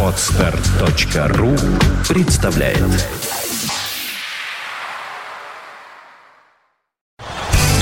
Отстар.ру 0.00 1.56
представляет 2.08 2.78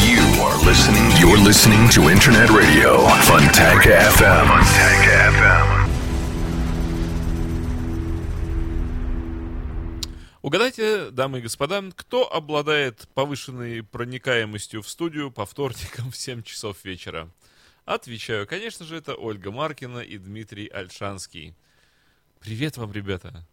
You 0.00 0.22
are 0.40 0.56
listening. 0.64 1.10
You're 1.20 1.36
listening 1.36 1.90
to 1.90 2.08
Internet 2.08 2.48
Radio 2.48 3.06
Funtank 3.26 3.84
FM. 3.84 4.46
Funtank 4.48 5.04
FM. 5.36 5.88
Угадайте, 10.40 11.10
дамы 11.10 11.40
и 11.40 11.42
господа, 11.42 11.82
кто 11.94 12.32
обладает 12.32 13.06
повышенной 13.12 13.82
проникаемостью 13.82 14.80
в 14.80 14.88
студию 14.88 15.30
по 15.30 15.44
вторникам 15.44 16.10
в 16.10 16.16
7 16.16 16.42
часов 16.42 16.82
вечера? 16.82 17.28
Отвечаю, 17.84 18.46
конечно 18.46 18.84
же, 18.86 18.96
это 18.96 19.14
Ольга 19.14 19.50
Маркина 19.50 19.98
и 19.98 20.16
Дмитрий 20.18 20.68
Альшанский. 20.68 21.54
Привет 22.38 22.76
вам, 22.76 22.92
ребята. 22.92 23.44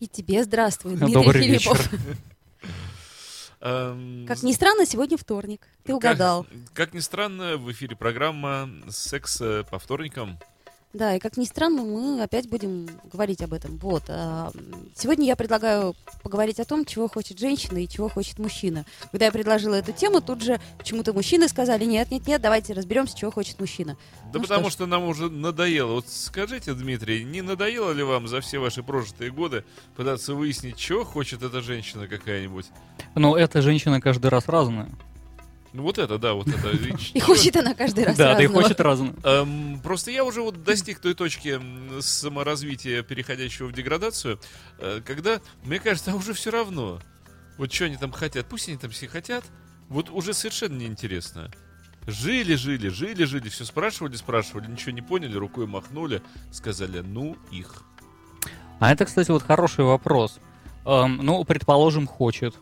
И 0.00 0.06
тебе 0.08 0.44
здравствуй, 0.44 0.92
Дмитрий 0.96 1.12
Добрый 1.14 1.42
Филиппов. 1.42 1.92
вечер. 1.92 2.00
Эм, 3.60 4.26
Как 4.26 4.42
ни 4.42 4.52
странно, 4.52 4.86
сегодня 4.86 5.16
вторник. 5.18 5.60
Ты 5.82 5.88
как- 5.88 5.96
угадал. 5.96 6.46
Как, 6.74 6.94
ни 6.94 7.00
странно, 7.00 7.56
в 7.56 7.70
эфире 7.72 7.96
программа 7.96 8.70
«Секс 8.88 9.40
э, 9.40 9.64
по 9.70 9.78
вторникам». 9.78 10.38
Да, 10.96 11.14
и 11.14 11.18
как 11.18 11.36
ни 11.36 11.44
странно, 11.44 11.82
мы 11.82 12.22
опять 12.22 12.48
будем 12.48 12.88
говорить 13.12 13.42
об 13.42 13.52
этом. 13.52 13.76
Вот. 13.76 14.04
а, 14.08 14.50
Сегодня 14.94 15.26
я 15.26 15.36
предлагаю 15.36 15.94
поговорить 16.22 16.58
о 16.58 16.64
том, 16.64 16.86
чего 16.86 17.06
хочет 17.06 17.38
женщина 17.38 17.76
и 17.76 17.86
чего 17.86 18.08
хочет 18.08 18.38
мужчина. 18.38 18.86
Когда 19.10 19.26
я 19.26 19.32
предложила 19.32 19.74
эту 19.74 19.92
тему, 19.92 20.22
тут 20.22 20.40
же 20.42 20.58
почему-то 20.78 21.12
мужчины 21.12 21.48
сказали, 21.48 21.84
нет, 21.84 22.10
нет, 22.10 22.26
нет, 22.26 22.40
давайте 22.40 22.72
разберемся, 22.72 23.14
чего 23.14 23.30
хочет 23.30 23.60
мужчина. 23.60 23.98
Да 24.32 24.38
Ну 24.38 24.40
потому 24.40 24.62
что 24.62 24.70
ж. 24.70 24.72
что 24.72 24.86
нам 24.86 25.04
уже 25.04 25.28
надоело. 25.28 25.92
Вот 25.92 26.06
скажите, 26.08 26.72
Дмитрий, 26.72 27.24
не 27.24 27.42
надоело 27.42 27.92
ли 27.92 28.02
вам 28.02 28.26
за 28.26 28.40
все 28.40 28.58
ваши 28.58 28.82
прожитые 28.82 29.30
годы 29.30 29.64
пытаться 29.96 30.32
выяснить, 30.32 30.76
чего 30.78 31.04
хочет 31.04 31.42
эта 31.42 31.60
женщина 31.60 32.08
какая-нибудь? 32.08 32.66
Но 33.14 33.36
эта 33.36 33.60
женщина 33.60 34.00
каждый 34.00 34.30
раз 34.30 34.48
разная. 34.48 34.88
Ну 35.76 35.82
вот 35.82 35.98
это, 35.98 36.16
да, 36.16 36.32
вот 36.32 36.48
это. 36.48 36.70
И 37.12 37.20
хочет 37.20 37.54
она 37.54 37.74
каждый 37.74 38.04
раз 38.04 38.16
Да, 38.16 38.34
да 38.34 38.40
и 38.42 38.46
разного. 38.46 38.62
хочет 38.62 38.80
разное. 38.80 39.14
Эм, 39.24 39.78
просто 39.82 40.10
я 40.10 40.24
уже 40.24 40.40
вот 40.40 40.64
достиг 40.64 41.00
той 41.00 41.12
точки 41.12 41.60
саморазвития, 42.00 43.02
переходящего 43.02 43.66
в 43.66 43.72
деградацию, 43.72 44.40
э, 44.78 45.02
когда, 45.04 45.42
мне 45.64 45.78
кажется, 45.78 46.12
а 46.12 46.14
уже 46.14 46.32
все 46.32 46.50
равно. 46.50 46.98
Вот 47.58 47.70
что 47.70 47.84
они 47.84 47.98
там 47.98 48.10
хотят, 48.10 48.46
пусть 48.46 48.68
они 48.68 48.78
там 48.78 48.90
все 48.90 49.06
хотят, 49.06 49.44
вот 49.90 50.08
уже 50.08 50.32
совершенно 50.32 50.78
неинтересно. 50.78 51.50
Жили, 52.06 52.54
жили, 52.54 52.88
жили, 52.88 53.24
жили, 53.24 53.50
все 53.50 53.66
спрашивали, 53.66 54.16
спрашивали, 54.16 54.70
ничего 54.70 54.92
не 54.92 55.02
поняли, 55.02 55.36
рукой 55.36 55.66
махнули, 55.66 56.22
сказали, 56.52 57.00
ну 57.00 57.36
их. 57.50 57.82
А 58.80 58.92
это, 58.92 59.04
кстати, 59.04 59.30
вот 59.30 59.42
хороший 59.42 59.84
вопрос. 59.84 60.38
Эм, 60.86 61.18
ну, 61.18 61.44
предположим, 61.44 62.06
хочет. 62.06 62.54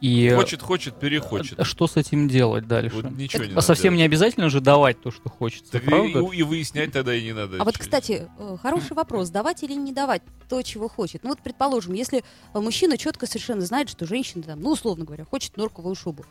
И 0.00 0.30
Хочет, 0.34 0.62
хочет, 0.62 0.94
перехочет. 1.00 1.58
э, 1.58 1.64
что 1.64 1.88
с 1.88 1.96
этим 1.96 2.28
делать 2.28 2.68
дальше? 2.68 2.94
Вот 2.96 3.10
ничего 3.10 3.38
Так, 3.40 3.48
не 3.48 3.52
а 3.52 3.56
надо 3.56 3.66
совсем 3.66 3.94
не 3.94 3.98
делать. 3.98 4.10
обязательно 4.12 4.48
же 4.48 4.60
давать 4.60 5.00
то, 5.00 5.10
что 5.10 5.28
хочется, 5.28 5.72
Так 5.72 5.82
и, 5.82 5.86
правда? 5.86 6.20
и- 6.20 6.36
и 6.36 6.42
выяснять 6.44 6.92
тогда 6.92 7.14
и 7.14 7.22
не 7.24 7.32
надо. 7.32 7.56
А 7.60 7.64
вот, 7.64 7.76
кстати, 7.76 8.28
э, 8.38 8.56
хороший 8.62 8.92
вопрос, 8.94 9.30
давать 9.30 9.64
или 9.64 9.72
не 9.74 9.92
давать 9.92 10.22
то, 10.48 10.62
чего 10.62 10.88
хочет. 10.88 11.24
Ну 11.24 11.30
вот, 11.30 11.40
предположим, 11.40 11.94
если 11.94 12.22
э, 12.54 12.58
мужчина 12.60 12.96
четко 12.96 13.26
совершенно 13.26 13.62
знает, 13.62 13.88
что 13.90 14.06
женщина, 14.06 14.44
там, 14.44 14.60
ну, 14.60 14.70
условно 14.70 15.04
говоря, 15.04 15.24
хочет 15.24 15.56
норковую 15.56 15.96
шубу. 15.96 16.24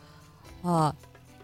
А, 0.62 0.94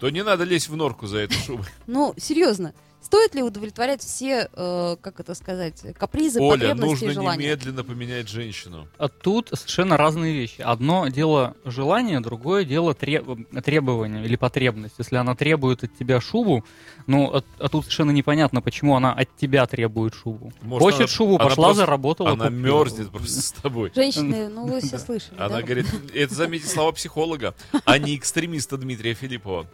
То 0.00 0.08
не 0.08 0.24
надо 0.24 0.44
лезть 0.44 0.68
в 0.70 0.76
норку 0.76 1.06
за 1.06 1.18
эту 1.18 1.34
шубу. 1.34 1.64
ну, 1.86 2.14
серьезно, 2.16 2.72
стоит 3.04 3.34
ли 3.34 3.42
удовлетворять 3.42 4.00
все, 4.02 4.48
э, 4.52 4.96
как 5.00 5.20
это 5.20 5.34
сказать, 5.34 5.82
капризы, 5.98 6.40
Оля, 6.40 6.52
потребности 6.58 6.90
нужно 6.90 7.06
и 7.06 7.10
желания? 7.14 7.44
немедленно 7.44 7.84
поменять 7.84 8.28
женщину. 8.28 8.88
А 8.98 9.08
тут 9.08 9.50
совершенно 9.52 9.96
разные 9.96 10.32
вещи. 10.34 10.60
Одно 10.62 11.08
дело 11.08 11.54
желание, 11.64 12.20
другое 12.20 12.64
дело 12.64 12.94
треб- 12.94 13.46
требование 13.62 14.24
или 14.24 14.36
потребность. 14.36 14.94
Если 14.98 15.16
она 15.16 15.34
требует 15.34 15.84
от 15.84 15.96
тебя 15.96 16.20
шубу, 16.20 16.64
ну, 17.06 17.30
а, 17.34 17.42
а 17.58 17.68
тут 17.68 17.84
совершенно 17.84 18.10
непонятно, 18.10 18.62
почему 18.62 18.96
она 18.96 19.12
от 19.12 19.28
тебя 19.36 19.66
требует 19.66 20.14
шубу. 20.14 20.52
Может, 20.62 20.82
Хочет 20.82 21.00
она- 21.00 21.08
шубу, 21.08 21.36
она 21.36 21.44
пошла, 21.48 21.64
просто- 21.66 21.80
заработала. 21.84 22.30
Она 22.32 22.44
купила. 22.46 22.58
мерзнет 22.60 23.10
просто 23.10 23.40
с 23.42 23.52
тобой. 23.52 23.92
Женщины, 23.94 24.48
ну, 24.48 24.66
вы 24.66 24.80
все 24.80 24.98
слышали, 24.98 25.38
Она 25.38 25.60
говорит, 25.62 25.86
это 26.14 26.34
заметьте 26.34 26.68
слова 26.68 26.92
психолога, 26.92 27.54
а 27.84 27.98
не 27.98 28.16
экстремиста 28.16 28.76
Дмитрия 28.76 29.14
Филиппова. 29.14 29.66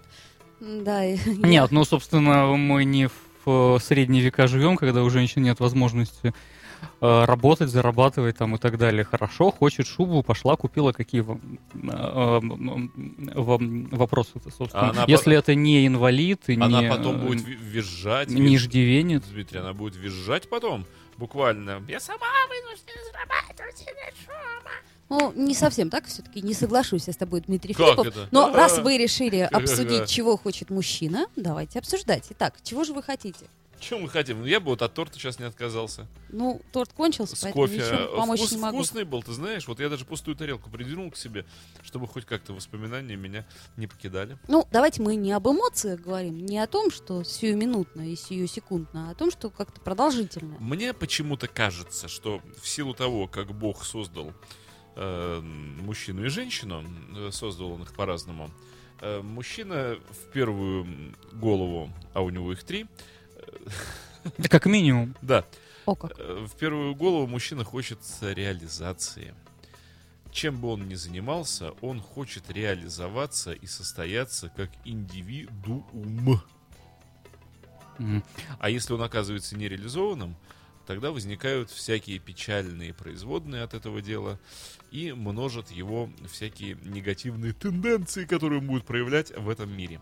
Да, 0.60 1.04
Нет, 1.26 1.71
ну, 1.71 1.84
собственно, 1.84 2.47
мы 2.56 2.84
не 2.84 3.09
в 3.09 3.76
э, 3.76 3.78
средние 3.81 4.22
века 4.22 4.47
живем, 4.47 4.76
когда 4.76 5.03
у 5.03 5.10
женщин 5.10 5.43
нет 5.43 5.59
возможности 5.60 6.34
э, 7.00 7.25
работать, 7.25 7.71
зарабатывать 7.71 8.37
там 8.37 8.54
и 8.54 8.59
так 8.59 8.76
далее. 8.76 9.04
Хорошо, 9.04 9.50
хочет 9.50 9.87
шубу, 9.87 10.22
пошла, 10.22 10.56
купила. 10.56 10.93
Какие 10.93 11.22
вам, 11.22 11.59
э, 11.75 12.41
вам 13.34 13.84
вопросы-то, 13.87 14.50
собственно? 14.50 14.91
Она 14.91 15.04
Если 15.06 15.37
это 15.37 15.54
не 15.54 15.87
инвалид 15.87 16.49
и 16.49 16.56
Она 16.56 16.82
не, 16.82 16.88
потом 16.91 17.16
э, 17.16 17.26
будет 17.26 17.47
ви- 17.47 17.54
визжать. 17.54 18.28
не 18.28 18.56
иждивенец. 18.56 19.25
Дмитрий, 19.25 19.60
она 19.60 19.72
будет 19.72 19.97
визжать 19.97 20.49
потом, 20.50 20.84
буквально. 21.16 21.82
Я 21.88 22.00
сама 22.00 22.26
вынуждена 22.49 23.00
зарабатывать 23.10 23.87
шума. 24.26 24.70
Ну, 25.10 25.32
не 25.34 25.54
совсем 25.54 25.91
так, 25.91 26.06
все-таки 26.06 26.41
не 26.41 26.54
соглашусь 26.54 27.06
я 27.09 27.12
с 27.12 27.16
тобой, 27.16 27.41
Дмитрий 27.43 27.75
Как 27.75 27.84
Филиппов. 27.87 28.06
это? 28.06 28.28
Но 28.31 28.47
А-а. 28.47 28.53
раз 28.56 28.78
вы 28.78 28.97
решили 28.97 29.41
обсудить, 29.53 30.09
чего 30.09 30.37
хочет 30.37 30.71
мужчина, 30.71 31.26
давайте 31.37 31.78
обсуждать. 31.81 32.26
Итак, 32.31 32.54
чего 32.62 32.84
же 32.84 32.93
вы 32.94 33.03
хотите? 33.03 33.44
Чем 33.81 34.03
мы 34.03 34.10
хотим? 34.10 34.41
Ну, 34.41 34.44
я 34.47 34.60
бы 34.60 34.66
вот 34.66 34.82
от 34.82 34.93
торта 34.93 35.15
сейчас 35.19 35.38
не 35.38 35.47
отказался. 35.47 36.06
Ну, 36.28 36.60
торт 36.70 36.93
кончился, 36.93 37.34
С 37.34 37.41
поэтому 37.41 37.65
кофе. 37.65 37.81
Э, 37.81 38.15
помочь 38.15 38.41
вкус- 38.41 38.53
не 38.53 38.59
могу. 38.59 38.76
Вкусный 38.76 39.04
был, 39.04 39.22
ты 39.22 39.32
знаешь. 39.32 39.66
Вот 39.66 39.81
я 39.81 39.88
даже 39.88 40.04
пустую 40.04 40.37
тарелку 40.37 40.69
придвинул 40.69 41.10
к 41.10 41.16
себе, 41.16 41.47
чтобы 41.82 42.06
хоть 42.06 42.26
как-то 42.26 42.53
воспоминания 42.53 43.16
меня 43.16 43.47
не 43.78 43.87
покидали. 43.87 44.37
Ну, 44.49 44.69
давайте 44.70 45.00
мы 45.00 45.16
не 45.16 45.32
об 45.32 45.49
эмоциях 45.49 45.99
говорим, 46.00 46.44
не 46.44 46.59
о 46.59 46.66
том, 46.66 46.91
что 46.91 47.25
сиюминутно 47.25 48.03
и 48.12 48.16
сиюсекундно, 48.16 49.09
а 49.09 49.12
о 49.12 49.15
том, 49.15 49.31
что 49.31 49.49
как-то 49.49 49.81
продолжительно. 49.81 50.56
Мне 50.60 50.93
почему-то 50.93 51.49
кажется, 51.49 52.06
что 52.09 52.43
в 52.62 52.69
силу 52.69 52.93
того, 52.93 53.28
как 53.28 53.54
Бог 53.54 53.87
создал 53.87 54.34
э, 55.00 55.41
мужчину 55.41 56.25
и 56.25 56.28
женщину, 56.28 56.84
э, 57.16 57.31
создал 57.33 57.72
он 57.72 57.83
их 57.83 57.93
по-разному, 57.94 58.50
э, 59.00 59.21
мужчина 59.22 59.97
в 60.11 60.31
первую 60.33 60.87
голову, 61.33 61.91
а 62.12 62.21
у 62.21 62.31
него 62.31 62.53
их 62.53 62.62
три, 62.62 62.87
Да 64.38 64.49
Как 64.49 64.66
минимум. 64.66 65.15
да, 65.22 65.44
О 65.87 65.94
как. 65.94 66.12
э, 66.19 66.47
в 66.47 66.55
первую 66.56 66.94
голову 66.94 67.27
мужчина 67.27 67.65
хочет 67.65 67.99
реализации. 68.21 69.34
Чем 70.31 70.61
бы 70.61 70.69
он 70.69 70.87
ни 70.88 70.94
занимался, 70.94 71.72
он 71.81 72.00
хочет 72.00 72.50
реализоваться 72.50 73.53
и 73.53 73.67
состояться 73.67 74.49
как 74.55 74.71
индивидуум. 74.84 76.41
М. 77.99 78.22
А 78.59 78.71
если 78.71 78.93
он 78.93 79.03
оказывается 79.03 79.56
нереализованным, 79.56 80.37
тогда 80.86 81.10
возникают 81.10 81.70
всякие 81.70 82.18
печальные 82.18 82.94
производные 82.94 83.62
от 83.62 83.74
этого 83.74 84.00
дела 84.00 84.38
и 84.91 85.12
множат 85.12 85.70
его 85.70 86.10
всякие 86.30 86.76
негативные 86.84 87.52
тенденции, 87.52 88.24
которые 88.24 88.60
он 88.60 88.66
будет 88.66 88.84
проявлять 88.84 89.36
в 89.36 89.48
этом 89.48 89.74
мире. 89.76 90.00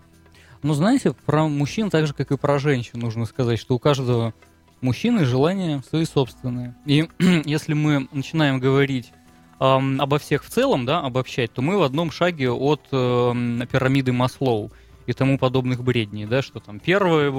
Ну, 0.62 0.74
знаете, 0.74 1.12
про 1.12 1.48
мужчин 1.48 1.90
так 1.90 2.06
же, 2.06 2.14
как 2.14 2.32
и 2.32 2.36
про 2.36 2.58
женщин, 2.58 2.98
нужно 2.98 3.26
сказать, 3.26 3.58
что 3.58 3.74
у 3.74 3.78
каждого 3.78 4.34
мужчины 4.80 5.24
желания 5.24 5.82
свои 5.88 6.04
собственные. 6.04 6.74
И 6.84 7.08
если 7.44 7.74
мы 7.74 8.08
начинаем 8.12 8.58
говорить 8.58 9.12
обо 9.58 10.18
всех 10.18 10.44
в 10.44 10.50
целом, 10.50 10.86
да, 10.86 11.00
обобщать, 11.00 11.52
то 11.52 11.62
мы 11.62 11.78
в 11.78 11.82
одном 11.82 12.12
шаге 12.12 12.50
от 12.50 12.86
эм, 12.92 13.66
пирамиды 13.70 14.12
Маслоу 14.12 14.70
и 15.08 15.14
тому 15.14 15.38
подобных 15.38 15.82
бредней, 15.82 16.26
да, 16.26 16.42
что 16.42 16.60
там 16.60 16.80
первый 16.80 17.30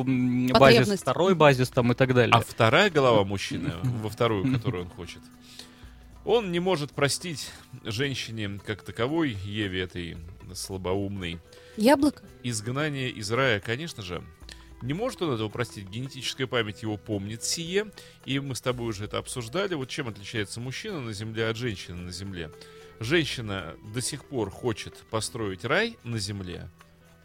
базис, 0.51 0.99
второй 0.99 1.35
базис 1.35 1.69
там 1.69 1.91
и 1.91 1.95
так 1.95 2.15
далее. 2.15 2.33
А 2.33 2.41
вторая 2.41 2.89
голова 2.89 3.23
мужчины, 3.23 3.73
во 3.83 4.09
вторую, 4.09 4.51
которую 4.51 4.85
он 4.85 4.89
хочет, 4.89 5.21
он 6.25 6.51
не 6.51 6.59
может 6.59 6.91
простить 6.93 7.51
женщине 7.83 8.59
как 8.65 8.81
таковой, 8.81 9.37
Еве 9.45 9.81
этой 9.81 10.17
слабоумной, 10.51 11.37
Яблоко? 11.77 12.23
изгнание 12.41 13.11
из 13.11 13.31
рая, 13.31 13.59
конечно 13.59 14.01
же, 14.01 14.23
не 14.81 14.93
может 14.93 15.21
он 15.21 15.35
этого 15.35 15.49
простить. 15.49 15.89
Генетическая 15.89 16.47
память 16.47 16.81
его 16.81 16.97
помнит 16.97 17.43
сие. 17.43 17.91
И 18.25 18.39
мы 18.39 18.55
с 18.55 18.61
тобой 18.61 18.87
уже 18.87 19.05
это 19.05 19.17
обсуждали. 19.17 19.75
Вот 19.75 19.89
чем 19.89 20.07
отличается 20.07 20.61
мужчина 20.61 21.01
на 21.01 21.11
земле 21.11 21.49
от 21.49 21.57
женщины 21.57 21.97
на 21.97 22.11
земле. 22.13 22.49
Женщина 23.01 23.75
до 23.93 24.01
сих 24.01 24.25
пор 24.25 24.49
хочет 24.49 24.93
построить 25.09 25.65
рай 25.65 25.97
на 26.03 26.17
земле, 26.17 26.69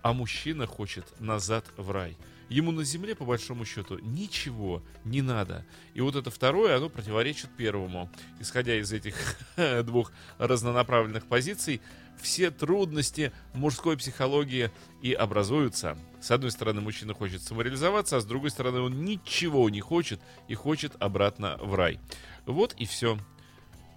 а 0.05 0.13
мужчина 0.13 0.67
хочет 0.67 1.19
назад 1.19 1.65
в 1.79 1.91
рай. 1.91 2.19
ему 2.51 2.73
на 2.73 2.85
земле, 2.85 3.15
по 3.15 3.25
большому 3.25 3.65
счету, 3.65 3.99
ничего 4.01 4.83
не 5.03 5.23
надо. 5.23 5.65
И 5.95 6.03
вот 6.03 6.15
это 6.15 6.31
второе, 6.31 6.77
оно 6.77 6.91
противоречит 6.91 7.49
первому. 7.57 8.11
Исходя 8.39 8.77
из 8.77 8.93
этих 8.93 9.15
двух 9.85 10.13
разнонаправленных 10.37 11.25
позиций, 11.25 11.81
все 12.21 12.51
трудности 12.51 13.33
мужской 13.55 13.97
психологии 13.97 14.71
и 15.01 15.15
образуются. 15.15 15.97
С 16.21 16.31
одной 16.31 16.51
стороны, 16.51 16.83
мужчина 16.83 17.15
хочет 17.15 17.43
самореализоваться, 17.43 18.19
а 18.19 18.21
с 18.21 18.27
другой 18.27 18.51
стороны, 18.51 18.81
он 18.81 19.07
ничего 19.07 19.71
не 19.71 19.81
хочет 19.81 20.21
и 20.49 20.55
хочет 20.55 20.93
обратно 21.01 21.57
в 21.63 21.75
рай. 21.75 21.99
Вот 22.45 22.75
и 22.75 22.85
все. 22.85 23.19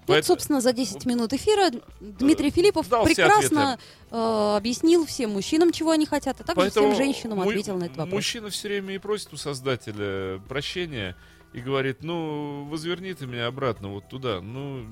Вот, 0.07 0.25
собственно, 0.25 0.61
за 0.61 0.73
10 0.73 1.05
минут 1.05 1.33
эфира 1.33 1.69
Дмитрий 1.99 2.49
Филиппов 2.49 2.87
Дал 2.89 3.05
все 3.05 3.15
прекрасно 3.15 3.77
э, 4.09 4.55
объяснил 4.57 5.05
всем 5.05 5.31
мужчинам, 5.31 5.71
чего 5.71 5.91
они 5.91 6.05
хотят, 6.05 6.39
а 6.39 6.43
также 6.43 6.55
Поэтому 6.55 6.93
всем 6.93 6.97
женщинам 6.97 7.41
ответил 7.41 7.77
на 7.77 7.85
этот 7.85 7.97
вопрос. 7.97 8.13
Мужчина 8.13 8.49
все 8.49 8.67
время 8.69 8.95
и 8.95 8.97
просит 8.97 9.33
у 9.33 9.37
создателя 9.37 10.39
прощения 10.47 11.15
и 11.53 11.59
говорит, 11.59 12.03
ну, 12.03 12.65
возверни 12.69 13.13
ты 13.13 13.25
меня 13.25 13.47
обратно 13.47 13.89
вот 13.89 14.07
туда. 14.09 14.41
Ну, 14.41 14.85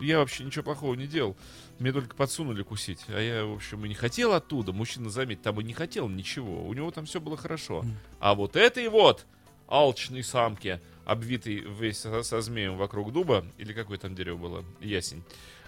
я 0.00 0.18
вообще 0.18 0.44
ничего 0.44 0.64
плохого 0.64 0.94
не 0.94 1.06
делал. 1.06 1.36
Мне 1.78 1.92
только 1.92 2.16
подсунули 2.16 2.62
кусить. 2.62 3.00
А 3.08 3.20
я, 3.20 3.44
в 3.44 3.54
общем, 3.54 3.84
и 3.84 3.88
не 3.88 3.94
хотел 3.94 4.32
оттуда. 4.32 4.72
Мужчина, 4.72 5.10
заметь, 5.10 5.42
там 5.42 5.60
и 5.60 5.64
не 5.64 5.74
хотел 5.74 6.08
ничего. 6.08 6.66
У 6.66 6.72
него 6.74 6.90
там 6.90 7.04
все 7.04 7.20
было 7.20 7.36
хорошо. 7.36 7.84
А 8.20 8.34
вот 8.34 8.56
этой 8.56 8.88
вот 8.88 9.26
алчной 9.72 10.22
самке, 10.22 10.80
обвитый 11.06 11.60
весь 11.60 11.98
со, 11.98 12.22
со 12.22 12.40
змеем 12.42 12.76
вокруг 12.76 13.10
дуба, 13.12 13.44
или 13.56 13.72
какое 13.72 13.96
там 13.96 14.14
дерево 14.14 14.36
было, 14.36 14.64
ясень, 14.80 15.24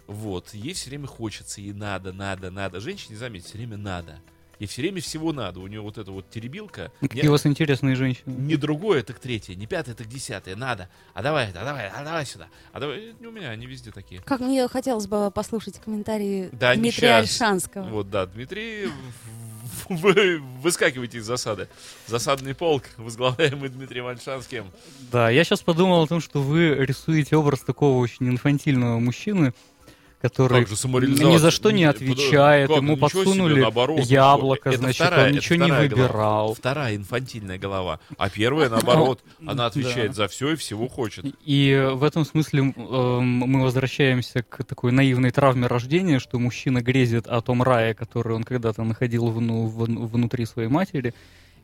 вот, 0.06 0.52
ей 0.52 0.74
все 0.74 0.90
время 0.90 1.06
хочется, 1.06 1.62
ей 1.62 1.72
надо, 1.72 2.12
надо, 2.12 2.50
надо. 2.50 2.80
Женщине, 2.80 3.16
заметь, 3.16 3.46
все 3.46 3.56
время 3.56 3.78
надо. 3.78 4.20
И 4.58 4.66
все 4.66 4.82
время 4.82 5.00
всего 5.00 5.32
надо. 5.32 5.60
У 5.60 5.66
нее 5.66 5.80
вот 5.80 5.98
эта 5.98 6.10
вот 6.12 6.30
теребилка. 6.30 6.92
Какие 7.00 7.22
не- 7.22 7.28
у 7.28 7.32
вас 7.32 7.44
интересные 7.46 7.96
женщины. 7.96 8.24
не 8.26 8.56
другое, 8.56 9.02
так 9.02 9.18
третье, 9.18 9.54
не 9.54 9.66
пятое, 9.66 9.94
так 9.94 10.06
десятое, 10.08 10.56
надо. 10.56 10.88
А 11.12 11.22
давай, 11.22 11.50
а 11.50 11.64
давай, 11.64 11.88
а 11.88 12.04
давай 12.04 12.24
сюда. 12.26 12.48
А 12.72 12.80
давай, 12.80 13.10
Э, 13.10 13.26
у 13.26 13.30
меня 13.30 13.50
они 13.50 13.66
везде 13.66 13.90
такие. 13.90 14.20
Как 14.22 14.40
мне 14.40 14.66
хотелось 14.68 15.06
бы 15.06 15.30
послушать 15.30 15.78
комментарии 15.80 16.48
Да, 16.52 16.74
не 16.74 16.82
Дмитрия. 16.82 17.16
Альшанского. 17.16 17.88
Вот, 17.88 18.10
да, 18.10 18.26
Дмитрий, 18.26 18.88
вы 19.88 20.38
выскакивайте 20.62 21.18
из 21.18 21.24
засады. 21.26 21.68
Засадный 22.06 22.54
полк, 22.54 22.84
возглавляемый 22.96 23.68
Дмитрием 23.68 24.06
Альшанским. 24.06 24.66
Да, 25.10 25.30
я 25.30 25.44
сейчас 25.44 25.60
подумал 25.62 26.02
о 26.02 26.06
том, 26.06 26.20
что 26.20 26.40
вы 26.40 26.74
рисуете 26.74 27.36
образ 27.36 27.60
такого 27.60 27.98
очень 27.98 28.28
инфантильного 28.28 28.98
мужчины, 28.98 29.52
который 30.24 30.64
Как 30.64 30.68
же 30.68 30.88
ни 30.88 31.36
за 31.36 31.50
что 31.50 31.70
не 31.70 31.84
отвечает, 31.84 32.68
как? 32.68 32.78
ему 32.78 32.92
Ничего 32.92 33.08
себе, 33.10 33.24
подсунули 33.24 33.60
наоборот, 33.60 33.98
ну 33.98 34.04
яблоко, 34.06 34.68
это 34.70 34.78
значит, 34.78 35.06
вторая- 35.06 35.26
он 35.26 35.32
ничего 35.32 35.56
не 35.56 35.64
вторая 35.66 35.88
голова. 35.88 36.06
выбирал. 36.08 36.54
Вторая 36.54 36.96
инфантильная 36.96 37.58
голова. 37.58 38.00
А 38.16 38.30
первая, 38.30 38.70
наоборот, 38.70 39.20
она 39.42 39.54
Да. 39.54 39.66
отвечает 39.66 40.14
за 40.14 40.26
все 40.28 40.52
и 40.52 40.56
всего 40.56 40.88
хочет. 40.88 41.26
И 41.44 41.90
в 41.92 42.02
этом 42.04 42.24
смысле 42.24 42.72
эм, 42.74 43.24
мы 43.26 43.62
возвращаемся 43.62 44.42
к 44.42 44.64
такой 44.64 44.92
наивной 44.92 45.30
травме 45.30 45.66
рождения, 45.66 46.18
что 46.18 46.38
мужчина 46.38 46.80
грезит 46.80 47.26
о 47.26 47.42
том 47.42 47.62
рае, 47.62 47.94
который 47.94 48.34
он 48.34 48.44
когда-то 48.44 48.82
находил 48.82 49.26
вну- 49.28 49.66
внутри 49.68 50.46
своей 50.46 50.68
матери. 50.70 51.12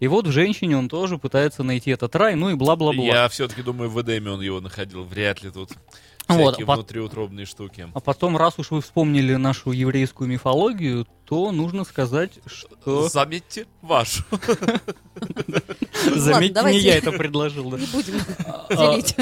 И 0.00 0.06
вот 0.08 0.26
в 0.26 0.32
женщине 0.32 0.76
он 0.78 0.88
тоже 0.88 1.18
пытается 1.18 1.62
найти 1.62 1.90
этот 1.90 2.14
рай, 2.16 2.34
ну 2.34 2.48
и 2.50 2.54
бла-бла-бла. 2.54 3.04
Я 3.04 3.28
все-таки 3.28 3.62
думаю, 3.62 3.90
в 3.90 4.00
Эдеме 4.00 4.30
он 4.30 4.40
его 4.40 4.60
находил. 4.60 5.04
Вряд 5.04 5.42
ли 5.42 5.50
тут 5.50 5.70
Вот, 6.36 6.60
а 6.60 6.74
внутриутробные 6.74 7.46
штуки. 7.46 7.88
А 7.92 8.00
потом, 8.00 8.36
раз 8.36 8.58
уж 8.58 8.70
вы 8.70 8.80
вспомнили 8.80 9.34
нашу 9.34 9.72
еврейскую 9.72 10.28
мифологию, 10.28 11.06
то 11.24 11.52
нужно 11.52 11.84
сказать, 11.84 12.38
что... 12.46 13.08
Заметьте 13.08 13.66
вашу. 13.82 14.24
Заметьте, 16.14 16.62
не 16.64 16.78
я 16.78 16.96
это 16.96 17.12
предложил. 17.12 17.70
да. 17.70 17.78
Не 17.78 17.86
будем 17.86 18.14
А, 18.46 18.66
делить. 18.92 19.14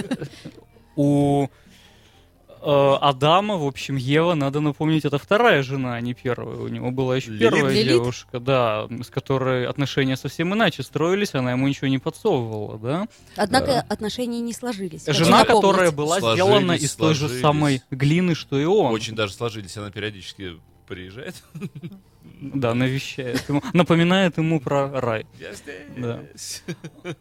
У 0.97 1.45
э, 1.45 1.49
Адама, 2.63 3.57
в 3.57 3.67
общем, 3.67 3.97
Ева, 3.97 4.35
надо 4.35 4.61
напомнить, 4.61 5.05
это 5.05 5.19
вторая 5.19 5.63
жена, 5.63 5.95
а 5.95 6.01
не 6.01 6.15
первая. 6.15 6.57
У 6.57 6.69
него 6.69 6.91
была 6.91 7.17
еще 7.17 7.31
Лилит? 7.31 7.51
первая 7.53 7.73
Лилит? 7.75 7.89
девушка, 7.89 8.41
да, 8.41 8.87
с 9.03 9.09
которой 9.09 9.67
отношения 9.67 10.17
совсем 10.17 10.55
иначе 10.55 10.83
строились, 10.83 11.35
она 11.35 11.53
ему 11.53 11.69
ничего 11.69 11.89
не 11.89 11.99
подсовывала, 11.99 12.79
да. 12.79 13.09
Однако 13.37 13.81
отношения 13.89 14.41
не 14.41 14.53
сложились. 14.53 15.05
Жена, 15.07 15.39
напомнить. 15.41 15.63
которая 15.63 15.91
была 15.93 16.19
Сложились, 16.21 16.45
сделана 16.45 16.73
из 16.73 16.95
той 16.95 17.15
же 17.15 17.21
сложились. 17.21 17.43
самой 17.43 17.83
глины, 17.91 18.35
что 18.35 18.59
и 18.59 18.65
он. 18.65 18.93
Очень 18.93 19.15
даже 19.15 19.33
сложились, 19.33 19.77
она 19.77 19.91
периодически 19.91 20.61
приезжает. 20.87 21.35
Да, 22.41 22.73
навещает 22.75 23.49
ему, 23.49 23.63
напоминает 23.73 24.39
ему 24.39 24.61
про 24.61 25.01
рай. 25.01 25.27
Я 25.41 25.53
здесь. 25.55 25.75
Да. 25.97 26.21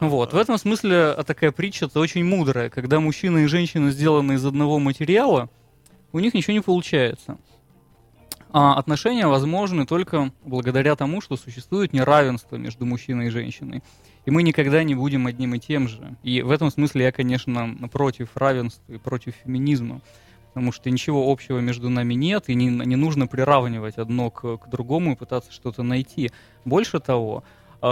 Вот, 0.00 0.32
в 0.32 0.36
этом 0.36 0.58
смысле 0.58 1.14
а, 1.16 1.22
такая 1.24 1.50
притча 1.52 1.86
это 1.86 2.00
очень 2.00 2.24
мудрая. 2.24 2.70
Когда 2.70 3.00
мужчина 3.00 3.38
и 3.38 3.46
женщина 3.46 3.90
сделаны 3.90 4.34
из 4.34 4.44
одного 4.44 4.78
материала, 4.78 5.48
у 6.12 6.20
них 6.20 6.34
ничего 6.34 6.54
не 6.54 6.60
получается. 6.60 7.38
А 8.56 8.78
отношения 8.78 9.26
возможны 9.26 9.84
только 9.84 10.30
благодаря 10.44 10.94
тому, 10.94 11.20
что 11.20 11.36
существует 11.36 11.92
неравенство 11.92 12.54
между 12.54 12.86
мужчиной 12.86 13.26
и 13.26 13.30
женщиной. 13.30 13.82
И 14.26 14.30
мы 14.30 14.44
никогда 14.44 14.84
не 14.84 14.94
будем 14.94 15.26
одним 15.26 15.56
и 15.56 15.58
тем 15.58 15.88
же. 15.88 16.16
И 16.22 16.40
в 16.40 16.52
этом 16.52 16.70
смысле 16.70 17.06
я, 17.06 17.12
конечно, 17.12 17.76
против 17.90 18.36
равенства 18.36 18.92
и 18.92 18.98
против 18.98 19.34
феминизма. 19.44 20.00
Потому 20.48 20.70
что 20.70 20.88
ничего 20.88 21.32
общего 21.32 21.58
между 21.58 21.90
нами 21.90 22.14
нет, 22.14 22.44
и 22.46 22.54
не, 22.54 22.68
не 22.68 22.94
нужно 22.94 23.26
приравнивать 23.26 23.96
одно 23.96 24.30
к, 24.30 24.58
к 24.58 24.68
другому 24.68 25.12
и 25.12 25.16
пытаться 25.16 25.52
что-то 25.52 25.82
найти. 25.82 26.30
Больше 26.64 27.00
того, 27.00 27.42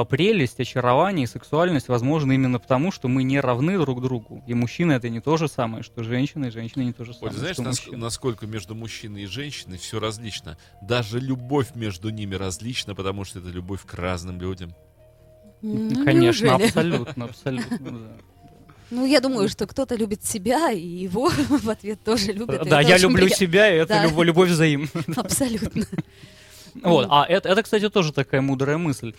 прелесть, 0.09 0.59
очарование 0.59 1.25
и 1.25 1.27
сексуальность 1.27 1.89
возможны 1.89 2.35
именно 2.35 2.59
потому, 2.59 2.91
что 2.91 3.09
мы 3.09 3.23
не 3.25 3.39
равны 3.41 3.79
друг 3.79 4.00
другу. 4.03 4.43
И 4.47 4.55
мужчина 4.55 4.93
это 4.93 5.09
не 5.11 5.21
то 5.21 5.37
же 5.37 5.49
самое, 5.49 5.83
что 5.83 6.03
женщина, 6.03 6.47
и 6.47 6.50
женщина 6.50 6.83
не 6.83 6.93
то 6.93 7.05
же 7.05 7.12
самое, 7.12 7.33
Оль, 7.35 7.39
знаешь, 7.39 7.56
что 7.56 7.62
нас- 7.62 7.79
мужчина. 7.79 7.99
насколько 7.99 8.47
между 8.47 8.75
мужчиной 8.75 9.23
и 9.25 9.27
женщиной 9.27 9.77
все 9.79 10.00
различно? 10.00 10.56
Даже 10.81 11.21
любовь 11.21 11.75
между 11.75 12.09
ними 12.11 12.35
различна, 12.35 12.94
потому 12.94 13.25
что 13.25 13.39
это 13.41 13.49
любовь 13.49 13.81
к 13.85 13.94
разным 13.94 14.41
людям. 14.41 14.75
Ну, 15.61 16.05
Конечно, 16.05 16.47
неужели? 16.47 16.49
абсолютно, 16.67 17.25
абсолютно. 17.27 17.79
да. 17.91 18.09
Ну, 18.91 19.06
я 19.06 19.21
думаю, 19.21 19.49
что 19.49 19.67
кто-то 19.67 19.94
любит 19.94 20.25
себя, 20.25 20.71
и 20.71 20.87
его 20.87 21.29
в 21.49 21.69
ответ 21.71 22.03
тоже 22.05 22.33
любят. 22.33 22.67
и 22.67 22.69
Да, 22.69 22.81
это 22.83 22.91
я 22.91 22.99
люблю 22.99 23.25
приятно. 23.27 23.37
себя, 23.37 23.73
и 23.75 23.77
это 23.79 23.94
Да. 23.94 24.05
любовь, 24.05 24.27
любовь 24.27 24.50
взаимна. 24.50 24.89
Абсолютно. 25.17 25.85
Вот, 26.83 27.07
а 27.11 27.25
это, 27.29 27.49
это, 27.49 27.63
кстати, 27.63 27.89
тоже 27.89 28.13
такая 28.13 28.41
мудрая 28.41 28.79
мысль 28.79 29.15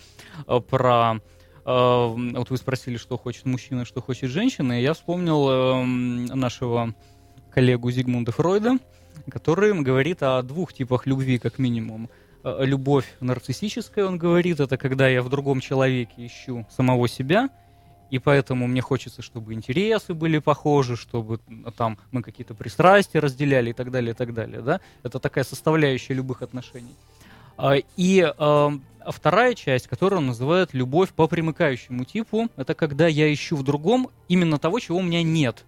э, 0.46 0.60
про... 0.60 1.20
э, 1.64 2.14
Вот 2.34 2.50
вы 2.50 2.56
спросили, 2.56 2.96
что 2.96 3.16
хочет 3.16 3.44
мужчина, 3.46 3.84
что 3.84 4.00
хочет 4.00 4.30
женщина, 4.30 4.78
и 4.78 4.82
я 4.82 4.92
вспомнил 4.94 5.48
эм, 5.48 6.26
нашего 6.26 6.94
коллегу 7.52 7.90
Зигмунда 7.90 8.32
Фройда, 8.32 8.78
который 9.30 9.72
говорит 9.82 10.22
о 10.22 10.42
двух 10.42 10.72
типах 10.72 11.06
любви, 11.06 11.38
как 11.38 11.58
минимум. 11.58 12.10
Э, 12.42 12.64
Любовь 12.64 13.06
нарциссическая, 13.20 14.04
он 14.04 14.18
говорит, 14.18 14.60
это 14.60 14.76
когда 14.76 15.08
я 15.08 15.22
в 15.22 15.28
другом 15.28 15.60
человеке 15.60 16.26
ищу 16.26 16.66
самого 16.76 17.08
себя, 17.08 17.48
и 18.10 18.18
поэтому 18.18 18.66
мне 18.66 18.80
хочется, 18.80 19.22
чтобы 19.22 19.54
интересы 19.54 20.12
были 20.14 20.38
похожи, 20.38 20.96
чтобы 20.96 21.40
э, 21.48 21.70
там 21.76 21.98
мы 22.10 22.22
какие-то 22.22 22.54
пристрастия 22.54 23.20
разделяли 23.20 23.70
и 23.70 23.72
так 23.72 23.90
далее, 23.90 24.10
и 24.10 24.14
так 24.14 24.34
далее, 24.34 24.60
да? 24.60 24.80
Это 25.02 25.18
такая 25.20 25.44
составляющая 25.44 26.14
любых 26.14 26.42
отношений. 26.42 26.94
А, 27.56 27.76
И 27.96 28.20
а, 28.20 28.72
вторая 29.06 29.54
часть, 29.54 29.86
которую 29.86 30.18
он 30.20 30.26
называет 30.26 30.74
любовь 30.74 31.10
по 31.10 31.26
примыкающему 31.26 32.04
типу, 32.04 32.48
это 32.56 32.74
когда 32.74 33.06
я 33.06 33.32
ищу 33.32 33.56
в 33.56 33.62
другом 33.62 34.08
именно 34.28 34.58
того, 34.58 34.80
чего 34.80 34.98
у 34.98 35.02
меня 35.02 35.22
нет. 35.22 35.64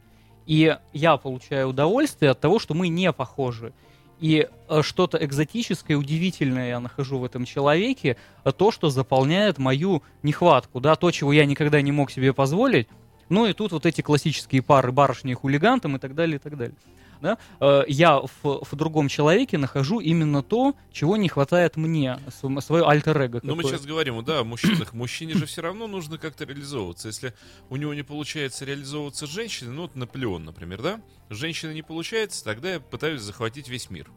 И 0.46 0.76
я 0.92 1.16
получаю 1.16 1.68
удовольствие 1.68 2.30
от 2.30 2.40
того, 2.40 2.58
что 2.58 2.74
мы 2.74 2.88
не 2.88 3.12
похожи. 3.12 3.72
И 4.20 4.48
э, 4.68 4.82
что-то 4.82 5.22
экзотическое, 5.22 5.96
удивительное 5.96 6.68
я 6.68 6.80
нахожу 6.80 7.18
в 7.18 7.24
этом 7.24 7.44
человеке, 7.44 8.16
а 8.44 8.52
то, 8.52 8.70
что 8.70 8.88
заполняет 8.88 9.58
мою 9.58 10.02
нехватку, 10.22 10.80
да, 10.80 10.96
то, 10.96 11.10
чего 11.10 11.32
я 11.32 11.44
никогда 11.44 11.82
не 11.82 11.92
мог 11.92 12.10
себе 12.10 12.32
позволить. 12.32 12.88
Ну 13.28 13.46
и 13.46 13.52
тут 13.52 13.72
вот 13.72 13.84
эти 13.84 14.00
классические 14.00 14.62
пары 14.62 14.92
барышни 14.92 15.32
и 15.32 15.34
хулиган 15.34 15.80
там 15.80 15.96
и 15.96 15.98
так 15.98 16.14
далее, 16.14 16.36
и 16.36 16.38
так 16.38 16.56
далее. 16.56 16.76
Да? 17.20 17.38
Э, 17.60 17.82
Я 17.88 18.18
в, 18.20 18.28
в 18.64 18.74
другом 18.76 19.08
человеке 19.08 19.58
нахожу 19.58 20.00
именно 20.00 20.42
то, 20.42 20.74
чего 20.92 21.16
не 21.16 21.28
хватает 21.28 21.76
мне, 21.76 22.18
св- 22.28 22.62
свое 22.64 22.84
альтер-эго. 22.86 23.40
Ну, 23.42 23.54
мы 23.54 23.62
сейчас 23.64 23.84
говорим, 23.86 24.22
да, 24.24 24.40
о 24.40 24.44
мужчинах. 24.44 24.92
Мужчине 24.92 25.34
же 25.34 25.46
все 25.46 25.62
равно 25.62 25.86
нужно 25.86 26.18
как-то 26.18 26.44
реализовываться. 26.44 27.08
Если 27.08 27.32
у 27.70 27.76
него 27.76 27.94
не 27.94 28.02
получается 28.02 28.64
реализовываться 28.64 29.26
с 29.26 29.30
женщиной, 29.30 29.72
ну, 29.72 29.82
вот 29.82 29.94
Наполеон, 29.96 30.44
например, 30.44 30.82
да? 30.82 31.00
С 31.30 31.36
женщиной 31.36 31.74
не 31.74 31.82
получается, 31.82 32.44
тогда 32.44 32.72
я 32.74 32.80
пытаюсь 32.80 33.20
захватить 33.22 33.68
весь 33.68 33.90
мир. 33.90 34.10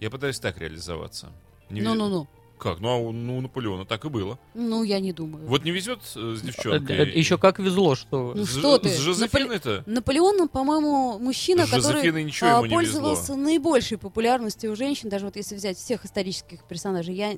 Я 0.00 0.10
пытаюсь 0.10 0.38
так 0.40 0.58
реализоваться. 0.58 1.32
Не- 1.70 1.80
Ну-ну-ну. 1.80 2.28
Как? 2.62 2.78
Ну, 2.78 2.88
а 2.90 2.96
у 2.96 3.10
ну, 3.10 3.38
у 3.38 3.40
Наполеона 3.40 3.84
так 3.84 4.04
и 4.04 4.08
было. 4.08 4.38
Ну, 4.54 4.84
я 4.84 5.00
не 5.00 5.12
думаю. 5.12 5.48
Вот 5.48 5.64
не 5.64 5.72
везет 5.72 5.98
э, 6.14 6.36
с 6.36 6.42
девчонкой. 6.42 6.96
Э, 6.96 7.18
Еще 7.18 7.36
как 7.36 7.58
везло, 7.58 7.96
что... 7.96 8.34
Ну 8.36 8.46
С 8.46 8.56
что 8.56 8.78
ты? 8.78 8.88
С 8.88 8.98
Жозефиной-то? 9.00 9.82
Наполеон, 9.86 10.48
по-моему, 10.48 11.18
мужчина, 11.18 11.66
С 11.66 11.70
который 11.70 12.02
а, 12.02 12.06
ему 12.06 12.66
не 12.66 12.72
пользовался 12.72 13.32
везло. 13.32 13.36
наибольшей 13.36 13.98
популярностью 13.98 14.70
у 14.70 14.76
женщин, 14.76 15.08
даже 15.08 15.24
вот 15.24 15.34
если 15.34 15.56
взять 15.56 15.76
всех 15.76 16.04
исторических 16.04 16.62
персонажей. 16.62 17.16
Я, 17.16 17.32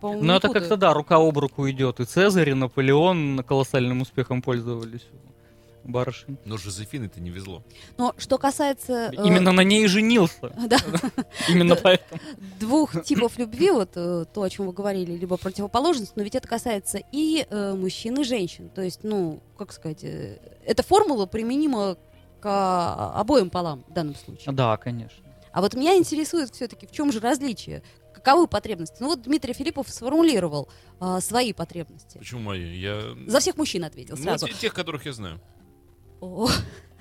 по-моему, 0.00 0.22
Ну, 0.22 0.34
это 0.34 0.48
как-то, 0.50 0.76
да, 0.76 0.94
рука 0.94 1.16
об 1.16 1.36
руку 1.36 1.68
идет. 1.68 1.98
И 1.98 2.04
Цезарь, 2.04 2.50
и 2.50 2.54
Наполеон 2.54 3.42
колоссальным 3.44 4.02
успехом 4.02 4.40
пользовались 4.40 5.02
барышень. 5.84 6.38
Но 6.44 6.56
Жозефиной-то 6.58 7.20
не 7.20 7.30
везло. 7.30 7.62
Но 7.98 8.14
что 8.18 8.38
касается 8.38 9.10
э, 9.12 9.24
Именно 9.24 9.52
на 9.52 9.62
ней 9.62 9.84
и 9.84 9.86
женился. 9.86 10.52
да, 10.66 10.78
Именно 11.48 11.76
поэтому. 11.76 12.20
двух 12.60 13.02
типов 13.04 13.38
любви, 13.38 13.70
вот 13.70 13.90
э, 13.96 14.24
то, 14.32 14.42
о 14.42 14.50
чем 14.50 14.66
вы 14.66 14.72
говорили, 14.72 15.12
либо 15.12 15.36
противоположность, 15.36 16.16
но 16.16 16.22
ведь 16.22 16.34
это 16.34 16.48
касается 16.48 17.00
и 17.12 17.46
э, 17.48 17.74
мужчин, 17.74 18.20
и 18.20 18.24
женщин. 18.24 18.68
То 18.68 18.82
есть, 18.82 19.00
ну, 19.02 19.40
как 19.58 19.72
сказать, 19.72 20.04
э, 20.04 20.38
эта 20.64 20.82
формула 20.82 21.26
применима 21.26 21.96
к 22.40 22.46
а, 22.46 23.12
обоим 23.20 23.50
полам 23.50 23.84
в 23.88 23.92
данном 23.92 24.16
случае. 24.16 24.52
Да, 24.52 24.76
конечно. 24.76 25.24
А 25.52 25.60
вот 25.60 25.74
меня 25.74 25.96
интересует 25.96 26.50
все-таки, 26.54 26.86
в 26.86 26.92
чем 26.92 27.12
же 27.12 27.20
различие? 27.20 27.82
Каковы 28.14 28.46
потребности? 28.46 28.96
Ну 29.00 29.08
вот 29.08 29.22
Дмитрий 29.22 29.52
Филиппов 29.52 29.88
сформулировал 29.88 30.68
а, 30.98 31.20
свои 31.20 31.52
потребности. 31.52 32.18
Почему 32.18 32.40
мои? 32.40 32.76
Я... 32.78 33.14
За 33.26 33.38
всех 33.40 33.56
мужчин 33.56 33.84
ответил 33.84 34.16
Ну, 34.16 34.22
сразу. 34.24 34.46
те- 34.48 34.54
тех, 34.54 34.74
которых 34.74 35.06
я 35.06 35.12
знаю. 35.12 35.40
О, 36.22 36.48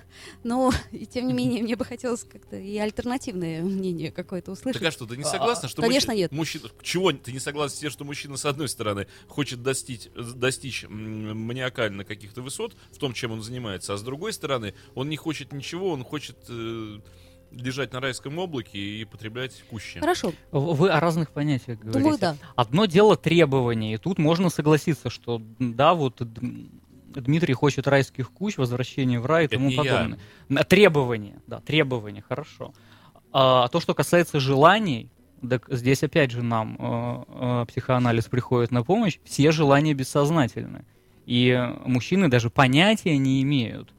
Ну, 0.43 0.71
и 0.91 1.05
тем 1.05 1.27
не 1.27 1.33
менее, 1.33 1.61
мне 1.63 1.75
бы 1.75 1.85
хотелось 1.85 2.23
как-то 2.23 2.55
и 2.57 2.77
альтернативное 2.77 3.61
мнение 3.61 4.11
какое-то 4.11 4.51
услышать. 4.51 4.81
Так 4.81 4.89
а 4.89 4.91
что, 4.91 5.05
ты 5.05 5.15
не 5.15 5.23
согласна, 5.23 5.69
что 5.69 5.81
конечно, 5.81 6.11
мужчина- 6.13 6.21
нет. 6.23 6.31
мужчина... 6.31 6.69
Чего 6.81 7.11
ты 7.11 7.31
не 7.31 7.39
согласна 7.39 7.77
с 7.77 7.79
тем, 7.79 7.91
что 7.91 8.03
мужчина, 8.03 8.37
с 8.37 8.45
одной 8.45 8.67
стороны, 8.67 9.07
хочет 9.27 9.61
достичь, 9.61 10.07
достичь 10.15 10.83
м, 10.83 11.39
маниакально 11.45 12.03
каких-то 12.03 12.41
высот 12.41 12.75
в 12.91 12.97
том, 12.97 13.13
чем 13.13 13.31
он 13.31 13.41
занимается, 13.41 13.93
а 13.93 13.97
с 13.97 14.01
другой 14.03 14.33
стороны, 14.33 14.73
он 14.95 15.09
не 15.09 15.17
хочет 15.17 15.53
ничего, 15.53 15.91
он 15.91 16.03
хочет 16.03 16.37
э, 16.49 16.99
лежать 17.51 17.93
на 17.93 17.99
райском 17.99 18.37
облаке 18.39 18.79
и 18.79 19.05
потреблять 19.05 19.63
кущи. 19.69 19.99
Хорошо, 19.99 20.33
Вы 20.51 20.89
о 20.89 20.99
разных 20.99 21.31
понятиях 21.31 21.79
говорите. 21.79 21.99
думаю, 21.99 22.17
да. 22.19 22.37
Одно 22.55 22.85
дело 22.85 23.15
требования, 23.15 23.93
и 23.93 23.97
тут 23.97 24.17
можно 24.17 24.49
согласиться, 24.49 25.09
что 25.09 25.41
да, 25.59 25.93
вот 25.93 26.21
Дмитрий 27.13 27.53
хочет 27.53 27.87
райских 27.87 28.31
куч, 28.31 28.57
возвращение 28.57 29.19
в 29.19 29.25
рай 29.25 29.45
и 29.45 29.47
тому 29.47 29.69
я. 29.69 29.77
подобное. 29.77 30.19
На- 30.49 30.63
Требования, 30.63 31.41
да, 31.47 31.59
требования, 31.59 32.23
хорошо. 32.27 32.73
А 33.33 33.67
то, 33.69 33.79
что 33.79 33.93
касается 33.93 34.39
желаний, 34.39 35.09
так 35.47 35.65
здесь 35.69 36.03
опять 36.03 36.31
же 36.31 36.43
нам 36.43 36.75
э, 36.79 37.23
э, 37.27 37.65
психоанализ 37.67 38.25
приходит 38.25 38.71
на 38.71 38.83
помощь, 38.83 39.19
все 39.23 39.51
желания 39.51 39.93
бессознательны. 39.93 40.85
И 41.25 41.57
мужчины 41.85 42.27
даже 42.29 42.49
понятия 42.49 43.17
не 43.17 43.41
имеют 43.41 43.93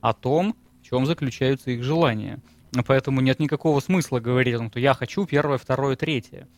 о 0.00 0.12
том, 0.14 0.56
в 0.80 0.84
чем 0.84 1.06
заключаются 1.06 1.70
их 1.70 1.82
желания. 1.82 2.38
Поэтому 2.86 3.20
нет 3.20 3.40
никакого 3.40 3.80
смысла 3.80 4.20
говорить, 4.20 4.54
о 4.54 4.58
том, 4.58 4.70
что 4.70 4.80
я 4.80 4.94
хочу 4.94 5.26
первое, 5.26 5.58
второе, 5.58 5.96
третье. 5.96 6.48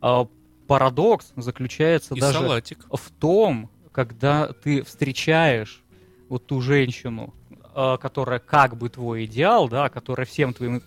А, 0.00 0.26
Парадокс 0.66 1.32
заключается 1.36 2.14
И 2.14 2.20
даже 2.20 2.40
салатик. 2.40 2.86
в 2.90 3.10
том, 3.12 3.70
когда 3.96 4.52
ты 4.52 4.82
встречаешь 4.82 5.82
вот 6.28 6.46
ту 6.46 6.60
женщину, 6.60 7.32
э, 7.74 7.96
которая 7.98 8.40
как 8.40 8.76
бы 8.76 8.90
твой 8.90 9.24
идеал, 9.24 9.70
да, 9.70 9.88
которая 9.88 10.26
всем 10.26 10.52
твоим 10.52 10.82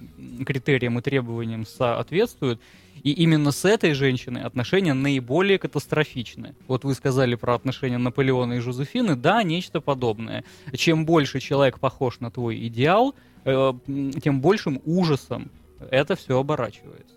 критериям 0.46 1.00
и 1.00 1.02
требованиям 1.02 1.66
соответствует, 1.66 2.62
и 3.02 3.12
именно 3.12 3.52
с 3.52 3.66
этой 3.66 3.94
женщиной 3.96 4.44
отношения 4.44 4.94
наиболее 4.94 5.58
катастрофичны. 5.58 6.54
Вот 6.68 6.84
вы 6.84 6.94
сказали 6.94 7.34
про 7.34 7.56
отношения 7.56 7.98
Наполеона 7.98 8.54
и 8.54 8.60
Жозефины, 8.60 9.16
да, 9.16 9.42
нечто 9.42 9.82
подобное. 9.82 10.44
Чем 10.76 11.08
больше 11.08 11.40
человек 11.40 11.80
похож 11.80 12.20
на 12.20 12.30
твой 12.30 12.68
идеал, 12.68 13.16
э, 13.44 13.74
тем 14.22 14.40
большим 14.40 14.84
ужасом 14.86 15.50
это 15.90 16.16
все 16.16 16.40
оборачивается. 16.40 17.16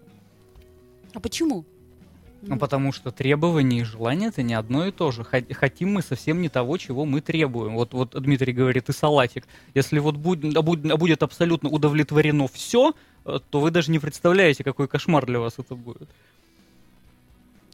А 1.13 1.21
почему? 1.21 1.67
Ну, 2.43 2.59
потому 2.59 2.93
что 2.93 3.13
требования 3.13 3.81
и 3.81 3.85
желания 3.85 4.27
это 4.27 4.43
не 4.43 4.55
одно 4.55 4.87
и 4.87 4.91
то 4.91 5.13
же. 5.13 5.23
Хот- 5.23 5.53
Хотим 5.55 5.93
мы 5.93 6.03
совсем 6.03 6.43
не 6.43 6.49
того, 6.49 6.77
чего 6.77 7.05
мы 7.05 7.21
требуем. 7.21 7.75
Вот, 7.75 7.95
вот 7.95 8.21
Дмитрий 8.21 8.53
говорит, 8.53 8.89
и 8.89 8.93
салатик. 8.93 9.45
Если 9.75 10.01
вот 10.01 10.17
будет, 10.17 10.53
будет, 10.65 10.99
будет 10.99 11.23
абсолютно 11.23 11.69
удовлетворено 11.69 12.49
все, 12.49 12.95
то 13.25 13.61
вы 13.61 13.71
даже 13.71 13.93
не 13.93 14.01
представляете, 14.01 14.65
какой 14.65 14.89
кошмар 14.89 15.25
для 15.25 15.39
вас 15.39 15.55
это 15.59 15.77
будет. 15.77 16.09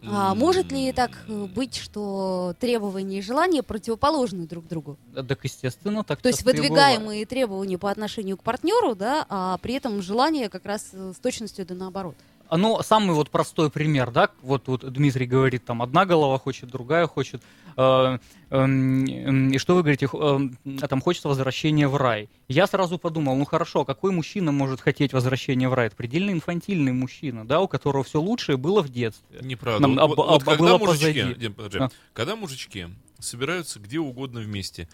А 0.07 0.35
может 0.35 0.71
ли 0.71 0.93
так 0.93 1.11
э, 1.27 1.47
быть, 1.47 1.77
что 1.77 2.55
требования 2.61 3.19
и 3.19 3.23
желания 3.23 3.63
противоположны 3.65 4.47
друг 4.47 4.69
другу? 4.69 4.97
Да, 5.13 5.25
Так, 5.25 5.43
естественно, 5.43 6.05
так 6.05 6.21
То 6.21 6.29
есть 6.29 6.45
выдвигаемые 6.45 7.27
требования 7.27 7.79
по 7.79 7.91
отношению 7.91 8.37
к 8.37 8.43
партнеру, 8.45 8.95
да, 8.95 9.27
а 9.29 9.59
при 9.59 9.75
этом 9.75 10.01
желание 10.01 10.49
как 10.49 10.65
раз 10.67 10.91
э, 10.93 11.13
с 11.17 11.19
точностью 11.19 11.67
да 11.67 11.75
наоборот. 11.75 12.15
Ну, 12.51 12.81
самый 12.83 13.15
вот 13.15 13.31
простой 13.31 13.71
пример, 13.71 14.11
да, 14.11 14.31
вот, 14.43 14.69
вот 14.69 14.91
Дмитрий 14.93 15.27
говорит, 15.27 15.65
там, 15.65 15.83
одна 15.83 16.07
голова 16.07 16.39
хочет, 16.39 16.71
другая 16.71 17.07
хочет, 17.07 17.43
э, 17.77 18.19
эм, 18.51 19.51
и 19.51 19.59
что 19.59 19.75
вы 19.75 19.83
говорите, 19.83 20.09
а 20.13 20.89
там 20.89 21.01
хочется 21.01 21.29
возвращения 21.29 21.89
в 21.89 21.97
рай. 21.97 22.29
Я 22.49 22.67
сразу 22.67 22.99
подумал, 22.99 23.37
ну 23.37 23.45
хорошо, 23.45 23.85
какой 23.85 24.13
мужчина 24.13 24.51
может 24.53 24.81
хотеть 24.81 25.13
возвращения 25.13 25.69
в 25.69 25.75
рай? 25.75 25.89
Это 25.89 25.97
предельно 25.97 26.31
инфантильный 26.31 26.93
мужчина, 26.93 27.47
да, 27.47 27.61
у 27.61 27.69
которого 27.69 28.03
все 28.05 28.21
лучшее 28.21 28.57
было 28.57 28.83
в 28.83 28.89
детстве. 28.89 29.41
Неправда. 29.43 29.87
Нам 29.87 29.97
Вот- 29.97 30.03
об- 30.03 30.17
вот 30.17 30.43
об- 30.43 30.45
когда 30.45 30.79
было 30.79 30.79
мужички, 30.79 31.23
позади. 31.23 31.35
Дим, 31.41 31.55
подожди. 31.55 31.79
А. 31.81 31.91
когда 32.15 32.37
мужички 32.37 32.87
собираются 33.19 33.79
где 33.81 33.99
угодно 33.99 34.41
вместе, 34.41 34.89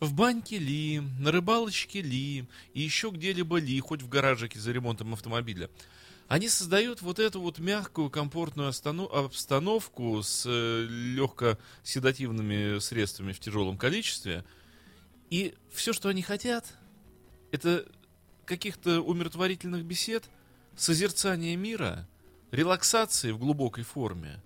в 0.00 0.12
баньке 0.14 0.58
ли, 0.58 1.00
на 1.18 1.32
рыбалочке 1.32 2.02
ли, 2.02 2.44
и 2.74 2.80
еще 2.80 3.10
где-либо 3.10 3.58
ли, 3.58 3.80
хоть 3.80 4.02
в 4.02 4.08
гаражике 4.08 4.60
за 4.60 4.72
ремонтом 4.72 5.12
автомобиля, 5.14 5.70
они 6.28 6.50
создают 6.50 7.00
вот 7.00 7.18
эту 7.18 7.40
вот 7.40 7.58
мягкую, 7.58 8.10
комфортную 8.10 8.68
обстановку 8.68 10.22
с 10.22 10.46
легко 10.46 11.56
седативными 11.82 12.78
средствами 12.80 13.32
в 13.32 13.40
тяжелом 13.40 13.78
количестве. 13.78 14.44
И 15.30 15.54
все, 15.72 15.94
что 15.94 16.10
они 16.10 16.20
хотят, 16.20 16.66
это 17.50 17.86
каких-то 18.44 19.00
умиротворительных 19.00 19.84
бесед, 19.84 20.24
созерцания 20.76 21.56
мира, 21.56 22.06
релаксации 22.50 23.30
в 23.30 23.38
глубокой 23.38 23.84
форме. 23.84 24.42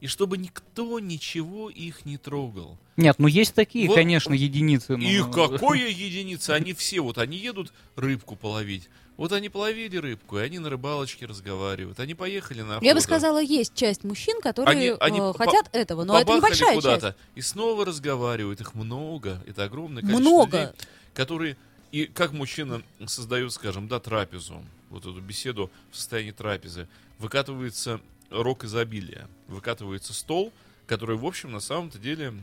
И 0.00 0.06
чтобы 0.06 0.38
никто 0.38 0.98
ничего 0.98 1.68
их 1.68 2.06
не 2.06 2.16
трогал. 2.16 2.78
Нет, 2.96 3.16
ну 3.18 3.26
есть 3.26 3.54
такие, 3.54 3.86
Вот- 3.86 3.94
конечно, 3.96 4.32
единицы. 4.32 4.96
но- 4.96 5.04
Их 5.04 5.30
какое 5.30 5.88
единица? 5.88 6.54
Они 6.54 6.72
все, 6.72 7.00
вот 7.00 7.18
они 7.18 7.36
едут 7.36 7.72
рыбку 7.96 8.34
половить. 8.34 8.88
Вот 9.18 9.32
они 9.32 9.50
половили 9.50 9.98
рыбку, 9.98 10.38
и 10.38 10.42
они 10.42 10.58
на 10.58 10.70
рыбалочке 10.70 11.26
разговаривают. 11.26 12.00
Они 12.00 12.14
поехали 12.14 12.62
на 12.62 12.76
охоту. 12.76 12.86
Я 12.86 12.94
бы 12.94 13.02
сказала, 13.02 13.42
есть 13.42 13.74
часть 13.74 14.02
мужчин, 14.02 14.40
которые 14.40 14.70
Они- 14.70 14.96
они 14.98 15.18
э, 15.18 15.32
по- 15.34 15.44
хотят 15.44 15.68
этого, 15.72 16.04
но 16.04 16.16
это 16.16 16.24
Побахали 16.26 16.52
небольшая 16.54 16.74
куда-то 16.76 17.06
часть. 17.08 17.18
и 17.34 17.40
снова 17.42 17.84
разговаривают. 17.84 18.62
Их 18.62 18.74
много. 18.74 19.42
Это 19.46 19.64
огромное 19.64 20.00
количество 20.02 20.22
Много. 20.30 20.58
людей, 20.62 20.74
которые... 21.12 21.56
И 21.92 22.06
как 22.06 22.32
мужчина 22.32 22.82
создает, 23.06 23.52
скажем, 23.52 23.88
да, 23.88 24.00
трапезу, 24.00 24.64
вот 24.88 25.02
эту 25.02 25.20
беседу 25.20 25.70
в 25.90 25.96
состоянии 25.96 26.30
трапезы, 26.30 26.88
выкатывается 27.18 28.00
рок 28.30 28.64
изобилия, 28.64 29.28
выкатывается 29.48 30.14
стол, 30.14 30.52
который, 30.86 31.16
в 31.16 31.26
общем, 31.26 31.52
на 31.52 31.60
самом-то 31.60 31.98
деле 31.98 32.34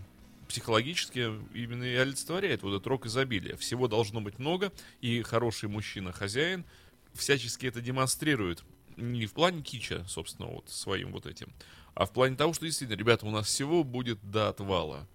психологически 0.47 1.31
именно 1.53 1.83
и 1.83 1.95
олицетворяет 1.95 2.63
вот 2.63 2.75
этот 2.75 2.87
рок 2.87 3.05
изобилия. 3.05 3.57
Всего 3.57 3.87
должно 3.87 4.21
быть 4.21 4.39
много, 4.39 4.71
и 5.01 5.21
хороший 5.21 5.69
мужчина-хозяин 5.69 6.65
всячески 7.13 7.65
это 7.65 7.81
демонстрирует. 7.81 8.63
Не 8.95 9.25
в 9.25 9.33
плане 9.33 9.61
кича, 9.61 10.05
собственно, 10.07 10.47
вот 10.49 10.69
своим 10.69 11.11
вот 11.11 11.25
этим, 11.25 11.53
а 11.93 12.05
в 12.05 12.11
плане 12.11 12.35
того, 12.35 12.53
что 12.53 12.65
действительно, 12.65 12.97
ребята, 12.97 13.25
у 13.25 13.31
нас 13.31 13.47
всего 13.47 13.83
будет 13.83 14.19
до 14.23 14.49
отвала. 14.49 15.07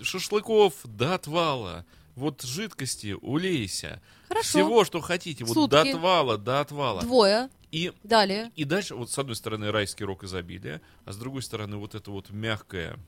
Шашлыков 0.00 0.74
до 0.84 1.14
отвала. 1.14 1.84
Вот 2.14 2.42
жидкости 2.42 3.16
улейся. 3.20 4.00
Хорошо. 4.28 4.48
Всего, 4.48 4.84
что 4.84 5.00
хотите. 5.00 5.44
Вот 5.44 5.68
до 5.68 5.78
Сутки. 5.82 5.90
отвала, 5.96 6.38
до 6.38 6.60
отвала. 6.60 7.02
Двое. 7.02 7.50
И, 7.74 7.92
Далее. 8.04 8.52
и 8.54 8.62
дальше, 8.62 8.94
вот 8.94 9.10
с 9.10 9.18
одной 9.18 9.34
стороны, 9.34 9.72
райский 9.72 10.04
рок 10.04 10.22
изобилия, 10.22 10.80
а 11.06 11.12
с 11.12 11.16
другой 11.16 11.42
стороны, 11.42 11.76
вот 11.76 11.96
это 11.96 12.12
вот 12.12 12.30
мягкое 12.30 13.00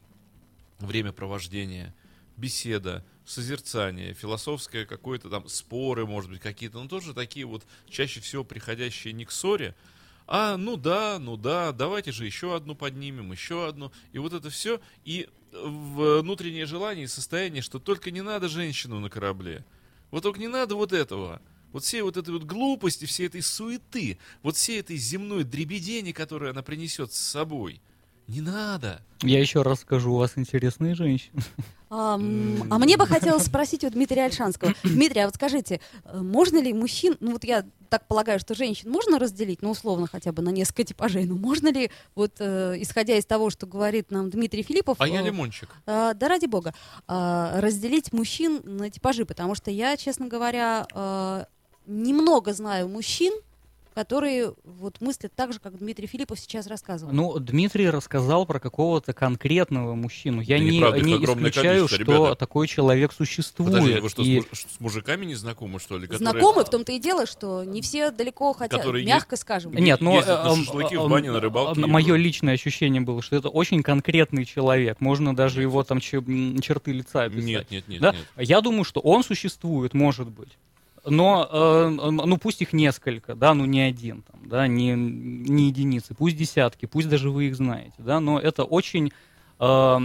времяпровождение, 0.80 1.94
беседа, 2.36 3.04
созерцание, 3.24 4.12
философское 4.12 4.84
какое-то 4.84 5.30
там 5.30 5.48
споры, 5.48 6.04
может 6.04 6.32
быть, 6.32 6.40
какие-то, 6.40 6.82
но 6.82 6.88
тоже 6.88 7.14
такие 7.14 7.46
вот 7.46 7.62
чаще 7.88 8.18
всего 8.18 8.42
приходящие 8.42 9.12
не 9.12 9.24
к 9.24 9.30
ссоре, 9.30 9.76
а 10.26 10.56
ну 10.56 10.76
да, 10.76 11.20
ну 11.20 11.36
да, 11.36 11.70
давайте 11.70 12.10
же 12.10 12.26
еще 12.26 12.56
одну 12.56 12.74
поднимем, 12.74 13.30
еще 13.30 13.68
одну. 13.68 13.92
И 14.10 14.18
вот 14.18 14.32
это 14.32 14.50
все, 14.50 14.80
и 15.04 15.28
внутреннее 15.52 16.66
желание 16.66 17.04
и 17.04 17.08
состояние, 17.08 17.62
что 17.62 17.78
только 17.78 18.10
не 18.10 18.20
надо 18.20 18.48
женщину 18.48 18.98
на 18.98 19.10
корабле. 19.10 19.64
Вот 20.10 20.24
только 20.24 20.40
не 20.40 20.48
надо 20.48 20.74
вот 20.74 20.92
этого. 20.92 21.40
Вот 21.76 21.84
всей 21.84 22.00
вот 22.00 22.16
этой 22.16 22.32
вот 22.32 22.44
глупости, 22.44 23.04
всей 23.04 23.26
этой 23.26 23.42
суеты, 23.42 24.16
вот 24.42 24.56
всей 24.56 24.80
этой 24.80 24.96
земной 24.96 25.44
дребедени, 25.44 26.12
которую 26.12 26.50
она 26.50 26.62
принесет 26.62 27.12
с 27.12 27.18
собой. 27.18 27.82
Не 28.28 28.40
надо. 28.40 29.02
Я 29.20 29.40
еще 29.40 29.60
раз 29.60 29.80
скажу, 29.80 30.14
у 30.14 30.16
вас 30.16 30.32
интересные 30.36 30.94
женщины. 30.94 31.42
А, 31.88 32.14
а 32.14 32.18
мне 32.78 32.96
бы 32.96 33.06
хотелось 33.06 33.44
спросить 33.44 33.84
у 33.84 33.90
Дмитрия 33.90 34.24
Альшанского. 34.24 34.74
Дмитрий, 34.82 35.20
а 35.20 35.26
вот 35.26 35.34
скажите, 35.34 35.80
э, 36.04 36.18
можно 36.18 36.60
ли 36.60 36.72
мужчин, 36.72 37.16
ну 37.20 37.32
вот 37.32 37.44
я 37.44 37.64
так 37.90 38.08
полагаю, 38.08 38.40
что 38.40 38.54
женщин 38.54 38.90
можно 38.90 39.18
разделить, 39.18 39.62
ну 39.62 39.70
условно 39.70 40.08
хотя 40.10 40.32
бы 40.32 40.42
на 40.42 40.48
несколько 40.48 40.82
типажей, 40.82 41.26
но 41.26 41.36
можно 41.36 41.70
ли, 41.70 41.90
вот 42.14 42.32
э, 42.40 42.74
исходя 42.78 43.16
из 43.16 43.26
того, 43.26 43.50
что 43.50 43.66
говорит 43.66 44.10
нам 44.10 44.30
Дмитрий 44.30 44.62
Филиппов, 44.64 44.96
А 44.98 45.06
я 45.06 45.20
э, 45.20 45.26
лимончик. 45.26 45.68
А, 45.86 46.14
да 46.14 46.26
ради 46.26 46.46
бога, 46.46 46.74
а, 47.06 47.60
разделить 47.60 48.12
мужчин 48.12 48.62
на 48.64 48.90
типажи, 48.90 49.24
потому 49.24 49.54
что 49.54 49.70
я, 49.70 49.96
честно 49.96 50.26
говоря, 50.26 50.88
а, 50.92 51.46
немного 51.86 52.52
знаю 52.52 52.88
мужчин, 52.88 53.32
которые 53.94 54.52
вот 54.64 55.00
мыслят 55.00 55.32
так 55.34 55.54
же, 55.54 55.58
как 55.58 55.78
Дмитрий 55.78 56.06
Филиппов 56.06 56.38
сейчас 56.38 56.66
рассказывал. 56.66 57.14
Ну, 57.14 57.38
Дмитрий 57.38 57.88
рассказал 57.88 58.44
про 58.44 58.60
какого-то 58.60 59.14
конкретного 59.14 59.94
мужчину. 59.94 60.42
Я 60.42 60.58
Да 60.58 60.64
не, 60.64 60.76
неправда, 60.76 60.98
их 60.98 61.04
не 61.06 61.14
исключаю, 61.24 61.88
что 61.88 61.96
ребята. 61.96 62.34
такой 62.34 62.68
человек 62.68 63.14
существует. 63.14 63.72
Подожди, 63.72 63.98
вы 64.00 64.08
что, 64.10 64.22
с, 64.22 64.26
И- 64.26 64.42
с 64.52 64.80
мужиками 64.80 65.24
не 65.24 65.34
знакомы, 65.34 65.80
что 65.80 65.96
ли? 65.96 66.06
которые- 66.08 66.30
Знакомы, 66.30 66.66
в 66.66 66.68
том-то 66.68 66.92
и 66.92 66.98
дело, 66.98 67.24
что 67.24 67.64
не 67.64 67.80
все 67.80 68.10
далеко 68.10 68.52
хотят, 68.52 68.80
Которые 68.80 69.06
мягко 69.06 69.34
скажем. 69.36 69.72
Нет, 69.72 70.02
но 70.02 70.16
ездят 70.16 70.44
на 70.44 70.54
шашлыки, 70.56 70.96
в 70.96 71.08
бане, 71.08 71.30
на 71.32 71.40
рыбалке 71.40 71.80
и 71.80 71.84
Мое 71.86 72.16
личное 72.16 72.52
ощущение 72.52 73.00
было, 73.00 73.22
что 73.22 73.34
это 73.36 73.48
очень 73.48 73.82
конкретный 73.82 74.44
человек. 74.44 75.00
Можно 75.00 75.34
даже 75.34 75.62
его 75.62 75.82
там 75.84 76.00
черты 76.00 76.92
лица 76.92 77.22
описать. 77.22 77.44
Нет, 77.44 77.70
нет, 77.70 77.88
нет, 77.88 78.00
Да? 78.02 78.12
нет. 78.12 78.26
Я 78.36 78.60
думаю, 78.60 78.84
что 78.84 79.00
он 79.00 79.24
существует, 79.24 79.94
может 79.94 80.28
быть. 80.28 80.50
Но, 81.08 81.48
э, 81.50 81.88
ну 81.90 82.36
пусть 82.36 82.62
их 82.62 82.72
несколько, 82.72 83.34
да, 83.34 83.54
ну 83.54 83.64
не 83.64 83.80
один, 83.80 84.22
там, 84.22 84.48
да, 84.48 84.66
не, 84.66 84.92
не 84.94 85.68
единицы, 85.68 86.14
пусть 86.14 86.36
десятки, 86.36 86.86
пусть 86.86 87.08
даже 87.08 87.30
вы 87.30 87.44
их 87.46 87.54
знаете, 87.56 87.94
да, 87.98 88.18
но 88.20 88.40
это 88.40 88.64
очень 88.64 89.12
э, 89.60 89.98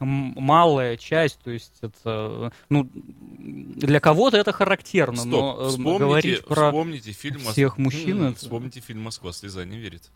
малая 0.00 0.96
часть, 0.98 1.38
то 1.40 1.50
есть 1.50 1.72
это, 1.80 2.52
ну, 2.68 2.88
для 2.94 3.98
кого-то 4.00 4.36
это 4.36 4.52
характерно, 4.52 5.16
Стоп, 5.16 5.30
но 5.30 5.56
э, 5.60 5.68
вспомните, 5.70 5.98
говорить 5.98 6.44
про 6.46 6.66
вспомните 6.70 7.12
фильм 7.12 7.40
«Мос- 7.40 7.52
всех 7.52 7.78
мужчин 7.78 8.20
М, 8.22 8.30
это- 8.32 8.38
Вспомните 8.40 8.80
фильм 8.80 9.02
«Москва 9.02 9.32
слеза 9.32 9.64
не 9.64 9.78
верит». 9.78 10.10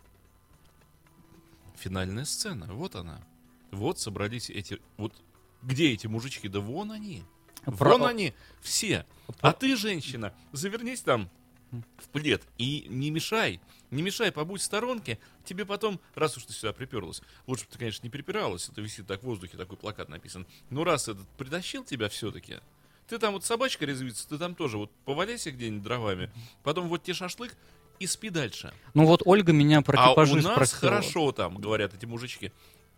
Финальная 1.77 2.25
сцена, 2.25 2.67
вот 2.73 2.95
она. 2.97 3.21
Вот 3.71 3.99
собрались 3.99 4.51
эти... 4.51 4.79
Вот 4.97 5.13
где 5.63 5.93
эти 5.93 6.07
мужички? 6.07 6.49
Да 6.49 6.61
вон 6.61 6.91
они. 6.93 7.23
Про- 7.65 7.91
Вон 7.91 8.07
они, 8.07 8.35
все. 8.61 9.07
А 9.41 9.53
ты, 9.53 9.77
женщина, 9.77 10.33
завернись 10.53 11.03
там 11.03 11.29
в 11.71 12.09
плед 12.09 12.43
и 12.57 12.87
не 12.89 13.11
мешай. 13.11 13.61
Не 13.91 14.03
мешай, 14.03 14.33
побудь 14.33 14.61
в 14.61 14.65
сторонке. 14.65 15.19
Тебе 15.45 15.65
потом, 15.65 16.01
раз 16.15 16.37
уж 16.37 16.45
ты 16.45 16.53
сюда 16.53 16.73
приперлась, 16.73 17.23
лучше 17.47 17.65
бы 17.65 17.73
ты, 17.73 17.79
конечно, 17.79 18.05
не 18.05 18.11
припиралась, 18.11 18.69
это 18.69 18.81
висит 18.81 19.07
так 19.07 19.21
в 19.23 19.25
воздухе, 19.25 19.57
такой 19.57 19.77
плакат 19.77 20.09
написан. 20.09 20.47
Но 20.71 20.85
раз 20.85 21.09
этот 21.09 21.27
притащил 21.37 21.85
тебя 21.85 22.09
все-таки, 22.09 22.57
ты 23.07 23.19
там 23.19 23.33
вот 23.33 23.45
собачка 23.45 23.87
резвится, 23.87 24.29
ты 24.29 24.37
там 24.39 24.55
тоже 24.55 24.77
вот 24.77 24.91
поваляйся 25.05 25.51
где-нибудь 25.51 25.83
дровами, 25.83 26.31
потом 26.63 26.89
вот 26.89 27.03
тебе 27.03 27.15
шашлык 27.15 27.55
и 27.99 28.07
спи 28.07 28.29
дальше. 28.31 28.73
Ну 28.95 29.07
вот 29.07 29.23
Ольга 29.25 29.53
меня 29.53 29.81
про 29.83 29.99
а 29.99 30.13
у 30.13 30.17
нас 30.17 30.29
спросила. 30.53 30.81
хорошо 30.81 31.33
там, 31.33 31.57
говорят 31.57 31.95
эти 31.95 32.05
мужички. 32.07 32.53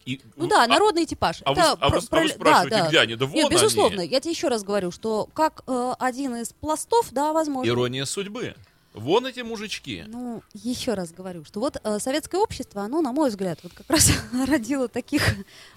И, 0.07 0.21
Ну 0.37 0.47
да, 0.47 0.65
а- 0.65 0.67
народный 0.67 1.05
типаж. 1.07 1.43
а 1.45 1.53
вы- 1.53 1.61
Это 1.61 1.73
а 1.73 1.75
вы- 1.75 1.79
про- 1.79 1.87
а 1.87 1.91
вы 1.91 2.01
про- 2.09 2.35
спрашиваете, 2.35 2.71
да, 2.71 2.83
да. 2.83 2.89
где 2.89 2.99
они? 3.01 3.17
Да 3.17 3.27
Нет, 3.27 3.51
безусловно, 3.51 4.03
они. 4.03 4.11
я 4.11 4.21
тебе 4.21 4.33
еще 4.33 4.49
раз 4.49 4.63
говорю, 4.63 4.91
что 4.91 5.29
как 5.35 5.63
э, 5.67 5.93
один 5.99 6.37
из 6.37 6.53
пластов, 6.55 7.09
да, 7.13 7.33
возможно. 7.33 7.69
Ирония 7.69 8.05
судьбы. 8.07 8.55
Вон 8.93 9.25
эти 9.27 9.41
мужички. 9.41 10.03
Ну, 10.09 10.43
еще 10.53 10.95
раз 10.95 11.13
говорю, 11.13 11.45
что 11.45 11.61
вот 11.61 11.77
э, 11.85 11.99
советское 12.01 12.39
общество, 12.39 12.83
оно, 12.83 13.01
на 13.03 13.13
мой 13.13 13.29
взгляд, 13.31 13.61
вот 13.63 13.73
как 13.73 13.89
раз 13.89 14.11
родило 14.49 14.89
таких, 14.89 15.23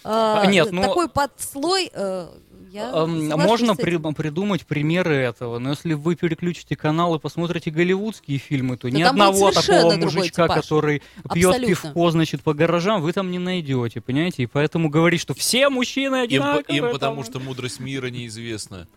э, 0.03 0.44
нет, 0.48 0.72
ну- 0.72 0.82
такой 0.82 1.10
подслой, 1.10 1.92
э, 1.94 2.27
я 2.74 2.92
соглашусь 2.92 3.30
Можно 3.38 3.75
при- 3.75 3.98
придумать 4.13 4.65
примеры 4.65 5.15
этого, 5.15 5.60
но 5.60 5.70
если 5.72 5.94
вы 5.94 6.15
переключите 6.15 6.75
канал 6.75 7.15
и 7.15 7.20
посмотрите 7.20 7.72
голливудские 7.72 8.38
фильмы, 8.39 8.77
то 8.77 8.89
Да 8.89 8.98
ни 8.98 9.01
одного 9.03 9.51
такого 9.51 9.96
мужичка, 9.96 10.48
типаж. 10.48 10.62
который 10.62 11.01
пьет 11.34 11.50
Абсолютно. 11.56 11.68
пивко, 11.68 12.12
значит, 12.12 12.42
по 12.42 12.53
гаражам, 12.53 13.01
вы 13.01 13.13
там 13.13 13.32
не 13.32 13.39
найдете, 13.39 14.01
понимаете? 14.01 14.44
И 14.44 14.46
поэтому 14.48 14.89
говорить, 14.89 15.22
что 15.22 15.34
все 15.34 15.70
мужчины 15.70 16.15
Им, 16.15 16.22
одинаковые. 16.24 16.77
им 16.80 16.92
потому 16.92 17.24
там. 17.24 17.25
что 17.25 17.39
мудрость 17.39 17.80
мира 17.80 18.08
неизвестна. 18.08 18.88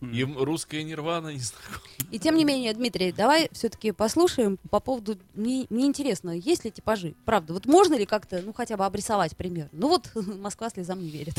Им 0.00 0.36
русская 0.36 0.82
нирвана 0.82 1.28
не 1.28 1.38
знакома. 1.38 1.78
И 2.10 2.18
тем 2.18 2.34
не 2.34 2.44
менее, 2.44 2.74
Дмитрий, 2.74 3.12
давай 3.12 3.48
все-таки 3.52 3.92
послушаем 3.92 4.58
по 4.68 4.80
поводу... 4.80 5.16
Мне, 5.34 5.66
мне 5.70 5.86
интересно, 5.86 6.30
есть 6.30 6.64
ли 6.64 6.72
типажи? 6.72 7.14
Правда, 7.24 7.52
вот 7.52 7.66
можно 7.66 7.94
ли 7.94 8.04
как-то, 8.04 8.42
ну, 8.44 8.52
хотя 8.52 8.76
бы 8.76 8.84
обрисовать 8.84 9.36
пример? 9.36 9.68
Ну 9.70 9.86
вот, 9.88 10.10
Москва 10.40 10.70
слезам 10.70 11.00
не 11.00 11.08
верит. 11.08 11.36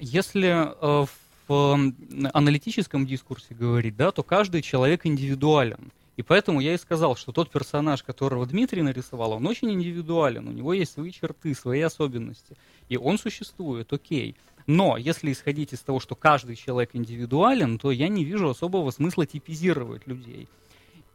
Если 0.00 0.50
э, 0.50 1.06
в 1.48 1.92
аналитическом 2.32 3.06
дискурсе 3.06 3.54
говорить, 3.54 3.96
да, 3.96 4.12
то 4.12 4.22
каждый 4.22 4.62
человек 4.62 5.04
индивидуален. 5.04 5.90
И 6.16 6.22
поэтому 6.22 6.60
я 6.60 6.74
и 6.74 6.78
сказал, 6.78 7.16
что 7.16 7.32
тот 7.32 7.50
персонаж, 7.50 8.02
которого 8.02 8.46
Дмитрий 8.46 8.82
нарисовал, 8.82 9.32
он 9.32 9.46
очень 9.46 9.72
индивидуален, 9.72 10.46
у 10.46 10.52
него 10.52 10.74
есть 10.74 10.92
свои 10.92 11.10
черты, 11.10 11.54
свои 11.54 11.80
особенности. 11.80 12.56
И 12.88 12.96
он 12.96 13.18
существует, 13.18 13.92
окей. 13.92 14.36
Но 14.66 14.96
если 14.96 15.32
исходить 15.32 15.72
из 15.72 15.80
того, 15.80 15.98
что 15.98 16.14
каждый 16.14 16.54
человек 16.54 16.90
индивидуален, 16.92 17.78
то 17.78 17.90
я 17.90 18.08
не 18.08 18.24
вижу 18.24 18.50
особого 18.50 18.90
смысла 18.90 19.26
типизировать 19.26 20.06
людей. 20.06 20.48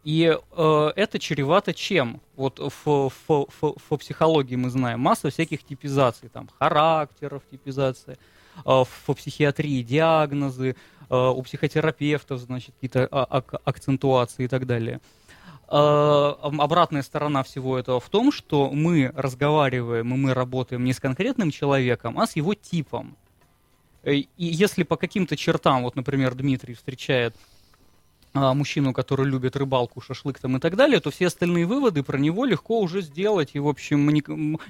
И 0.08 0.34
э, 0.58 0.92
это 0.96 1.20
чревато 1.20 1.74
чем? 1.74 2.22
Вот 2.38 2.60
в, 2.60 2.72
в- 2.86 3.12
в- 3.28 3.76
в 3.90 3.98
психологии 3.98 4.56
мы 4.56 4.70
знаем 4.70 5.02
масса 5.02 5.30
всяких 5.30 5.64
типизаций, 5.64 6.30
там 6.30 6.48
характеров 6.60 7.42
типизация, 7.52 8.16
э, 8.16 8.62
в 8.64 9.14
психиатрии 9.14 9.84
диагнозы, 9.84 10.78
э, 11.10 11.16
у 11.38 11.42
психотерапевтов, 11.42 12.40
значит, 12.40 12.74
какие-то 12.76 13.08
а- 13.12 13.28
ак- 13.40 13.62
акцентуации 13.66 14.46
и 14.46 14.48
так 14.48 14.66
далее. 14.66 15.02
Э, 15.70 15.76
об- 16.42 16.62
Обратная 16.62 17.04
сторона 17.04 17.44
всего 17.44 17.78
этого 17.78 18.00
в 18.00 18.08
том, 18.10 18.32
что 18.32 18.70
мы 18.72 19.12
разговариваем 19.14 20.14
и 20.14 20.18
мы 20.18 20.34
работаем 20.34 20.86
не 20.86 20.94
с 20.94 21.02
конкретным 21.02 21.52
человеком, 21.52 22.18
а 22.18 22.28
с 22.28 22.38
его 22.38 22.54
типом. 22.54 23.18
Э, 24.04 24.14
И 24.14 24.28
если 24.38 24.84
по 24.84 24.96
каким-то 24.96 25.36
чертам, 25.36 25.84
вот, 25.84 25.98
например, 25.98 26.34
Дмитрий 26.34 26.76
встречает 26.76 27.36
мужчину, 28.34 28.94
который 28.94 29.26
любит 29.26 29.56
рыбалку, 29.56 30.02
шашлык 30.02 30.40
там 30.40 30.58
и 30.58 30.60
так 30.60 30.76
далее, 30.76 31.00
то 31.00 31.10
все 31.12 31.28
остальные 31.28 31.66
выводы 31.66 32.04
про 32.04 32.18
него 32.18 32.46
легко 32.46 32.80
уже 32.80 33.02
сделать. 33.02 33.52
И, 33.54 33.60
в 33.60 33.68
общем, 33.68 34.08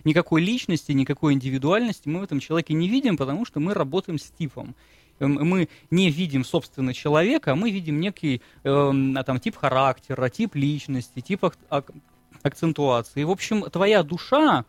никакой 0.03 0.41
личности, 0.41 0.91
никакой 0.93 1.33
индивидуальности 1.33 2.07
мы 2.07 2.21
в 2.21 2.23
этом 2.23 2.39
человеке 2.39 2.73
не 2.73 2.87
видим, 2.87 3.17
потому 3.17 3.45
что 3.45 3.59
мы 3.59 3.73
работаем 3.73 4.19
с 4.19 4.25
типом. 4.31 4.75
Эм, 5.19 5.33
Мы 5.33 5.69
не 5.91 6.09
видим, 6.09 6.45
собственно, 6.45 6.93
человека, 6.93 7.53
а 7.53 7.55
мы 7.55 7.71
видим 7.71 7.99
некий 7.99 8.41
а, 8.63 9.23
там, 9.25 9.39
тип 9.39 9.55
характера, 9.57 10.29
тип 10.29 10.55
личности, 10.55 11.21
тип 11.21 11.45
ак- 11.45 11.57
ак- 11.69 11.91
акцентуации. 12.43 13.23
В 13.23 13.31
общем, 13.31 13.63
твоя 13.63 14.03
душа 14.03 14.65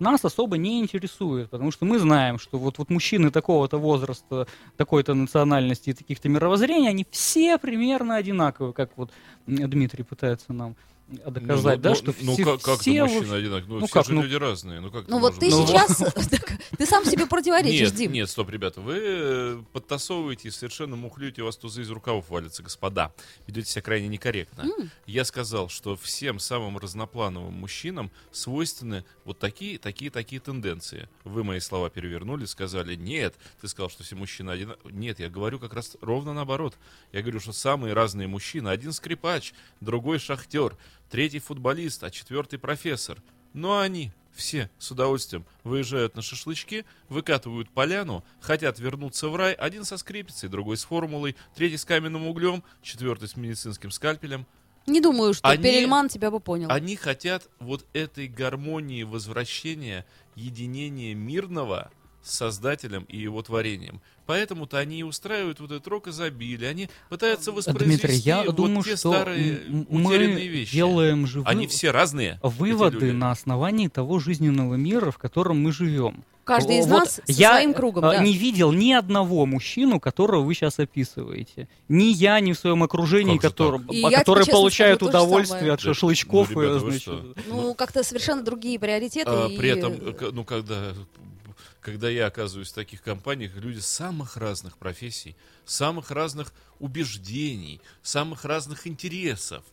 нас 0.00 0.24
особо 0.24 0.56
не 0.56 0.80
интересует, 0.80 1.50
потому 1.50 1.70
что 1.70 1.84
мы 1.84 1.98
знаем, 1.98 2.38
что 2.38 2.58
вот, 2.58 2.78
вот 2.78 2.90
мужчины 2.90 3.30
такого-то 3.30 3.78
возраста, 3.78 4.46
такой-то 4.76 5.14
национальности 5.14 5.90
и 5.90 5.92
таких-то 5.92 6.28
мировоззрений, 6.28 6.88
они 6.88 7.06
все 7.10 7.58
примерно 7.58 8.16
одинаковые, 8.16 8.72
как 8.72 8.90
вот 8.96 9.10
Дмитрий 9.46 10.02
пытается 10.02 10.52
нам 10.52 10.76
доказать, 11.10 11.76
Ну, 11.78 11.82
да, 11.82 11.88
ну, 11.90 11.94
что 11.94 12.14
ну, 12.20 12.34
все, 12.34 12.44
как, 12.44 12.62
как 12.62 12.80
все 12.80 13.04
мужчины 13.04 13.34
одинаковые? 13.34 13.74
Ну, 13.74 13.80
ну 13.80 13.86
все 13.86 13.94
как, 13.94 14.06
же 14.06 14.12
ну- 14.12 14.22
люди 14.22 14.34
разные. 14.34 14.80
Ну, 14.80 14.90
как 14.90 15.08
Ну 15.08 15.18
вот 15.18 15.38
ты 15.38 15.50
сейчас... 15.50 15.98
Ты 16.78 16.86
сам 16.86 17.04
себе 17.04 17.26
противоречишь, 17.26 17.90
Дим. 17.90 18.12
нет, 18.12 18.30
стоп, 18.30 18.48
ребята, 18.48 18.80
вы 18.80 18.98
э, 18.98 19.62
подтасовываете 19.72 20.48
и 20.48 20.50
совершенно 20.50 20.96
мухлюете, 20.96 21.42
у 21.42 21.44
вас 21.44 21.56
тузы 21.56 21.82
из 21.82 21.90
рукавов 21.90 22.30
валятся, 22.30 22.62
господа. 22.62 23.12
Ведете 23.46 23.70
себя 23.70 23.82
крайне 23.82 24.08
некорректно. 24.08 24.66
Я 25.06 25.24
сказал, 25.24 25.68
что 25.68 25.96
всем 25.96 26.38
самым 26.38 26.78
разноплановым 26.78 27.54
мужчинам 27.54 28.10
свойственны 28.30 29.04
вот 29.24 29.38
такие, 29.38 29.78
такие, 29.78 30.10
такие 30.10 30.40
тенденции. 30.40 31.08
Вы 31.24 31.44
мои 31.44 31.60
слова 31.60 31.90
перевернули, 31.90 32.46
сказали, 32.46 32.94
нет, 32.94 33.34
ты 33.60 33.68
сказал, 33.68 33.90
что 33.90 34.02
все 34.02 34.16
мужчины 34.16 34.50
одинаковые. 34.50 34.96
Нет, 34.96 35.20
я 35.20 35.28
говорю 35.28 35.58
как 35.58 35.74
раз 35.74 35.96
ровно 36.00 36.32
наоборот. 36.32 36.76
Я 37.12 37.22
говорю, 37.22 37.40
что 37.40 37.52
самые 37.52 37.94
разные 37.94 38.28
мужчины. 38.28 38.68
Один 38.68 38.92
скрипач, 38.92 39.52
другой 39.80 40.18
шахтер, 40.18 40.76
третий 41.10 41.40
футболист, 41.40 42.02
а 42.04 42.10
четвертый 42.10 42.58
профессор. 42.58 43.18
Но 43.52 43.78
они 43.80 44.12
все 44.32 44.70
с 44.78 44.90
удовольствием 44.90 45.44
выезжают 45.64 46.14
на 46.16 46.22
шашлычки, 46.22 46.84
выкатывают 47.08 47.68
поляну, 47.68 48.24
хотят 48.40 48.78
вернуться 48.78 49.28
в 49.28 49.36
рай, 49.36 49.52
один 49.52 49.84
со 49.84 49.96
скрипицей, 49.98 50.48
другой 50.48 50.76
с 50.76 50.84
формулой, 50.84 51.36
третий 51.54 51.76
с 51.76 51.84
каменным 51.84 52.26
углем, 52.26 52.62
четвертый 52.82 53.28
с 53.28 53.36
медицинским 53.36 53.90
скальпелем. 53.90 54.46
Не 54.86 55.00
думаю, 55.00 55.34
что 55.34 55.46
Они- 55.46 55.62
Перельман 55.62 56.08
тебя 56.08 56.30
бы 56.30 56.40
понял. 56.40 56.68
Они 56.70 56.96
хотят 56.96 57.48
вот 57.58 57.84
этой 57.92 58.28
гармонии 58.28 59.02
возвращения, 59.02 60.06
единения 60.36 61.14
мирного 61.14 61.90
с 62.22 62.36
Создателем 62.36 63.04
и 63.08 63.16
его 63.18 63.42
творением. 63.42 64.00
Поэтому-то 64.26 64.78
они 64.78 65.00
и 65.00 65.02
устраивают 65.02 65.58
вот 65.60 65.70
этот 65.72 65.86
рок 65.88 66.08
изобилия. 66.08 66.68
Они 66.70 66.88
пытаются 67.08 67.50
воспроизвести 67.50 68.06
Дмитрий, 68.06 68.16
я 68.18 68.44
вот 68.44 68.54
думаю, 68.56 68.82
те 68.84 68.96
что 68.96 69.10
старые 69.12 69.60
мы 69.88 70.16
вещи. 70.16 70.72
делаем 70.72 71.26
же 71.26 71.42
Они 71.46 71.66
вы- 71.66 71.72
все 71.72 71.90
разные. 71.90 72.38
выводы 72.42 73.12
на 73.12 73.30
основании 73.32 73.88
того 73.88 74.18
жизненного 74.20 74.74
мира, 74.74 75.10
в 75.10 75.18
котором 75.18 75.60
мы 75.60 75.72
живем. 75.72 76.22
Каждый 76.44 76.78
из 76.78 76.86
Вот 76.86 76.98
нас 77.00 77.14
со 77.14 77.22
я 77.28 77.52
своим 77.54 77.74
кругом, 77.74 78.04
э, 78.06 78.10
да. 78.16 78.22
не 78.24 78.32
видел 78.32 78.72
ни 78.72 78.92
одного 78.92 79.46
мужчину, 79.46 80.00
которого 80.00 80.42
вы 80.42 80.54
сейчас 80.54 80.80
описываете. 80.80 81.68
Ни 81.88 82.04
я, 82.04 82.40
ни 82.40 82.52
в 82.52 82.58
своем 82.58 82.82
окружении, 82.82 83.38
который? 83.38 83.80
И 83.90 84.02
а 84.04 84.10
я, 84.10 84.18
которые 84.18 84.46
получают 84.46 84.98
скажу, 85.00 85.10
удовольствие 85.10 85.72
от 85.72 85.80
Да, 85.80 85.84
шашлычков. 85.94 86.50
ну, 86.50 86.60
ребята, 86.62 86.76
и, 86.76 86.80
вы 86.80 86.90
значит, 86.90 87.02
что? 87.02 87.34
Ну, 87.48 87.74
как-то 87.74 88.02
совершенно 88.02 88.42
другие 88.42 88.80
приоритеты. 88.80 89.30
А, 89.30 89.46
и- 89.48 89.56
При 89.56 89.68
этом, 89.68 89.92
э, 89.92 90.30
ну, 90.32 90.44
когда, 90.44 90.92
когда 91.80 92.08
я 92.08 92.26
оказываюсь 92.26 92.70
в 92.70 92.74
таких 92.74 93.02
компаниях, 93.02 93.56
люди 93.56 93.78
самых 93.78 94.36
разных 94.36 94.76
профессий, 94.76 95.36
самых 95.64 96.10
разных 96.10 96.52
убеждений, 96.78 97.80
самых 98.02 98.44
разных 98.44 98.86
интересов, 98.86 99.64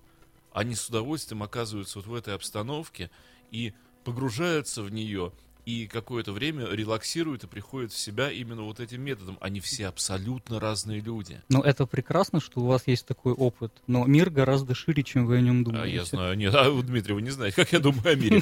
они 0.54 0.76
с 0.76 0.88
удовольствием 0.88 1.43
оказываются 1.43 2.00
вот 2.00 2.08
в 2.08 2.13
этой 2.13 2.34
обстановке 2.34 3.12
и 3.52 3.74
погружаются 4.04 4.82
в 4.84 4.89
нее, 4.89 5.34
и 5.67 5.86
какое-то 5.86 6.32
время 6.32 6.65
релаксируют 6.65 7.43
и 7.43 7.47
приходят 7.47 7.91
в 7.91 7.97
себя 7.97 8.32
именно 8.32 8.62
вот 8.62 8.80
этим 8.80 9.01
методом. 9.01 9.38
Они 9.41 9.60
все 9.60 9.88
абсолютно 9.88 10.62
разные 10.62 11.01
люди. 11.01 11.41
Ну, 11.49 11.62
это 11.62 11.86
прекрасно, 11.86 12.39
что 12.39 12.62
у 12.62 12.67
вас 12.67 12.84
есть 12.86 13.06
такой 13.06 13.34
опыт, 13.34 13.73
но 13.86 14.06
мир 14.06 14.30
гораздо 14.30 14.73
шире, 14.73 15.03
чем 15.03 15.25
вы 15.25 15.39
о 15.39 15.41
нем 15.41 15.65
думаете. 15.65 15.84
А 15.84 15.99
я 15.99 16.06
знаю, 16.06 16.38
нет, 16.38 16.56
а 16.56 16.69
вы, 16.69 16.84
Дмитрий, 16.84 17.13
вы 17.13 17.21
не 17.21 17.32
знаете, 17.32 17.58
как 17.58 17.73
я 17.73 17.80
думаю 17.80 18.13
о 18.13 18.15
мире. 18.15 18.41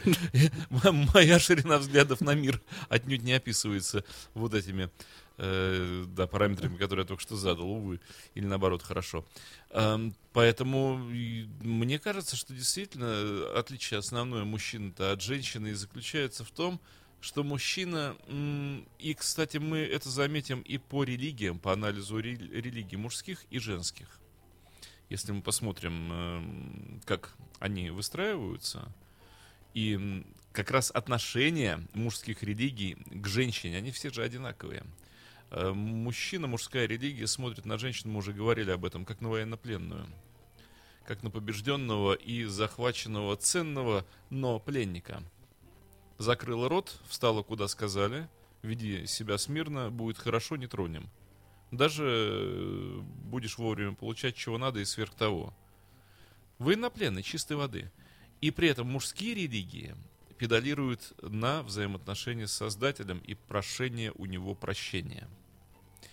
Моя 1.15 1.39
ширина 1.39 1.79
взглядов 1.79 2.21
на 2.21 2.35
мир 2.35 2.61
отнюдь 2.89 3.23
не 3.23 3.33
описывается 3.33 4.05
вот 4.35 4.53
этими 4.53 4.91
э, 5.39 6.05
да, 6.15 6.27
параметрами, 6.27 6.77
которые 6.77 7.05
я 7.05 7.07
только 7.07 7.23
что 7.23 7.35
задал, 7.35 7.67
увы, 7.67 8.01
или 8.35 8.45
наоборот, 8.45 8.83
хорошо. 8.83 9.25
Эм, 9.71 10.13
Поэтому 10.35 10.97
мне 10.97 11.97
кажется, 11.97 12.35
что 12.35 12.53
действительно 12.53 13.57
отличие 13.57 13.99
основное 13.99 14.43
мужчины-то 14.43 15.13
от 15.13 15.21
женщины 15.21 15.69
и 15.69 15.73
заключается 15.73 16.43
в 16.43 16.51
том, 16.51 16.81
что 17.25 17.43
мужчина, 17.43 18.15
и, 18.99 19.15
кстати, 19.15 19.57
мы 19.57 19.79
это 19.79 20.09
заметим 20.09 20.61
и 20.61 20.77
по 20.77 21.03
религиям, 21.03 21.57
по 21.57 21.73
анализу 21.73 22.17
ре- 22.21 22.35
религий 22.35 22.97
мужских 22.97 23.45
и 23.49 23.57
женских. 23.57 24.19
Если 25.09 25.31
мы 25.31 25.41
посмотрим, 25.41 26.11
эм, 26.11 27.01
как 27.03 27.35
они 27.57 27.89
выстраиваются, 27.89 28.93
и 29.73 30.23
как 30.51 30.69
раз 30.69 30.91
отношения 30.91 31.81
мужских 31.93 32.43
религий 32.43 32.95
к 33.09 33.25
женщине, 33.25 33.77
они 33.77 33.89
все 33.89 34.11
же 34.11 34.21
одинаковые. 34.21 34.83
Э, 35.49 35.71
Мужчина, 35.73 36.45
мужская 36.45 36.85
религия 36.85 37.25
смотрит 37.25 37.65
на 37.65 37.79
женщину, 37.79 38.13
мы 38.13 38.19
уже 38.19 38.33
говорили 38.33 38.69
об 38.69 38.85
этом, 38.85 39.03
как 39.03 39.19
на 39.21 39.29
военнопленную. 39.29 40.05
Как 41.07 41.23
на 41.23 41.31
побежденного 41.31 42.13
и 42.13 42.43
захваченного 42.43 43.35
ценного, 43.35 44.05
но 44.29 44.59
пленника. 44.59 45.23
Закрыла 46.17 46.69
рот, 46.69 46.97
встала 47.07 47.43
куда 47.43 47.67
сказали, 47.67 48.29
веди 48.61 49.05
себя 49.05 49.37
смирно, 49.37 49.91
будет 49.91 50.17
хорошо, 50.17 50.55
не 50.55 50.67
тронем. 50.67 51.09
Даже 51.71 52.05
э, 52.05 52.99
будешь 53.25 53.57
вовремя 53.57 53.95
получать, 53.95 54.35
чего 54.35 54.57
надо, 54.57 54.79
и 54.79 54.85
сверх 54.85 55.13
того. 55.13 55.53
Военнопленный, 56.57 57.21
чистой 57.21 57.57
воды. 57.57 57.91
И 58.39 58.51
при 58.51 58.69
этом 58.69 58.87
мужские 58.87 59.33
религии 59.33 59.93
педалируют 60.37 61.13
на 61.21 61.63
взаимоотношения 61.63 62.47
с 62.47 62.53
Создателем 62.53 63.19
и 63.19 63.33
прошение 63.33 64.13
у 64.15 64.25
него 64.25 64.55
прощения. 64.55 65.27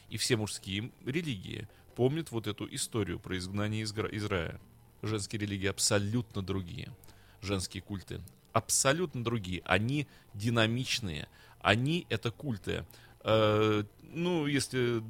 И 0.09 0.17
все 0.17 0.37
мужские 0.37 0.91
религии 1.05 1.69
помнят 1.95 2.33
вот 2.33 2.49
эту 2.49 2.73
историю 2.75 3.21
про 3.21 3.39
изгнание 3.39 3.83
из, 3.83 3.93
Гра- 3.93 4.09
из 4.09 4.25
рая. 4.25 4.61
Женские 5.03 5.41
религии 5.43 5.69
абсолютно 5.69 6.43
другие. 6.43 6.93
Женские 7.41 7.83
культы 7.83 8.21
абсолютно 8.53 9.23
другие. 9.25 9.63
Они 9.65 10.07
динамичные. 10.35 11.29
Они 11.61 12.07
это 12.11 12.31
культы. 12.31 12.85
Э, 13.25 13.85
ну, 14.13 14.47
если 14.47 15.03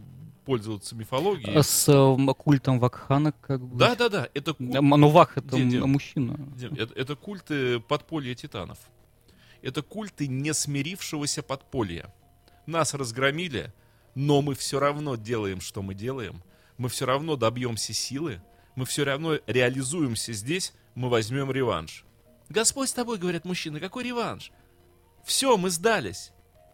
пользоваться 0.45 0.95
мифологией. 0.97 1.55
А 1.57 1.63
С 1.63 1.89
э, 1.89 2.35
культом 2.35 2.79
Вакхана 2.81 3.33
как 3.33 3.61
бы. 3.61 3.79
Да, 3.79 3.95
да, 3.95 4.09
да. 4.09 4.29
Это 4.35 4.55
культ. 4.55 4.75
М, 4.75 4.89
Ну, 4.89 5.09
Вах 5.09 5.39
это 5.39 5.57
Дим, 5.57 5.71
Дим. 5.71 5.89
мужчина. 5.91 6.37
Дим, 6.57 6.75
Это, 6.75 6.95
это 6.95 7.17
культы 7.17 7.81
подполья 7.81 8.35
титанов. 8.35 8.79
Это 9.63 9.83
культы 9.83 10.27
не 10.27 10.53
смирившегося 10.53 11.43
подполья. 11.43 12.13
Нас 12.67 12.95
разгромили, 12.95 13.73
но 14.15 14.43
мы 14.43 14.55
все 14.55 14.79
равно 14.81 15.15
делаем, 15.17 15.61
что 15.61 15.83
мы 15.83 15.95
делаем. 15.95 16.43
Мы 16.79 16.89
все 16.89 17.07
равно 17.07 17.37
добьемся 17.37 17.93
силы. 17.93 18.43
Мы 18.75 18.85
все 18.87 19.05
равно 19.05 19.39
реализуемся 19.47 20.33
здесь. 20.33 20.73
Мы 20.97 21.09
возьмем 21.09 21.53
реванш. 21.53 22.05
Господь 22.53 22.91
с 22.91 22.93
тобой, 22.93 23.17
говорят 23.17 23.47
мужчины, 23.47 23.81
какой 23.81 24.05
реванш? 24.05 24.53
Все, 25.25 25.57
мы 25.57 25.71
сдались. 25.71 26.33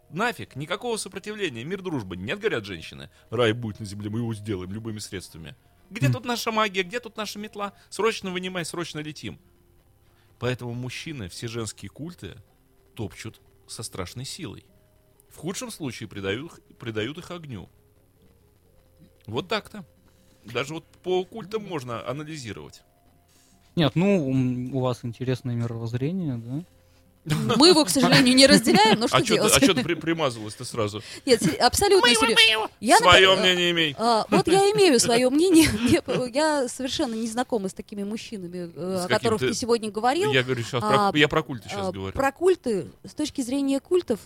Нафиг, 0.09 0.55
никакого 0.57 0.97
сопротивления, 0.97 1.63
мир, 1.63 1.81
дружба. 1.81 2.17
Нет, 2.17 2.39
говорят 2.39 2.65
женщины. 2.65 3.09
Рай 3.29 3.53
будет 3.53 3.79
на 3.79 3.85
земле, 3.85 4.09
мы 4.09 4.19
его 4.19 4.33
сделаем 4.33 4.73
любыми 4.73 4.99
средствами. 4.99 5.55
Где 5.89 6.09
тут 6.09 6.25
наша 6.25 6.51
магия, 6.51 6.83
где 6.83 6.99
тут 6.99 7.15
наша 7.15 7.39
метла? 7.39 7.73
Срочно 7.89 8.29
вынимай, 8.29 8.65
срочно 8.65 8.99
летим. 8.99 9.39
Поэтому 10.37 10.73
мужчины, 10.73 11.29
все 11.29 11.47
женские 11.47 11.89
культы 11.89 12.35
топчут 12.93 13.39
со 13.65 13.81
страшной 13.81 14.25
силой. 14.25 14.65
В 15.29 15.37
худшем 15.37 15.71
случае 15.71 16.09
придают, 16.09 16.61
придают 16.77 17.17
их 17.19 17.31
огню. 17.31 17.69
Вот 19.27 19.47
так-то. 19.47 19.85
Даже 20.43 20.73
вот 20.73 20.85
по 21.03 21.23
культам 21.23 21.63
можно 21.65 22.05
анализировать. 22.05 22.83
Нет, 23.79 23.91
ну, 23.95 24.69
у 24.73 24.79
вас 24.81 24.99
интересное 25.03 25.55
мировоззрение, 25.55 26.35
да? 26.37 26.63
Мы 27.57 27.67
его, 27.69 27.85
к 27.85 27.89
сожалению, 27.89 28.33
не 28.35 28.47
разделяем, 28.47 28.99
но 28.99 29.07
что 29.07 29.17
а 29.17 29.19
что 29.23 29.33
делать? 29.35 29.53
ты, 29.53 29.57
а 29.59 29.67
чё 29.67 29.73
ты 29.73 29.83
при- 29.83 29.93
примазалась-то 29.93 30.65
сразу? 30.65 31.01
Нет, 31.25 31.41
абсолютно 31.61 32.09
серьезно. 32.09 32.37
Свое 32.97 33.27
например, 33.29 33.39
мнение 33.39 33.71
имей. 33.71 33.95
а, 33.99 34.25
вот 34.29 34.47
я 34.47 34.59
имею 34.71 34.99
свое 34.99 35.29
мнение. 35.29 35.67
Мне- 35.81 36.01
Я 36.33 36.67
совершенно 36.67 37.13
не 37.13 37.27
знакома 37.27 37.69
с 37.69 37.73
такими 37.73 38.03
мужчинами, 38.03 38.71
э, 38.75 38.97
С 39.01 39.05
о 39.05 39.07
которых 39.09 39.41
ты- 39.41 39.53
сегодня 39.53 39.91
говорил. 39.91 40.31
Я 40.31 40.43
говорю 40.43 40.63
сейчас 40.63 40.81
а, 40.83 41.11
про, 41.11 41.19
я 41.19 41.27
про 41.27 41.43
культы 41.43 41.69
сейчас 41.69 41.87
А, 41.87 41.91
говорю. 41.91 42.13
Про 42.13 42.31
культы, 42.31 42.87
с 43.05 43.13
точки 43.13 43.41
зрения 43.41 43.79
культов, 43.79 44.19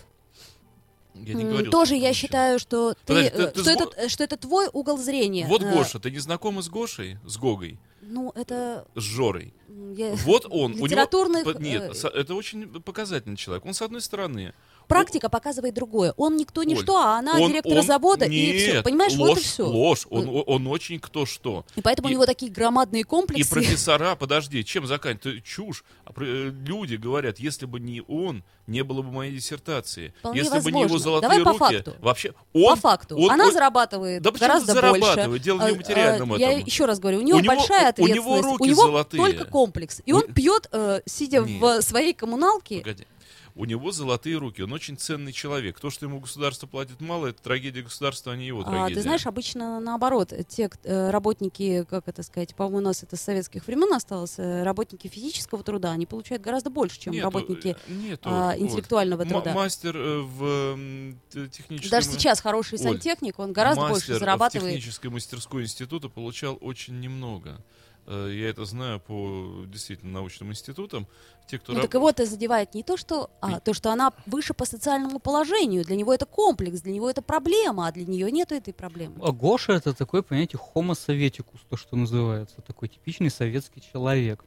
Я 1.14 1.34
не 1.34 1.44
говорил, 1.44 1.70
тоже 1.70 1.96
что 1.96 2.06
я 2.06 2.12
считаю, 2.14 2.58
что, 2.58 2.94
ты, 2.94 2.98
Подожди, 3.06 3.30
ты- 3.30 3.42
э, 3.42 3.46
ты 3.48 3.60
что, 3.60 3.64
с 3.64 3.68
это, 3.68 4.08
что 4.08 4.24
это 4.24 4.36
твой 4.36 4.68
угол 4.72 4.98
зрения. 4.98 5.46
Вот 5.48 5.62
Э, 5.62 5.72
Гоша, 5.72 5.98
ты 5.98 6.10
не 6.10 6.18
знакома 6.20 6.62
с 6.62 6.68
Гошей, 6.68 7.18
с 7.26 7.36
Гогой, 7.36 7.78
Ну, 8.08 8.32
это... 8.34 8.86
с 8.94 9.02
Жорой? 9.02 9.52
я- 9.96 10.14
Вот 10.24 10.46
он. 10.50 10.72
У 10.72 10.74
него, 10.76 10.86
Литературных, 10.86 11.44
под- 11.44 11.60
э, 11.60 11.62
нет, 11.62 11.96
со- 11.96 12.08
это 12.08 12.34
очень 12.34 12.68
показательный 12.82 13.36
человек. 13.36 13.64
Он 13.64 13.74
с 13.74 13.82
одной 13.82 14.00
стороны. 14.00 14.52
Практика 14.88 15.28
показывает 15.28 15.74
другое. 15.74 16.12
Он 16.16 16.36
никто 16.36 16.60
Оль, 16.60 16.76
что, 16.76 16.96
а 16.98 17.18
она 17.18 17.38
он- 17.40 17.50
директор 17.50 17.78
он- 17.78 17.82
завода, 17.84 18.26
нет, 18.28 18.54
и 18.54 18.58
все. 18.58 18.82
Понимаешь, 18.82 19.14
ложь, 19.14 19.28
вот 19.30 19.38
и 19.38 19.42
все. 19.42 19.66
Ложь. 19.66 20.06
Он, 20.10 20.42
он 20.46 20.66
очень 20.66 21.00
кто 21.00 21.26
что. 21.26 21.64
И 21.76 21.80
поэтому 21.80 22.08
И- 22.08 22.12
у 22.12 22.14
него 22.14 22.26
такие 22.26 22.50
громадные 22.52 23.00
И 23.00 23.04
комплексы. 23.04 23.50
профессора, 23.50 24.14
подожди, 24.16 24.64
чем 24.64 24.86
заканчивать? 24.86 25.44
Чушь. 25.44 25.84
А 26.04 26.12
э, 26.20 26.50
Люди 26.64 26.96
говорят, 26.96 27.38
если 27.38 27.66
бы 27.66 27.80
не 27.80 28.02
он, 28.08 28.44
не 28.66 28.82
было 28.82 29.02
бы 29.02 29.10
моей 29.10 29.34
диссертации. 29.34 30.14
Вполне 30.20 30.40
если 30.40 30.58
бы 30.60 30.72
не 30.72 30.80
его 30.82 30.94
возможно. 30.94 31.04
золотые 31.04 31.28
Давай 31.30 31.44
по 31.44 31.58
руки, 31.58 31.74
факту. 31.76 31.94
вообще 32.00 32.34
он. 32.52 32.74
По 32.74 32.80
факту. 32.80 33.16
он- 33.18 33.30
Она 33.30 33.46
он- 33.46 33.52
зарабатывает 33.52 34.22
Да 34.22 34.30
гораздо 34.30 34.72
зарабатывает? 34.74 35.28
больше. 35.28 35.44
Дело 35.44 35.58
не 35.66 35.72
в 35.72 35.74
А, 35.74 35.76
материальном 35.76 36.32
а, 36.32 36.36
Я 36.38 36.52
этом. 36.52 36.64
еще 36.64 36.84
раз 36.86 36.98
говорю, 36.98 37.18
у 37.18 37.22
него 37.22 37.38
У 37.38 37.40
него- 37.40 37.54
большая 37.54 37.94
у- 37.98 38.02
у 38.02 38.06
него 38.06 38.34
ответственность. 38.34 38.44
руки 38.44 38.68
него 38.70 38.82
золотые. 38.82 39.22
только 39.22 39.44
комплекс. 39.46 40.02
И 40.06 40.12
он 40.12 40.24
У- 40.24 40.32
пьет, 40.32 40.68
э, 40.72 41.00
сидя 41.06 41.40
Нет. 41.40 41.60
в 41.60 41.82
своей 41.82 42.12
коммуналке. 42.14 42.78
Погоди. 42.78 43.06
У 43.56 43.66
него 43.66 43.92
золотые 43.92 44.36
руки, 44.36 44.62
он 44.62 44.72
очень 44.72 44.98
ценный 44.98 45.32
человек. 45.32 45.78
То, 45.78 45.88
что 45.88 46.06
ему 46.06 46.18
государство 46.18 46.66
платит 46.66 47.00
мало, 47.00 47.28
это 47.28 47.40
трагедия 47.40 47.82
государства, 47.82 48.32
а 48.32 48.36
не 48.36 48.46
его 48.48 48.62
А, 48.62 48.64
трагедия. 48.64 48.94
ты 48.96 49.02
знаешь, 49.02 49.26
обычно 49.26 49.78
наоборот, 49.78 50.32
те 50.48 50.68
э, 50.82 51.10
работники, 51.10 51.86
как 51.88 52.08
это 52.08 52.24
сказать, 52.24 52.56
по-моему, 52.56 52.78
у 52.78 52.80
нас 52.80 53.04
это 53.04 53.16
с 53.16 53.20
советских 53.20 53.64
времен 53.68 53.92
осталось, 53.92 54.34
э, 54.38 54.64
работники 54.64 55.06
физического 55.06 55.62
труда, 55.62 55.92
они 55.92 56.04
получают 56.04 56.42
гораздо 56.42 56.70
больше, 56.70 56.98
чем 56.98 57.12
Нету, 57.12 57.24
работники 57.26 57.76
э, 57.86 57.92
нету, 57.92 58.28
а, 58.28 58.48
вот. 58.48 58.58
интеллектуального 58.60 59.22
М- 59.22 59.28
труда. 59.28 59.52
мастер 59.54 59.96
э, 59.96 60.20
в 60.22 60.44
м, 60.74 61.20
техническом... 61.30 61.90
Даже 61.90 62.08
сейчас 62.08 62.40
хороший 62.40 62.78
сантехник, 62.78 63.38
он 63.38 63.52
гораздо 63.52 63.82
больше 63.82 63.94
мастер 64.10 64.18
зарабатывает. 64.18 64.72
в 64.72 64.76
технической 64.76 65.10
мастерской 65.10 65.62
института 65.62 66.08
получал 66.08 66.58
очень 66.60 66.98
немного. 66.98 67.60
Э, 68.06 68.30
Я 68.32 68.50
это 68.50 68.64
знаю 68.64 69.00
по 69.00 69.64
действительно 69.66 70.12
научным 70.12 70.50
институтам. 70.50 71.06
Те, 71.46 71.58
кто 71.58 71.72
Ну 71.72 71.78
раб- 71.78 71.86
так 71.86 71.94
его 71.94 72.08
это 72.10 72.26
задевает 72.26 72.74
не 72.74 72.82
то, 72.82 72.96
что, 72.96 73.30
а 73.40 73.60
то, 73.60 73.74
что 73.74 73.90
она 73.90 74.12
выше 74.26 74.54
по 74.54 74.64
социальному 74.64 75.18
положению. 75.18 75.84
Для 75.84 75.96
него 75.96 76.12
это 76.12 76.26
комплекс, 76.26 76.80
для 76.80 76.92
него 76.92 77.08
это 77.10 77.22
проблема, 77.22 77.86
а 77.86 77.92
для 77.92 78.04
нее 78.06 78.30
нету 78.30 78.54
этой 78.54 78.72
проблемы. 78.72 79.16
А 79.22 79.32
Гоша 79.32 79.72
это 79.72 79.92
такой, 79.94 80.22
понимаете, 80.22 80.58
homo 80.74 80.94
советикус, 80.94 81.60
то, 81.68 81.76
что 81.76 81.96
называется. 81.96 82.60
Такой 82.62 82.88
типичный 82.88 83.30
советский 83.30 83.82
человек. 83.92 84.44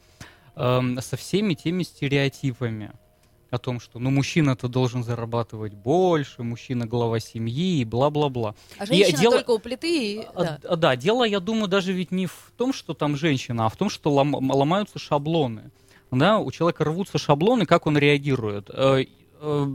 Эм, 0.56 1.00
со 1.02 1.18
всеми 1.18 1.54
теми 1.54 1.84
стереотипами. 1.84 2.92
О 3.50 3.58
том, 3.58 3.80
что 3.80 4.00
ну 4.00 4.12
мужчина-то 4.12 4.68
должен 4.68 5.04
зарабатывать 5.04 5.74
больше, 5.74 6.44
мужчина 6.44 6.86
глава 6.86 7.20
семьи 7.20 7.80
и 7.80 7.86
бла-бла-бла. 7.86 8.56
А 8.78 8.86
женщина 8.86 9.18
дело- 9.20 9.36
только 9.38 9.52
у 9.52 9.60
плиты. 9.60 10.16
и- 10.16 10.28
А, 10.36 10.44
да. 10.44 10.60
д- 10.70 10.76
да, 10.76 10.96
дело, 10.96 11.24
я 11.24 11.40
думаю, 11.40 11.68
даже 11.68 11.94
ведь 11.94 12.12
не 12.12 12.26
в 12.26 12.52
том, 12.58 12.74
что 12.74 12.94
там 12.94 13.16
женщина, 13.16 13.66
а 13.66 13.70
в 13.70 13.76
том, 13.78 13.90
что 13.90 14.12
лом- 14.12 14.52
ломаются 14.54 15.00
шаблоны. 15.00 15.72
Да, 16.12 16.40
у 16.40 16.52
человека 16.52 16.84
рвутся 16.86 17.18
шаблоны, 17.18 17.66
как 17.66 17.86
он 17.86 17.98
реагирует. 17.98 18.70
Э, 18.74 19.06
э, 19.42 19.68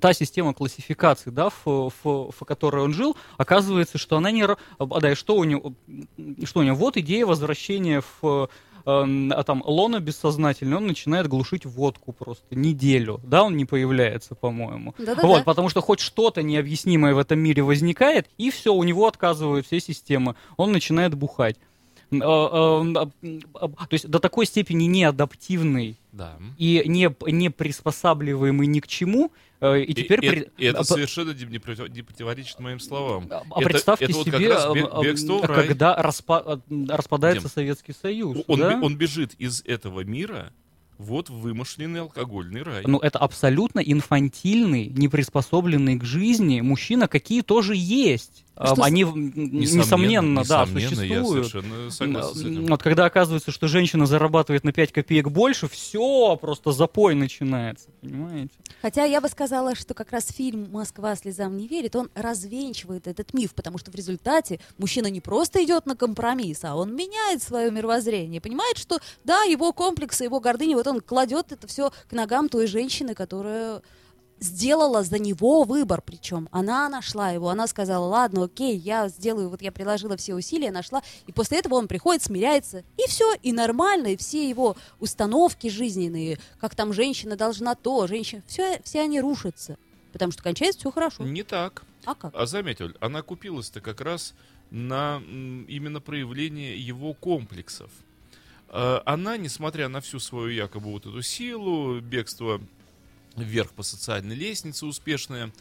Та 0.00 0.12
система 0.14 0.54
классификации, 0.54 1.30
да, 1.30 1.50
в, 1.50 1.90
в- 2.02 2.30
в 2.32 2.44
которой 2.46 2.82
он 2.84 2.94
жил, 2.94 3.16
оказывается, 3.36 3.98
что 3.98 4.16
она 4.16 4.30
не... 4.30 4.44
а, 4.44 4.56
Да, 5.00 5.12
и 5.12 5.14
что 5.14 5.36
у 5.36 5.44
него, 5.44 5.74
что 6.44 6.60
у 6.60 6.62
него? 6.62 6.76
Вот 6.76 6.96
идея 6.96 7.26
возвращения 7.26 8.02
в 8.22 8.48
э, 8.84 9.28
а 9.30 9.42
там 9.42 9.62
лона 9.64 10.00
бессознательный, 10.00 10.76
он 10.76 10.86
начинает 10.86 11.28
глушить 11.28 11.66
водку 11.66 12.12
просто 12.12 12.54
неделю, 12.54 13.20
да, 13.24 13.44
он 13.44 13.56
не 13.56 13.64
появляется, 13.64 14.34
по-моему. 14.34 14.94
Да-да-да. 14.98 15.26
Вот, 15.26 15.44
потому 15.44 15.68
что 15.68 15.80
хоть 15.80 16.00
что-то 16.00 16.42
необъяснимое 16.42 17.14
в 17.14 17.18
этом 17.18 17.38
мире 17.38 17.62
возникает, 17.62 18.28
и 18.38 18.50
все, 18.50 18.72
у 18.74 18.82
него 18.82 19.06
отказывают 19.06 19.66
все 19.66 19.80
системы. 19.80 20.34
Он 20.56 20.72
начинает 20.72 21.14
бухать. 21.14 21.56
Э, 22.12 22.16
э, 22.16 22.20
а, 22.20 23.08
а, 23.54 23.68
То 23.68 23.92
есть 23.92 24.08
до 24.08 24.18
такой 24.18 24.44
степени 24.46 24.84
неадаптивный 24.84 25.96
Да. 26.12 26.36
и 26.58 26.82
не, 26.86 27.08
не 27.30 27.50
приспосабливаемый 27.50 28.66
ни 28.66 28.80
к 28.80 28.88
чему, 28.88 29.30
э, 29.60 29.80
и 29.82 29.92
И- 29.92 29.94
теперь... 29.94 30.24
и, 30.24 30.28
при- 30.30 30.50
и 30.58 30.64
это 30.66 30.80
а, 30.80 30.84
совершенно 30.84 31.30
не, 31.32 31.58
против- 31.58 31.88
не 31.88 32.02
противоречит 32.02 32.58
моим 32.58 32.80
словам. 32.80 33.28
а 33.30 33.42
это- 33.60 33.68
представьте 33.70 34.06
это 34.06 34.14
вот 34.14 34.24
как 34.28 34.34
себе, 34.40 34.48
раз 34.48 34.64
а, 34.64 34.70
а, 34.72 35.02
бегство 35.04 35.38
в 35.38 35.44
рай. 35.44 35.66
когда 35.68 35.96
распа- 36.02 36.42
а, 36.44 36.96
распадается 36.96 37.42
Дим, 37.48 37.50
Советский 37.52 37.92
Союз. 37.92 38.38
Он, 38.48 38.58
да? 38.58 38.80
он 38.82 38.96
бежит 38.96 39.34
из 39.38 39.62
этого 39.64 40.00
мира 40.00 40.52
вот 40.98 41.30
вымышленный 41.30 42.00
алкогольный 42.02 42.62
рай. 42.62 42.82
Ну, 42.86 42.98
это 42.98 43.18
абсолютно 43.20 43.80
инфантильный, 43.80 44.88
неприспособленный 44.88 45.96
к 45.98 46.04
жизни 46.04 46.60
мужчина, 46.60 47.08
какие 47.08 47.40
тоже 47.42 47.74
есть. 47.76 48.44
А 48.62 48.74
что 48.74 48.82
Они, 48.82 49.04
м, 49.04 49.32
несомненно, 49.34 50.44
да, 50.44 50.66
несомненно, 50.66 50.96
существуют. 50.96 51.44
Я 51.44 51.50
совершенно 51.50 51.90
согласен 51.90 52.34
с 52.34 52.40
этим. 52.40 52.66
Вот 52.66 52.82
когда 52.82 53.06
оказывается, 53.06 53.50
что 53.52 53.68
женщина 53.68 54.04
зарабатывает 54.04 54.64
на 54.64 54.72
5 54.72 54.92
копеек 54.92 55.28
больше, 55.30 55.66
все, 55.66 56.36
просто 56.36 56.72
запой 56.72 57.14
начинается, 57.14 57.88
понимаете? 58.02 58.50
Хотя 58.82 59.04
я 59.04 59.22
бы 59.22 59.30
сказала, 59.30 59.74
что 59.74 59.94
как 59.94 60.12
раз 60.12 60.28
фильм 60.28 60.68
«Москва 60.70 61.16
слезам 61.16 61.56
не 61.56 61.68
верит», 61.68 61.96
он 61.96 62.10
развенчивает 62.14 63.06
этот 63.06 63.32
миф, 63.32 63.54
потому 63.54 63.78
что 63.78 63.90
в 63.90 63.94
результате 63.94 64.60
мужчина 64.76 65.06
не 65.06 65.22
просто 65.22 65.64
идет 65.64 65.86
на 65.86 65.96
компромисс, 65.96 66.62
а 66.64 66.76
он 66.76 66.94
меняет 66.94 67.42
свое 67.42 67.70
мировоззрение, 67.70 68.42
понимает, 68.42 68.76
что 68.76 68.98
да, 69.24 69.42
его 69.44 69.72
комплексы, 69.72 70.24
его 70.24 70.38
гордыня, 70.38 70.76
вот 70.76 70.86
он 70.86 71.00
кладет 71.00 71.50
это 71.52 71.66
все 71.66 71.92
к 72.10 72.12
ногам 72.12 72.50
той 72.50 72.66
женщины, 72.66 73.14
которая 73.14 73.80
сделала 74.40 75.04
за 75.04 75.18
него 75.18 75.64
выбор, 75.64 76.02
причем 76.02 76.48
она 76.50 76.88
нашла 76.88 77.30
его, 77.30 77.50
она 77.50 77.66
сказала, 77.66 78.06
ладно, 78.06 78.44
окей, 78.44 78.76
я 78.76 79.08
сделаю, 79.08 79.48
вот 79.50 79.62
я 79.62 79.70
приложила 79.70 80.16
все 80.16 80.34
усилия, 80.34 80.70
нашла, 80.70 81.02
и 81.26 81.32
после 81.32 81.58
этого 81.58 81.74
он 81.74 81.86
приходит, 81.88 82.22
смиряется, 82.22 82.82
и 82.96 83.06
все, 83.06 83.34
и 83.42 83.52
нормально, 83.52 84.08
и 84.08 84.16
все 84.16 84.48
его 84.48 84.76
установки 84.98 85.68
жизненные, 85.68 86.38
как 86.60 86.74
там 86.74 86.92
женщина 86.92 87.36
должна 87.36 87.74
то, 87.74 88.06
женщина, 88.06 88.42
все, 88.46 88.80
все 88.82 89.00
они 89.02 89.20
рушатся, 89.20 89.76
потому 90.12 90.32
что 90.32 90.42
кончается 90.42 90.80
все 90.80 90.90
хорошо. 90.90 91.22
Не 91.22 91.42
так. 91.42 91.84
А 92.06 92.14
как? 92.14 92.34
А 92.34 92.46
заметил, 92.46 92.92
она 93.00 93.20
купилась-то 93.22 93.80
как 93.82 94.00
раз 94.00 94.34
на 94.70 95.20
именно 95.68 96.00
проявление 96.00 96.78
его 96.78 97.12
комплексов. 97.12 97.90
Э, 98.68 99.00
Она, 99.04 99.36
несмотря 99.36 99.88
на 99.88 100.00
всю 100.00 100.18
свою 100.18 100.48
якобы 100.48 100.90
вот 100.92 101.04
эту 101.06 101.20
силу, 101.22 102.00
бегство 102.00 102.60
вверх 103.36 103.72
по 103.72 103.82
социальной 103.82 104.34
лестнице 104.34 104.86
успешное, 104.86 105.52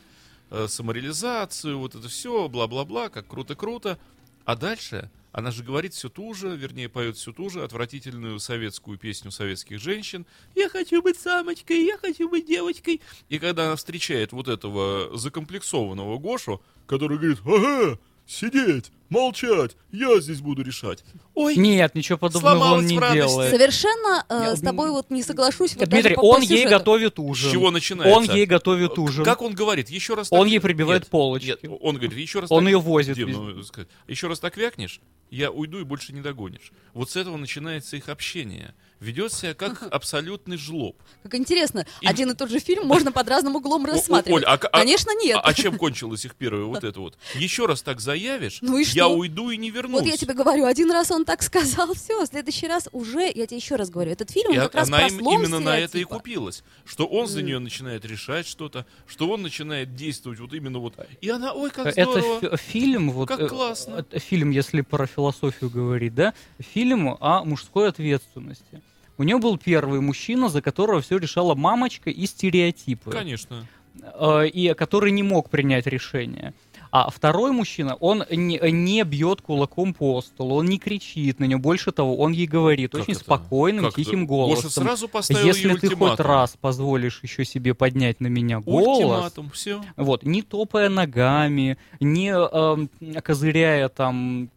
э, 0.50 0.68
самореализацию, 0.68 1.78
вот 1.78 1.96
это 1.96 2.08
все, 2.08 2.48
бла-бла-бла, 2.48 3.10
как 3.10 3.28
круто-круто. 3.28 4.00
А 4.46 4.56
дальше 4.56 5.12
она 5.32 5.52
же 5.52 5.64
говорит 5.64 5.94
все 5.94 6.10
ту 6.10 6.34
же, 6.34 6.56
вернее, 6.56 6.90
поет 6.90 7.18
всю 7.18 7.34
ту 7.34 7.50
же 7.50 7.64
отвратительную 7.64 8.40
советскую 8.40 8.98
песню 8.98 9.32
советских 9.32 9.80
женщин. 9.80 10.26
«Я 10.56 10.70
хочу 10.70 11.02
быть 11.04 11.20
самочкой, 11.20 11.86
я 11.86 11.98
хочу 11.98 12.30
быть 12.30 12.48
девочкой». 12.48 13.02
И 13.30 13.38
когда 13.38 13.68
она 13.68 13.76
встречает 13.76 14.32
вот 14.32 14.48
этого 14.48 15.16
закомплексованного 15.18 16.18
Гошу, 16.18 16.62
который 16.88 17.20
говорит 17.20 17.40
«Ага, 17.46 18.00
сидеть, 18.30 18.92
молчать, 19.10 19.76
я 19.92 20.20
здесь 20.22 20.40
буду 20.42 20.62
решать». 20.64 21.04
Ой, 21.34 21.56
Нет, 21.56 21.96
ничего 21.96 22.18
подобного 22.18 22.54
он 22.54 22.60
Сломалась 22.60 22.86
не 22.86 22.98
в 22.98 23.00
радости. 23.02 23.18
делает. 23.28 23.52
Совершенно 23.52 24.26
э, 24.30 24.42
Я- 24.50 24.56
с 24.56 24.62
тобой 24.62 24.92
вот 24.92 25.10
не 25.10 25.24
соглашусь. 25.24 25.76
вот 25.76 25.88
Дмитрий, 25.90 26.04
даже 26.04 26.16
по- 26.16 26.22
по 26.22 26.30
он 26.36 26.42
ей 26.42 26.48
сюжету. 26.50 26.70
готовит 26.70 27.14
с 27.16 27.20
ужин. 27.20 27.52
чего 27.52 27.72
начинается? 27.72 28.18
Он 28.18 28.24
ей 28.36 28.46
готовит 28.46 29.00
ужин. 29.00 29.24
Как 29.26 29.42
он 29.42 29.54
говорит? 29.54 29.90
Еще 29.90 30.14
раз 30.16 30.28
Он 30.32 30.42
так- 30.44 30.50
ей 30.52 30.60
прибивает 30.60 31.04
Нет, 31.04 31.10
полочки. 31.12 31.48
Нет, 31.48 31.60
он 31.82 31.96
говорит, 31.96 32.14
еще 32.18 32.40
раз 32.42 32.52
Он 32.52 32.64
так- 32.64 32.72
ее 32.72 32.80
возит 32.80 33.16
Дим, 33.16 33.28
везде. 33.30 33.42
ну, 33.42 33.64
сказать, 33.64 33.88
еще 34.08 34.28
раз 34.28 34.40
так 34.40 34.58
вякнешь, 34.58 35.00
я 35.32 35.52
уйду 35.52 35.80
и 35.80 35.84
больше 35.84 36.14
не 36.14 36.22
догонишь. 36.22 36.72
Вот 36.94 37.10
с 37.12 37.16
этого 37.16 37.38
начинается 37.38 37.96
их 37.98 38.10
общение. 38.10 38.74
Ведет 39.00 39.32
себя 39.32 39.54
как 39.54 39.84
абсолютный 39.94 40.58
жлоб. 40.58 41.02
Как 41.24 41.34
интересно, 41.36 41.86
И- 42.02 42.06
один 42.08 42.32
и 42.32 42.34
тот 42.34 42.50
же 42.50 42.60
фильм 42.60 42.86
можно 42.86 43.14
под 43.14 43.30
разным 43.30 43.56
углом 43.56 43.86
рассматривать. 43.86 44.44
Оль, 44.44 44.46
а 44.46 44.56
а- 44.56 44.58
Конечно, 44.80 45.12
нет. 45.24 45.38
А, 45.38 45.40
а 45.48 45.54
чем 45.54 45.78
кончилось 45.78 46.26
их 46.26 46.36
первое 46.36 46.66
вот 46.66 46.84
это 46.84 47.00
вот? 47.00 47.18
Еще 47.36 47.66
раз 47.66 47.82
так 47.82 48.02
заявишь, 48.02 48.58
Ну 48.62 48.78
и 48.78 48.82
я 48.84 49.06
что? 49.06 49.16
уйду 49.16 49.52
и 49.52 49.58
не 49.58 49.72
вернусь. 49.72 50.02
Вот 50.02 50.06
я 50.10 50.18
тебе 50.18 50.34
говорю, 50.34 50.66
один 50.66 50.92
раз 50.92 51.12
он 51.12 51.24
так 51.24 51.42
сказал, 51.44 51.94
все, 51.94 52.26
в 52.26 52.28
следующий 52.28 52.68
раз 52.68 52.90
уже, 52.92 53.22
я 53.34 53.48
тебе 53.48 53.56
еще 53.56 53.78
раз 53.78 53.90
говорю, 53.90 54.12
этот 54.12 54.32
фильм, 54.32 54.50
он 54.52 54.56
И 54.58 54.60
как 54.60 54.76
раз 54.76 54.90
она 54.90 54.98
про 54.98 55.08
им- 55.08 55.20
слом 55.20 55.34
именно 55.44 55.60
на 55.62 55.78
это 55.78 55.86
и 55.86 56.02
стереотипа. 56.02 56.16
купилась. 56.18 56.64
Что 56.84 57.06
он 57.06 57.28
за 57.28 57.42
нее 57.42 57.60
начинает 57.60 58.04
решать 58.04 58.48
что-то, 58.48 58.86
что 59.08 59.30
он 59.30 59.42
начинает 59.44 59.96
действовать 59.96 60.40
вот 60.42 60.54
именно 60.54 60.80
вот. 60.80 60.96
И 61.22 61.30
она, 61.30 61.54
ой, 61.54 61.70
как 61.72 61.88
Это 61.88 62.20
здорово. 62.20 62.42
фи- 62.42 62.58
фильм, 62.58 63.12
вот, 63.12 63.30
Как 63.30 63.40
э, 63.40 63.48
классно. 63.48 63.96
это 63.96 64.20
фильм, 64.20 64.50
если 64.50 64.82
про 64.82 65.08
философию 65.20 65.70
говорить, 65.70 66.16
да, 66.16 66.34
фильм 66.60 67.18
о 67.20 67.44
мужской 67.44 67.90
ответственности. 67.90 68.82
У 69.18 69.24
него 69.24 69.40
был 69.40 69.58
первый 69.58 70.00
мужчина, 70.00 70.48
за 70.48 70.62
которого 70.62 71.02
все 71.02 71.18
решала 71.18 71.56
мамочка 71.56 72.10
и 72.10 72.26
стереотипы. 72.26 73.12
Конечно. 73.12 73.68
э, 74.02 74.48
и 74.48 74.74
который 74.74 75.12
не 75.12 75.24
мог 75.24 75.50
принять 75.50 75.88
решение. 75.88 76.54
А 76.92 77.10
второй 77.12 77.52
мужчина, 77.52 77.96
он 77.96 78.24
не, 78.32 78.60
не 78.72 79.04
бьет 79.04 79.42
кулаком 79.42 79.94
по 79.94 80.22
столу, 80.22 80.56
он 80.56 80.66
не 80.66 80.80
кричит 80.80 81.40
на 81.40 81.46
нее. 81.46 81.58
Больше 81.58 81.92
того, 81.92 82.18
он 82.18 82.32
ей 82.32 82.48
говорит 82.48 82.92
Как 82.94 83.02
очень 83.02 83.14
это? 83.14 83.24
спокойным, 83.24 83.86
Как 83.86 83.94
это? 83.94 84.04
тихим 84.04 84.26
Гоша 84.26 84.50
голосом. 84.50 84.70
сразу 84.72 85.08
поставил 85.08 85.46
Если 85.46 85.74
ты 85.76 85.96
хоть 85.96 86.20
раз 86.20 86.56
позволишь 86.60 87.20
еще 87.22 87.46
себе 87.46 87.74
поднять 87.74 88.20
на 88.20 88.28
меня 88.28 88.60
голос, 88.60 88.98
Ультиматум, 89.00 89.50
все. 89.52 89.82
вот, 89.98 90.24
не 90.24 90.42
топая 90.42 90.90
ногами, 90.90 91.78
не 92.00 92.30
эм, 92.30 92.90
козыряя 93.22 93.90
там 93.90 94.50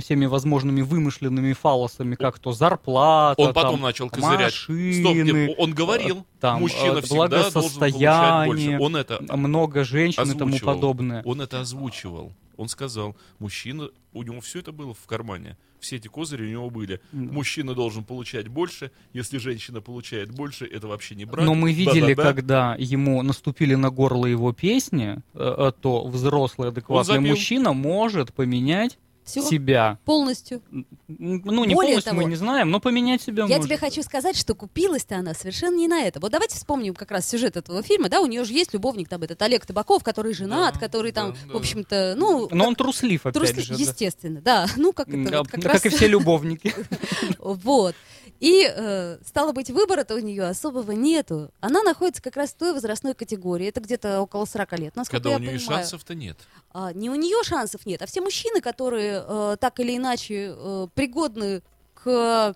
всеми 0.00 0.26
возможными 0.26 0.80
вымышленными 0.82 1.52
фалосами, 1.52 2.14
как 2.14 2.38
то 2.38 2.52
зарплата, 2.52 3.40
Он 3.42 3.52
потом 3.52 3.72
там, 3.74 3.82
начал 3.82 4.08
козырять. 4.08 4.54
Стоп, 4.54 4.68
машины, 4.70 5.46
нет, 5.48 5.56
он 5.58 5.74
говорил, 5.74 6.26
там, 6.40 6.60
мужчина 6.60 6.98
э, 6.98 7.02
всегда 7.02 7.28
должен 7.50 7.52
получать 7.78 8.46
больше. 8.46 8.78
Он 8.80 8.96
это 8.96 9.36
много 9.36 9.84
женщин 9.84 10.22
и 10.22 10.32
тому 10.34 10.54
озвучивал. 10.54 10.74
подобное. 10.74 11.22
Он 11.24 11.40
это 11.40 11.57
озвучивал. 11.60 12.32
Он 12.56 12.68
сказал, 12.68 13.16
мужчина, 13.38 13.90
у 14.12 14.22
него 14.24 14.40
все 14.40 14.58
это 14.58 14.72
было 14.72 14.92
в 14.92 15.06
кармане. 15.06 15.56
Все 15.78 15.96
эти 15.96 16.08
козыри 16.08 16.44
у 16.46 16.50
него 16.50 16.70
были. 16.70 17.00
Да. 17.12 17.32
Мужчина 17.32 17.72
должен 17.74 18.02
получать 18.02 18.48
больше. 18.48 18.90
Если 19.12 19.38
женщина 19.38 19.80
получает 19.80 20.32
больше, 20.32 20.66
это 20.66 20.88
вообще 20.88 21.14
не 21.14 21.24
брак. 21.24 21.46
Но 21.46 21.54
мы 21.54 21.72
видели, 21.72 22.14
Да-да-да. 22.14 22.22
когда 22.24 22.76
ему 22.78 23.22
наступили 23.22 23.76
на 23.76 23.90
горло 23.90 24.26
его 24.26 24.52
песни, 24.52 25.18
э, 25.34 25.54
э, 25.58 25.72
то 25.80 26.08
взрослый 26.08 26.70
адекватный 26.70 27.20
мужчина 27.20 27.72
может 27.72 28.32
поменять 28.34 28.98
Всё, 29.28 29.42
себя. 29.42 29.98
полностью. 30.04 30.62
Ну, 31.06 31.64
не 31.64 31.74
Более 31.74 31.74
полностью 31.74 32.14
мы 32.14 32.20
того, 32.22 32.28
не 32.30 32.36
знаем, 32.36 32.70
но 32.70 32.80
поменять 32.80 33.22
себя 33.22 33.44
Я 33.44 33.48
может. 33.56 33.64
тебе 33.64 33.76
хочу 33.76 34.02
сказать, 34.02 34.36
что 34.36 34.54
купилась-то 34.54 35.16
она 35.16 35.34
совершенно 35.34 35.76
не 35.76 35.86
на 35.88 36.02
это. 36.02 36.18
Вот 36.20 36.32
давайте 36.32 36.56
вспомним 36.56 36.94
как 36.94 37.10
раз 37.10 37.28
сюжет 37.28 37.56
этого 37.56 37.82
фильма, 37.82 38.08
да, 38.08 38.20
у 38.20 38.26
нее 38.26 38.44
же 38.44 38.52
есть 38.52 38.72
любовник 38.74 39.08
там 39.08 39.22
этот 39.22 39.40
Олег 39.42 39.66
Табаков, 39.66 40.02
который 40.02 40.32
женат, 40.34 40.74
Да, 40.74 40.80
который 40.80 41.12
там, 41.12 41.32
да, 41.32 41.38
в 41.46 41.52
да. 41.52 41.58
общем-то, 41.58 42.14
ну, 42.16 42.48
Но 42.50 42.66
он 42.66 42.74
труслив, 42.74 43.20
опять 43.26 43.34
труслив, 43.34 43.64
же. 43.64 43.74
да. 43.74 43.80
естественно, 43.80 44.40
да, 44.40 44.66
ну 44.76 44.92
как 44.92 45.08
это, 45.08 45.36
а, 45.36 45.38
вот 45.40 45.48
как 45.48 45.60
как 45.62 45.72
раз 45.72 45.84
и 45.86 45.88
все 45.90 46.06
любовники. 46.08 46.74
Вот. 47.38 47.94
И, 48.40 48.70
э, 48.72 49.18
стало 49.26 49.52
быть, 49.52 49.70
выбора-то 49.70 50.14
у 50.14 50.18
нее 50.18 50.44
особого 50.44 50.92
нету. 50.92 51.50
Она 51.60 51.82
находится 51.82 52.22
как 52.22 52.36
раз 52.36 52.50
в 52.50 52.54
той 52.54 52.72
возрастной 52.72 53.14
категории. 53.14 53.66
Это 53.66 53.80
где-то 53.80 54.20
около 54.20 54.44
40 54.44 54.78
лет, 54.78 54.96
насколько 54.96 55.16
Когда 55.24 55.30
я 55.30 55.36
у 55.36 55.40
нее 55.40 55.58
понимаю. 55.58 55.80
шансов-то 55.80 56.14
нет. 56.14 56.38
А, 56.72 56.92
не 56.92 57.10
у 57.10 57.14
нее 57.16 57.42
шансов 57.42 57.84
нет, 57.84 58.02
а 58.02 58.06
все 58.06 58.20
мужчины, 58.20 58.60
которые 58.60 59.24
э, 59.26 59.56
так 59.60 59.80
или 59.80 59.96
иначе 59.96 60.54
э, 60.56 60.86
пригодны 60.94 61.62
к 61.94 62.54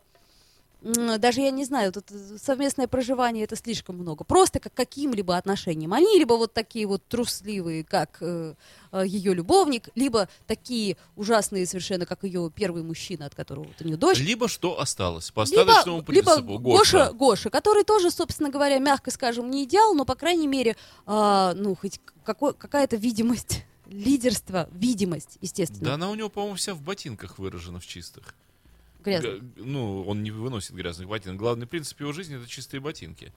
даже 0.82 1.40
я 1.40 1.50
не 1.50 1.64
знаю, 1.64 1.92
тут 1.92 2.06
совместное 2.40 2.88
проживание 2.88 3.44
это 3.44 3.56
слишком 3.56 3.96
много. 3.96 4.24
Просто 4.24 4.58
как 4.58 4.74
каким-либо 4.74 5.36
отношениям. 5.36 5.92
Они 5.92 6.18
либо 6.18 6.34
вот 6.34 6.52
такие 6.52 6.86
вот 6.86 7.06
трусливые, 7.06 7.84
как 7.84 8.18
э, 8.20 8.54
ее 9.04 9.34
любовник, 9.34 9.88
либо 9.94 10.28
такие 10.46 10.96
ужасные 11.16 11.66
совершенно, 11.66 12.04
как 12.04 12.24
ее 12.24 12.50
первый 12.54 12.82
мужчина, 12.82 13.26
от 13.26 13.34
которого 13.34 13.64
вот 13.64 13.80
у 13.80 13.84
нее 13.84 13.96
дочь. 13.96 14.18
Либо 14.18 14.48
что 14.48 14.80
осталось, 14.80 15.30
по 15.30 15.44
Либо, 15.44 15.62
остаточному 15.62 16.04
либо 16.08 16.34
принципу. 16.34 16.58
Гоша, 16.58 17.12
Гоша, 17.12 17.50
который 17.50 17.84
тоже, 17.84 18.10
собственно 18.10 18.50
говоря, 18.50 18.78
мягко 18.78 19.10
скажем, 19.10 19.50
не 19.50 19.64
идеал, 19.64 19.94
но, 19.94 20.04
по 20.04 20.16
крайней 20.16 20.48
мере, 20.48 20.76
а, 21.06 21.54
ну, 21.54 21.74
хоть 21.76 22.00
какой, 22.24 22.54
какая-то 22.54 22.96
видимость 22.96 23.64
лидерства, 23.86 24.68
видимость, 24.72 25.38
естественно, 25.40 25.84
Да 25.84 25.94
она 25.94 26.10
у 26.10 26.14
него, 26.14 26.28
по-моему, 26.28 26.56
вся 26.56 26.74
в 26.74 26.82
ботинках 26.82 27.38
выражена, 27.38 27.78
в 27.78 27.86
чистых. 27.86 28.34
Грязная. 29.02 29.38
Г- 29.38 29.44
Ну, 29.56 30.04
он 30.04 30.22
не 30.22 30.30
выносит 30.30 30.72
грязных 30.74 31.08
ботинок. 31.08 31.36
Главный 31.36 31.66
принцип 31.66 32.00
его 32.00 32.12
жизни— 32.12 32.36
это 32.38 32.48
чистые 32.48 32.80
ботинки. 32.80 33.32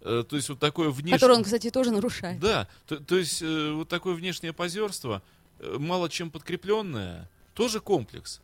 Э, 0.00 0.24
То 0.28 0.36
есть 0.36 0.48
вот 0.48 0.58
такое 0.58 0.90
внешнее... 0.90 1.14
Который 1.18 1.36
он, 1.36 1.44
кстати, 1.44 1.70
тоже 1.70 1.90
нарушает. 1.90 2.38
Да, 2.40 2.68
то, 2.86 2.96
то 2.98 3.16
есть 3.16 3.42
э, 3.42 3.72
вот 3.72 3.88
такое 3.88 4.14
внешнее 4.14 4.52
позерство, 4.52 5.22
э, 5.58 5.76
мало 5.78 6.08
чем 6.08 6.30
подкрепленное, 6.30 7.28
тоже 7.54 7.80
комплекс. 7.80 8.40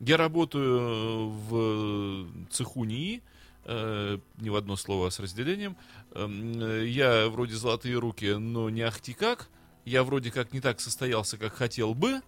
Я 0.00 0.16
работаю 0.16 1.28
в 1.28 2.26
цеху 2.50 2.84
НИИ, 2.84 3.22
э, 3.64 4.18
не 4.40 4.50
в 4.50 4.56
одно 4.56 4.76
слово, 4.76 5.08
а 5.08 5.10
с 5.10 5.20
разделением. 5.20 5.76
Эм, 6.12 6.60
э, 6.60 6.86
Я 6.88 7.28
вроде 7.28 7.54
золотые 7.54 7.98
руки, 7.98 8.34
но 8.34 8.70
не 8.70 8.82
ахти 8.82 9.12
как. 9.12 9.48
Я 9.84 10.02
вроде 10.04 10.30
как 10.30 10.52
не 10.54 10.60
так 10.60 10.80
состоялся, 10.80 11.36
как 11.36 11.54
хотел 11.54 11.94
бы. 11.94 12.20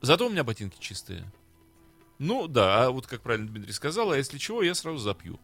Зато 0.00 0.26
у 0.26 0.30
меня 0.30 0.42
ботинки 0.44 0.76
чистые. 0.80 1.24
Ну 2.24 2.46
да, 2.46 2.84
а 2.84 2.90
вот 2.90 3.08
как 3.08 3.20
правильно 3.20 3.48
Дмитрий 3.48 3.72
сказал, 3.72 4.12
а 4.12 4.16
если 4.16 4.38
чего, 4.38 4.62
я 4.62 4.76
сразу 4.76 4.98
запью. 4.98 5.40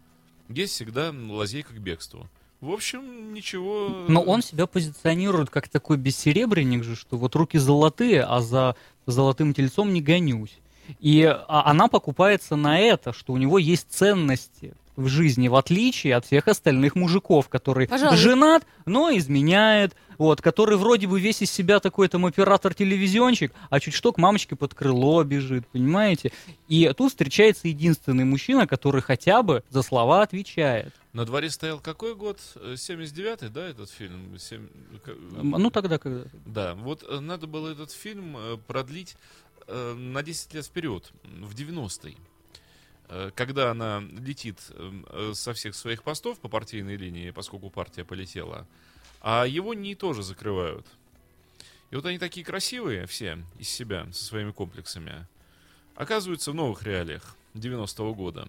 Есть 0.49 0.75
всегда 0.75 1.13
лазейка 1.13 1.75
к 1.75 1.79
бегству. 1.79 2.29
В 2.61 2.71
общем, 2.71 3.35
ничего... 3.35 4.05
Но 4.07 4.23
он 4.23 4.43
себя 4.43 4.69
позиционирует 4.69 5.51
как 5.51 5.69
такой 5.69 5.97
бессеребренник 5.97 6.85
же, 6.85 6.95
что 6.95 7.17
вот 7.17 7.35
руки 7.35 7.59
золотые, 7.59 8.23
а 8.23 8.41
за 8.41 8.77
золотым 9.07 9.55
тельцом 9.55 9.93
не 9.93 10.01
гонюсь. 10.01 10.57
И 11.01 11.25
а, 11.25 11.63
она 11.71 11.89
покупается 11.89 12.57
на 12.57 12.79
это, 12.79 13.13
что 13.13 13.33
у 13.33 13.37
него 13.37 13.59
есть 13.59 13.87
ценности 13.91 14.75
в 14.97 15.07
жизни, 15.07 15.47
в 15.47 15.55
отличие 15.55 16.17
от 16.17 16.27
всех 16.27 16.49
остальных 16.49 16.97
мужиков, 16.97 17.49
который 17.49 17.87
Пожалуй. 17.87 18.17
женат, 18.17 18.67
но 18.85 19.17
изменяет, 19.17 19.95
вот, 20.19 20.43
который 20.43 20.77
вроде 20.77 21.07
бы 21.07 21.21
весь 21.21 21.41
из 21.41 21.53
себя 21.53 21.79
такой 21.79 22.09
там 22.09 22.27
оператор-телевизионщик, 22.27 23.53
а 23.71 23.79
чуть 23.79 23.95
что 23.95 24.13
к 24.13 24.19
мамочке 24.19 24.57
под 24.57 24.75
крыло 24.75 25.23
бежит, 25.23 25.69
понимаете? 25.69 26.33
И 26.67 26.93
тут 26.97 27.11
встречается 27.11 27.69
единственный 27.69 28.25
мужчина, 28.25 28.67
который 28.67 29.01
хотя 29.01 29.45
бы 29.45 29.63
за 29.71 29.83
слова 29.83 30.23
отвечает. 30.23 30.93
На 31.13 31.25
дворе 31.25 31.49
стоял 31.51 31.79
какой 31.81 32.15
год? 32.15 32.39
Э, 32.57 32.75
79-й, 32.75 33.49
да, 33.49 33.69
этот 33.69 33.91
фильм? 33.91 34.37
Семь- 34.39 34.69
к- 35.05 35.15
Ну 35.43 35.71
тогда, 35.71 35.99
когда... 35.99 36.25
Да, 36.45 36.75
вот 36.75 37.05
э, 37.09 37.21
надо 37.21 37.47
было 37.47 37.71
этот 37.71 37.93
фильм 37.93 38.37
э, 38.37 38.57
продлить 38.67 39.17
э, 39.69 39.95
на 39.95 40.23
10 40.23 40.55
лет 40.55 40.67
вперед, 40.67 41.13
в 41.23 41.55
90-й. 41.55 42.17
Э, 43.09 43.31
Когда 43.35 43.71
она 43.71 44.01
летит 44.01 44.59
э, 44.71 45.03
э, 45.11 45.33
со 45.35 45.53
всех 45.53 45.75
своих 45.75 46.03
постов 46.03 46.39
по 46.41 46.49
партийной 46.49 46.97
линии, 46.97 47.31
поскольку 47.31 47.71
партия 47.71 48.05
полетела, 48.05 48.67
а 49.21 49.45
его 49.45 49.75
не 49.75 49.95
тоже 49.95 50.23
закрывают. 50.23 50.87
И 51.91 51.97
вот 51.97 52.05
они 52.07 52.19
такие 52.19 52.45
красивые 52.45 53.07
все 53.07 53.39
из 53.59 53.69
себя, 53.69 54.07
со 54.13 54.25
своими 54.25 54.53
комплексами, 54.53 55.27
оказываются 55.95 56.53
в 56.53 56.55
новых 56.55 56.83
реалиях 56.83 57.37
90-го 57.55 58.15
года. 58.15 58.49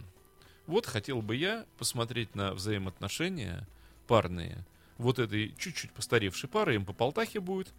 Вот 0.68 0.86
хотел 0.86 1.22
бы 1.22 1.36
я 1.36 1.66
посмотреть 1.78 2.36
на 2.36 2.54
взаимоотношения 2.54 3.68
парные 4.08 4.66
вот 5.00 5.18
этой 5.18 5.56
чуть-чуть 5.58 5.92
постаревшей 5.92 6.50
пары, 6.50 6.76
им 6.76 6.86
по 6.86 6.94
полтахе 6.94 7.40
будет, 7.40 7.70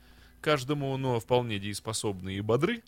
каждому, 0.41 0.97
но 0.97 1.21
вполне 1.21 1.59
дееспособные 1.59 2.39
и 2.39 2.41
бодры. 2.41 2.83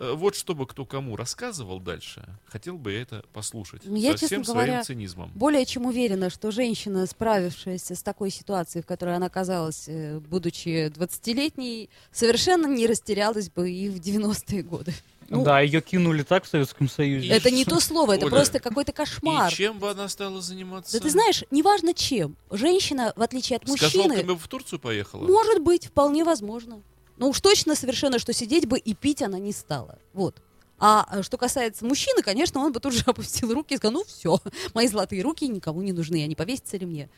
Э, 0.00 0.14
Вот 0.14 0.34
чтобы 0.34 0.66
кто 0.66 0.86
кому 0.86 1.14
рассказывал 1.14 1.78
дальше, 1.78 2.24
хотел 2.46 2.78
бы 2.78 2.92
я 2.92 3.02
это 3.02 3.22
послушать. 3.34 3.82
Я, 3.84 4.12
со 4.12 4.16
всем 4.16 4.40
честно 4.40 4.54
своим 4.54 4.66
говоря, 4.66 4.82
цинизмом. 4.82 5.30
Более 5.34 5.66
чем 5.66 5.84
уверена, 5.84 6.30
что 6.30 6.50
женщина, 6.50 7.06
справившаяся 7.06 7.94
с 7.94 8.02
такой 8.02 8.30
ситуацией, 8.30 8.82
в 8.82 8.86
которой 8.86 9.16
она 9.16 9.26
оказалась, 9.26 9.84
э, 9.88 10.18
будучи 10.18 10.88
20-летней, 10.88 11.90
совершенно 12.12 12.66
не 12.66 12.86
растерялась 12.86 13.50
бы 13.50 13.70
и 13.70 13.90
в 13.90 14.00
90-е 14.00 14.62
годы. 14.62 14.94
Ну, 15.28 15.44
да, 15.44 15.60
ее 15.60 15.82
кинули 15.82 16.22
так 16.22 16.44
в 16.44 16.48
Советском 16.48 16.88
Союзе. 16.88 17.28
И 17.28 17.30
Это 17.30 17.50
не 17.50 17.64
то 17.64 17.78
слово, 17.78 18.16
это 18.16 18.24
Оля, 18.26 18.34
просто 18.34 18.58
какой-то 18.58 18.92
кошмар. 18.92 19.52
И 19.52 19.54
чем 19.54 19.78
бы 19.78 19.90
она 19.90 20.08
стала 20.08 20.40
заниматься? 20.40 20.98
Да 20.98 21.04
ты 21.04 21.10
знаешь, 21.10 21.44
неважно 21.50 21.92
чем, 21.94 22.36
женщина, 22.50 23.12
в 23.14 23.22
отличие 23.22 23.58
от 23.58 23.66
С 23.66 23.70
мужчины, 23.70 24.24
бы 24.24 24.36
в 24.36 24.48
Турцию 24.48 24.80
поехала? 24.80 25.26
может 25.26 25.62
быть, 25.62 25.86
вполне 25.86 26.24
возможно. 26.24 26.82
Но 27.20 27.28
уж 27.28 27.38
точно 27.42 27.76
совершенно, 27.76 28.18
что 28.18 28.32
сидеть 28.32 28.66
бы 28.66 28.78
и 28.78 28.94
пить 28.94 29.20
она 29.20 29.38
не 29.38 29.52
стала. 29.52 29.98
Вот. 30.14 30.36
А 30.78 31.06
э, 31.12 31.22
что 31.22 31.36
касается 31.36 31.84
мужчины, 31.84 32.22
конечно, 32.22 32.60
он 32.62 32.72
бы 32.72 32.80
тут 32.80 32.94
же 32.94 33.02
опустил 33.06 33.52
руки 33.52 33.74
и 33.74 33.76
сказал, 33.76 33.92
ну 33.92 34.04
все, 34.04 34.38
мои 34.72 34.88
золотые 34.88 35.22
руки 35.22 35.46
никому 35.46 35.82
не 35.82 35.92
нужны, 35.92 36.24
они 36.24 36.34
повесятся 36.34 36.78
ли 36.78 36.86
мне. 36.86 37.10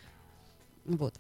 Вот. 0.84 1.14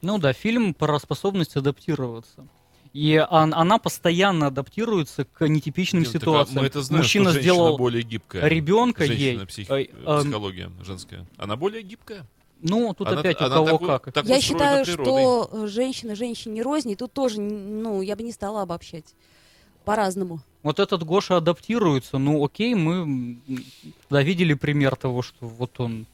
Ну 0.00 0.16
да, 0.16 0.32
фильм 0.32 0.72
про 0.72 0.98
способность 0.98 1.54
адаптироваться. 1.56 2.48
И 2.94 3.22
он- 3.30 3.52
она 3.52 3.78
постоянно 3.78 4.46
адаптируется 4.46 5.26
к 5.26 5.46
нетипичным 5.46 6.04
а 6.04 6.06
ситуациям. 6.06 6.62
Мы 6.62 6.66
это 6.66 6.80
знаем, 6.80 7.02
Мужчина 7.02 7.32
сделал 7.32 7.76
более 7.76 8.02
гибкая. 8.04 8.48
ребенка 8.48 9.04
Женщина, 9.04 9.46
ей. 9.76 9.90
э, 9.92 10.04
эм, 10.06 10.22
психология 10.22 10.72
женская. 10.82 11.26
Она 11.36 11.56
более 11.56 11.82
гибкая. 11.82 12.26
Ну, 12.60 12.92
тут 12.94 13.08
Она- 13.08 13.20
опять 13.20 13.40
у 13.40 13.44
она 13.44 13.54
кого 13.54 13.78
так- 13.78 14.02
как. 14.04 14.14
так 14.14 14.26
я 14.26 14.40
считаю, 14.40 14.84
природой. 14.84 15.04
что 15.06 15.66
женщина 15.66 16.14
женщине 16.14 16.62
рознь, 16.62 16.90
и 16.90 16.96
тут 16.96 17.12
тоже, 17.12 17.40
ну, 17.40 18.02
я 18.02 18.16
бы 18.16 18.22
не 18.22 18.32
стала 18.32 18.62
обобщать. 18.62 19.14
По-разному. 19.84 20.40
Вот 20.62 20.80
этот 20.80 21.02
Гоша 21.04 21.36
адаптируется, 21.38 22.18
ну 22.18 22.44
окей, 22.44 22.74
мы 22.74 23.38
да, 24.10 24.22
видели 24.22 24.52
пример 24.54 24.96
того, 24.96 25.22
что 25.22 25.46
вот 25.46 25.80
он 25.80 26.06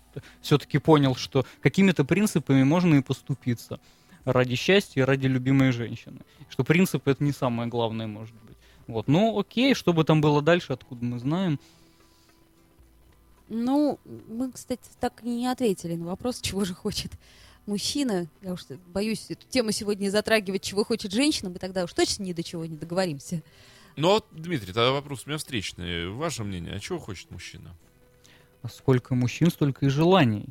все-таки 0.42 0.78
понял, 0.78 1.16
что 1.16 1.44
какими-то 1.61 2.04
принципами 2.04 2.62
можно 2.62 2.94
и 2.96 3.02
поступиться 3.02 3.80
ради 4.24 4.54
счастья 4.54 5.00
и 5.00 5.04
ради 5.04 5.26
любимой 5.26 5.72
женщины. 5.72 6.20
Что 6.50 6.62
принципы 6.62 7.11
это 7.11 7.24
не 7.24 7.33
самое 7.33 7.68
главное 7.68 8.07
может 8.07 8.35
быть. 8.46 8.57
Вот, 8.87 9.09
ну 9.09 9.37
окей, 9.38 9.74
что 9.74 9.92
бы 9.92 10.04
там 10.04 10.20
было 10.20 10.40
дальше, 10.40 10.72
откуда 10.74 11.04
мы 11.04 11.18
знаем. 11.18 11.59
Ну, 13.48 13.98
мы, 14.04 14.52
кстати, 14.52 14.83
так 15.00 15.22
и 15.22 15.28
не 15.28 15.46
ответили 15.46 15.94
на 15.94 16.07
вопрос, 16.07 16.40
чего 16.40 16.64
же 16.64 16.74
хочет 16.74 17.12
мужчина. 17.66 18.26
Я 18.42 18.52
уж 18.52 18.62
боюсь 18.87 19.26
эту 19.28 19.46
тему 19.46 19.70
сегодня 19.70 20.11
затрагивать, 20.11 20.62
чего 20.62 20.85
хочет 20.85 21.12
женщина, 21.12 21.50
мы 21.50 21.59
тогда 21.59 21.85
уж 21.85 21.92
точно 21.92 22.22
ни 22.22 22.33
до 22.33 22.42
чего 22.42 22.64
не 22.64 22.76
договоримся. 22.76 23.42
Ну, 23.96 24.09
вот, 24.09 24.26
Дмитрий, 24.33 24.72
тогда 24.72 24.90
вопрос 24.90 25.24
у 25.24 25.28
меня 25.28 25.38
встречный. 25.38 26.09
Ваше 26.09 26.42
мнение, 26.42 26.74
а 26.74 26.80
чего 26.80 26.98
хочет 26.98 27.30
мужчина? 27.30 27.76
Сколько 28.68 29.14
мужчин, 29.14 29.50
столько 29.50 29.87
и 29.87 29.88
желаний. 29.88 30.46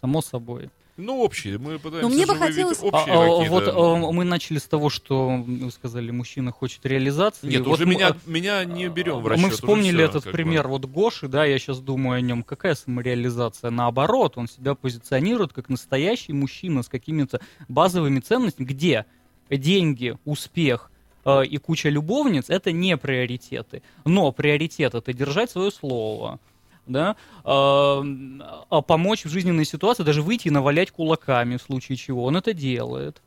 Само 0.00 0.22
собой. 0.22 0.70
Ну, 0.98 1.20
общие. 1.22 1.58
Мы 1.58 1.78
пытаемся 1.78 2.08
мне 2.14 2.26
бы 2.26 2.34
же 2.34 2.38
выявить 2.40 2.56
хотелось- 2.56 2.82
общие 2.82 3.14
А, 3.14 3.22
а, 3.22 3.26
какие-то- 3.44 3.72
вот 3.72 4.08
а, 4.08 4.12
мы 4.12 4.24
начали 4.24 4.58
с 4.58 4.64
того, 4.64 4.90
что 4.90 5.28
вы 5.46 5.70
сказали, 5.70 6.10
мужчина 6.10 6.50
хочет 6.52 6.84
реализации. 6.84 7.48
Нет, 7.48 7.64
Вот 7.64 7.74
уже 7.74 7.86
мы- 7.86 7.94
меня, 7.94 8.08
а, 8.08 8.16
меня 8.26 8.64
не 8.64 8.88
берем 8.88 9.20
в 9.20 9.22
Мы 9.22 9.28
расчет. 9.30 9.46
уже 9.46 9.54
вспомнили 9.54 9.96
всё, 9.96 10.04
этот 10.04 10.24
как 10.24 10.32
бы. 10.32 10.36
пример 10.36 10.66
вот 10.68 10.84
Гоши, 10.86 11.28
да, 11.28 11.44
я 11.44 11.58
сейчас 11.58 11.78
думаю 11.78 12.18
о 12.18 12.20
нем. 12.20 12.42
Какая 12.42 12.74
самореализация? 12.74 13.70
Наоборот, 13.70 14.36
он 14.36 14.48
себя 14.48 14.74
позиционирует 14.74 15.52
как 15.52 15.68
настоящий 15.68 16.32
мужчина 16.32 16.82
с 16.82 16.88
какими-то 16.88 17.40
базовыми 17.68 18.18
ценностями, 18.20 18.66
где 18.66 19.06
деньги, 19.50 20.16
успех 20.24 20.90
э, 21.24 21.44
и 21.44 21.58
куча 21.58 21.90
любовниц— 21.90 22.46
это 22.48 22.72
не 22.72 22.96
приоритеты. 22.96 23.82
Но 24.04 24.32
приоритет— 24.32 24.94
это 24.96 25.12
держать 25.12 25.50
свое 25.50 25.70
слово, 25.70 26.40
да, 26.88 27.16
а 27.44 28.82
помочь 28.82 29.24
в 29.24 29.28
жизненной 29.28 29.64
ситуации, 29.64 30.02
даже 30.02 30.22
выйти 30.22 30.48
и 30.48 30.50
навалять 30.50 30.90
кулаками 30.90 31.56
в 31.56 31.62
случае 31.62 31.96
чего. 31.96 32.24
Он 32.24 32.36
это 32.36 32.52
делает 32.52 33.22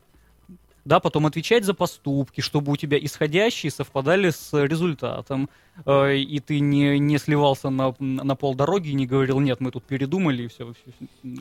да, 0.86 1.00
потом 1.00 1.26
отвечать 1.26 1.63
за 1.63 1.74
поступки, 1.74 2.41
чтобы 2.41 2.71
у 2.71 2.76
тебя 2.76 2.97
исходящие 2.97 3.71
совпадали 3.71 4.30
с 4.30 4.52
результатом, 4.54 5.50
э, 5.86 6.17
и 6.17 6.39
ты 6.39 6.60
не, 6.60 7.00
не 7.00 7.17
сливался 7.17 7.69
на, 7.69 7.95
на 8.00 8.36
полдороги 8.36 8.89
и 8.89 8.93
не 8.93 9.06
говорил, 9.06 9.39
нет, 9.39 9.60
мы 9.60 9.71
тут 9.71 9.84
передумали, 9.84 10.43
и 10.43 10.47
все, 10.47 10.74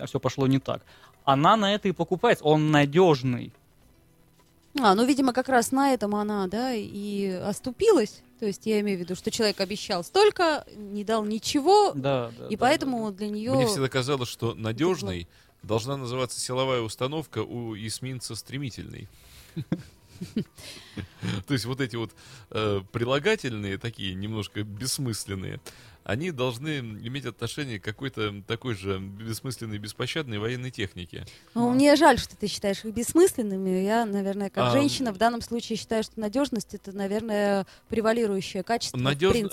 все, 0.04 0.20
пошло 0.20 0.46
не 0.46 0.58
так. 0.58 0.82
Она 1.24 1.56
на 1.56 1.74
это 1.74 1.88
и 1.88 1.92
покупается, 1.92 2.44
он 2.44 2.70
надежный. 2.70 3.52
А, 4.78 4.94
ну, 4.94 5.04
видимо, 5.04 5.32
как 5.32 5.48
раз 5.48 5.72
на 5.72 5.92
этом 5.92 6.14
она, 6.14 6.46
да, 6.46 6.72
и 6.74 7.28
оступилась. 7.28 8.22
То 8.40 8.46
есть 8.46 8.64
я 8.64 8.80
имею 8.80 8.96
в 8.96 9.00
виду, 9.02 9.14
что 9.14 9.30
человек 9.30 9.60
обещал 9.60 10.02
столько, 10.02 10.64
не 10.74 11.04
дал 11.04 11.26
ничего, 11.26 11.92
Да, 11.92 12.32
да, 12.38 12.46
и 12.46 12.56
да, 12.56 12.60
поэтому 12.60 13.12
для 13.12 13.28
нее... 13.28 13.52
Мне 13.52 13.66
всегда 13.66 13.90
казалось, 13.90 14.30
что 14.30 14.54
надежной 14.54 15.28
должна 15.62 15.98
называться 15.98 16.40
силовая 16.40 16.80
установка 16.80 17.42
у 17.42 17.76
эсминца 17.76 18.34
стремительный. 18.34 19.08
То 21.46 21.54
есть 21.54 21.64
вот 21.64 21.80
эти 21.80 21.96
вот 21.96 22.12
э, 22.50 22.82
прилагательные, 22.92 23.78
такие 23.78 24.14
немножко 24.14 24.62
бессмысленные, 24.62 25.60
они 26.04 26.30
должны 26.30 26.78
иметь 26.78 27.26
отношение 27.26 27.78
к 27.78 27.84
какой-то 27.84 28.42
такой 28.46 28.74
же 28.74 28.98
бессмысленной, 28.98 29.78
беспощадной 29.78 30.38
военной 30.38 30.70
технике. 30.70 31.26
Ну, 31.54 31.70
мне 31.70 31.94
жаль, 31.96 32.18
что 32.18 32.36
ты 32.36 32.46
считаешь 32.46 32.84
их 32.84 32.94
бессмысленными. 32.94 33.84
Я, 33.84 34.06
наверное, 34.06 34.50
как 34.50 34.68
А, 34.68 34.70
женщина 34.72 35.12
в 35.12 35.18
данном 35.18 35.42
случае 35.42 35.76
считаю, 35.76 36.02
что 36.02 36.18
надежность 36.18 36.74
это, 36.74 36.92
наверное, 36.92 37.66
превалирующее 37.88 38.62
качество. 38.62 38.96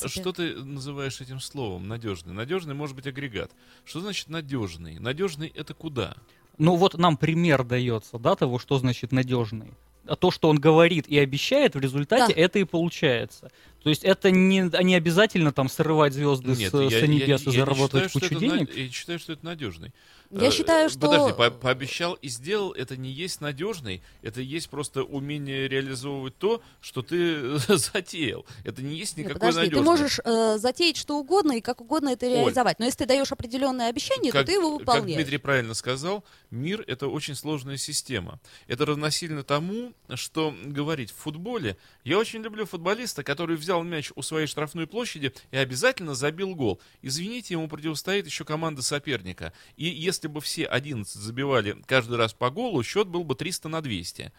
принципе. 0.05 0.21
что 0.21 0.31
ты 0.33 0.55
называешь 0.55 1.19
этим 1.21 1.39
словом? 1.39 1.87
Надежный. 1.87 2.33
Надежный 2.33 2.73
может 2.73 2.95
быть 2.95 3.07
агрегат. 3.07 3.51
Что 3.83 3.99
значит 3.99 4.29
надежный? 4.29 4.99
Надежный 4.99 5.49
это 5.49 5.73
куда? 5.73 6.15
Ну 6.57 6.75
вот 6.75 6.97
нам 6.97 7.17
пример 7.17 7.63
дается, 7.63 8.17
да, 8.17 8.35
того, 8.35 8.57
что 8.57 8.79
значит 8.79 9.11
надежный. 9.11 9.73
А 10.07 10.15
то, 10.15 10.31
что 10.31 10.49
он 10.49 10.57
говорит 10.57 11.07
и 11.07 11.17
обещает, 11.19 11.75
в 11.75 11.79
результате 11.79 12.33
Да. 12.33 12.41
это 12.41 12.59
и 12.59 12.63
получается. 12.63 13.51
То 13.87 13.91
есть 13.91 14.03
это 14.03 14.31
не, 14.31 14.69
не 14.83 14.95
обязательно 14.95 15.53
там 15.53 15.69
срывать 15.69 16.11
звезды 16.11 16.53
с, 16.55 16.57
Нет, 16.59 16.71
с 16.73 16.91
я, 16.91 16.99
я- 16.99 17.07
небес 17.07 17.41
и 17.43 17.45
я 17.45 17.51
не 17.51 17.57
заработать 17.59 18.03
считаю, 18.03 18.09
что 18.09 18.19
кучу 18.19 18.25
это 18.35 18.45
на- 18.45 18.51
денег. 18.57 18.75
я 18.75 18.89
считаю, 18.91 19.19
что 19.19 19.31
это 19.31 19.45
надежный. 19.45 19.93
Я 20.29 20.47
Э, 20.49 20.51
считаю, 20.51 20.89
что- 20.89 20.99
Подожди, 20.99 21.33
по- 21.37 21.51
пообещал 21.51 22.15
и 22.15 22.27
сделал, 22.27 22.73
это 22.73 22.97
не 22.97 23.09
есть 23.09 23.39
надежный, 23.39 24.01
это 24.21 24.41
есть 24.41 24.69
просто 24.69 25.03
умение 25.03 25.69
реализовывать 25.69 26.37
то, 26.37 26.61
что 26.81 27.01
ты 27.01 27.57
затеял. 27.77 28.45
Это 28.65 28.81
не 28.81 28.97
есть 28.97 29.15
Нет, 29.15 29.27
никакой 29.27 29.39
подожди, 29.39 29.59
надежный. 29.59 29.79
ты 29.79 29.85
можешь 29.85 30.19
э, 30.21 30.57
затеять 30.57 30.97
что 30.97 31.17
угодно 31.17 31.53
и 31.53 31.61
как 31.61 31.79
угодно 31.79 32.09
это 32.09 32.27
реализовать. 32.27 32.77
Но 32.79 32.83
если 32.83 32.97
ты 32.97 33.05
даешь 33.05 33.31
определенное 33.31 33.87
обещание, 33.89 34.33
как, 34.33 34.41
то 34.41 34.47
ты 34.47 34.51
его 34.57 34.71
как 34.71 34.79
выполняешь. 34.81 35.15
Дмитрий 35.15 35.37
правильно 35.37 35.73
сказал, 35.73 36.25
мир— 36.51 36.83
это 36.87 37.07
очень 37.07 37.35
сложная 37.35 37.77
система. 37.77 38.41
Это 38.67 38.85
равносильно 38.85 39.43
тому, 39.43 39.93
что 40.15 40.53
говорить 40.65 41.11
в 41.11 41.15
футболе. 41.15 41.77
Я 42.03 42.17
очень 42.17 42.41
люблю 42.41 42.65
футболиста, 42.65 43.23
который 43.23 43.55
взял 43.55 43.76
мяч 43.83 44.11
у 44.15 44.21
своей 44.21 44.47
штрафной 44.47 44.87
площади 44.87 45.33
и 45.51 45.57
обязательно 45.57 46.15
забил 46.15 46.55
гол. 46.55 46.81
Извините, 47.01 47.55
ему 47.55 47.67
противостоит 47.67 48.25
еще 48.25 48.45
команда 48.45 48.81
соперника. 48.81 49.53
И 49.75 49.85
если 49.85 50.27
бы 50.27 50.41
все 50.41 50.65
11 50.65 51.13
забивали 51.13 51.77
каждый 51.85 52.17
раз 52.17 52.33
по 52.33 52.49
голу, 52.49 52.83
счет 52.83 53.07
был 53.07 53.23
бы 53.23 53.35
300 53.35 53.69
на 53.69 53.81
200. 53.81 54.31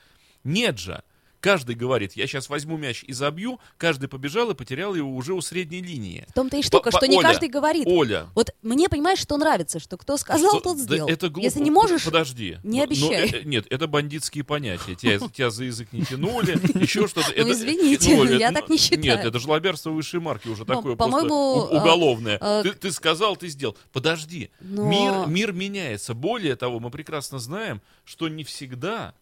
Нет 0.44 0.78
же! 0.78 1.02
Каждый 1.40 1.76
говорит, 1.76 2.14
я 2.16 2.26
сейчас 2.26 2.48
возьму 2.48 2.76
мяч 2.76 3.04
и 3.06 3.12
забью, 3.12 3.60
каждый 3.76 4.08
побежал 4.08 4.50
и 4.50 4.54
потерял 4.54 4.94
его 4.96 5.14
уже 5.14 5.34
у 5.34 5.40
средней 5.40 5.80
линии. 5.80 6.26
В 6.28 6.32
том-то 6.32 6.56
и 6.56 6.62
штука, 6.62 6.90
что 6.90 6.98
по- 7.00 7.04
не 7.04 7.16
Оля, 7.16 7.28
каждый 7.28 7.48
говорит. 7.48 7.86
Оля, 7.86 8.26
Вот 8.34 8.50
мне, 8.62 8.88
понимаешь, 8.88 9.20
что 9.20 9.36
нравится, 9.36 9.78
что 9.78 9.96
кто 9.96 10.16
сказал, 10.16 10.50
что- 10.50 10.60
тот 10.60 10.76
да 10.78 10.82
сделал. 10.82 11.08
это 11.08 11.28
глупо. 11.28 11.44
Если 11.46 11.60
не 11.60 11.70
можешь, 11.70 12.04
Подожди. 12.04 12.58
не 12.64 12.78
Ну, 12.78 12.84
обещай. 12.84 13.30
ну, 13.30 13.38
э, 13.38 13.42
нет, 13.44 13.66
это 13.70 13.86
бандитские 13.86 14.42
понятия. 14.42 14.96
Тебя, 14.96 15.18
тебя 15.32 15.50
за 15.50 15.64
язык 15.64 15.92
не 15.92 16.04
тянули, 16.04 16.52
еще 16.82 17.06
что-то. 17.06 17.28
Ну, 17.28 17.42
Это- 17.42 17.52
извините, 17.52 18.14
ну, 18.16 18.20
Оля, 18.22 18.36
я 18.36 18.50
ну, 18.50 18.58
так 18.60 18.68
не 18.68 18.76
считаю. 18.76 19.02
Нет, 19.02 19.24
это 19.24 19.38
жлобярство 19.38 19.90
высшей 19.90 20.18
марки 20.20 20.48
уже 20.48 20.62
Ну, 20.66 20.74
такое 20.74 20.96
просто 20.96 21.24
у- 21.32 21.76
уголовное. 21.76 22.38
а, 22.40 22.60
а, 22.60 22.62
Ты, 22.64 22.90
сказал, 22.90 23.36
ты 23.36 23.46
сделал. 23.48 23.76
Подожди. 23.92 24.50
Но- 24.60 25.24
мир 25.26 25.52
меняется. 25.52 26.14
Более 26.14 26.56
того, 26.56 26.80
мы 26.80 26.90
прекрасно 26.90 27.38
знаем, 27.38 27.80
что 28.04 28.28
не 28.28 28.42
всегда 28.42 29.14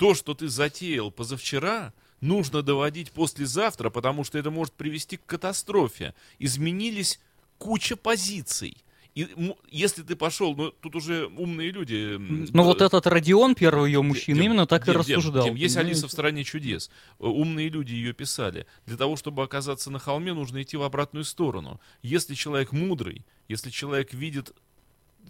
то, 0.00 0.14
что 0.14 0.32
ты 0.32 0.48
затеял 0.48 1.10
позавчера, 1.10 1.92
нужно 2.22 2.62
доводить 2.62 3.12
послезавтра, 3.12 3.90
потому 3.90 4.24
что 4.24 4.38
это 4.38 4.50
может 4.50 4.72
привести 4.72 5.18
к 5.18 5.26
катастрофе. 5.26 6.14
Изменились 6.38 7.20
куча 7.58 7.96
позиций. 7.96 8.78
И 9.14 9.28
если 9.68 10.02
ты 10.02 10.16
пошел, 10.16 10.56
ну 10.56 10.70
тут 10.70 10.96
уже 10.96 11.26
умные 11.26 11.70
люди. 11.70 12.16
Ну 12.18 12.62
э, 12.62 12.64
вот 12.64 12.80
этот 12.80 13.06
Родион, 13.06 13.54
первый 13.54 13.90
ее 13.90 14.00
мужчина, 14.00 14.40
Дим, 14.40 14.52
именно 14.52 14.66
так 14.66 14.84
и 14.84 14.92
Дим, 14.92 15.02
Дим, 15.02 15.16
рассуждал. 15.18 15.44
Дим, 15.44 15.54
есть 15.54 15.74
понимаете? 15.74 15.96
Алиса 15.96 16.08
в 16.08 16.12
стране 16.12 16.44
чудес. 16.44 16.90
Э, 17.18 17.26
Умные 17.26 17.68
люди 17.68 17.92
ее 17.92 18.14
писали. 18.14 18.66
Для 18.86 18.96
того, 18.96 19.16
чтобы 19.16 19.42
оказаться 19.42 19.90
на 19.90 19.98
холме, 19.98 20.32
нужно 20.32 20.62
идти 20.62 20.78
в 20.78 20.82
обратную 20.82 21.24
сторону. 21.24 21.78
Если 22.00 22.34
человек 22.34 22.72
мудрый, 22.72 23.26
если 23.48 23.68
человек 23.68 24.14
видит 24.14 24.54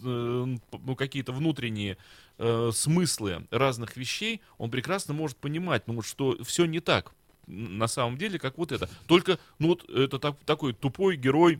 э, 0.01 0.45
ну, 0.71 0.95
какие-то 0.95 1.33
внутренние 1.33 1.97
э, 2.41 2.71
смыслы 2.73 3.47
разных 3.51 3.95
вещей, 3.95 4.41
он 4.57 4.71
прекрасно 4.71 5.13
может 5.13 5.37
понимать, 5.37 5.87
ну, 5.87 5.93
вот, 5.95 6.05
что 6.05 6.37
все 6.43 6.65
не 6.65 6.79
так 6.79 7.13
на 7.47 7.87
самом 7.87 8.17
деле, 8.17 8.39
как 8.39 8.57
вот 8.57 8.71
это. 8.71 8.89
Только, 9.07 9.37
ну, 9.59 9.69
вот 9.69 9.89
это 9.89 10.19
так- 10.19 10.37
такой 10.45 10.73
тупой 10.73 11.17
герой 11.17 11.59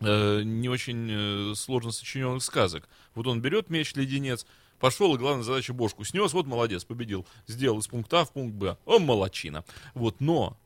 э, 0.00 0.42
не 0.42 0.68
очень 0.68 1.08
э, 1.10 1.54
сложно 1.54 1.92
сочиненных 1.92 2.42
сказок. 2.42 2.88
Вот 3.14 3.26
он 3.26 3.40
берет 3.40 3.68
меч-леденец, 3.70 4.46
пошел, 4.80 5.14
и 5.14 5.18
главная 5.18 5.44
задача 5.44 5.72
бошку 5.72 6.04
снес, 6.04 6.32
вот 6.32 6.46
молодец, 6.46 6.84
победил. 6.84 7.26
Сделал 7.46 7.78
из 7.78 7.86
пункта 7.86 8.20
А 8.20 8.24
в 8.24 8.32
пункт 8.32 8.54
Б. 8.54 8.76
Он 8.84 9.04
молодчина. 9.04 9.64
Вот, 9.94 10.20
но 10.20 10.56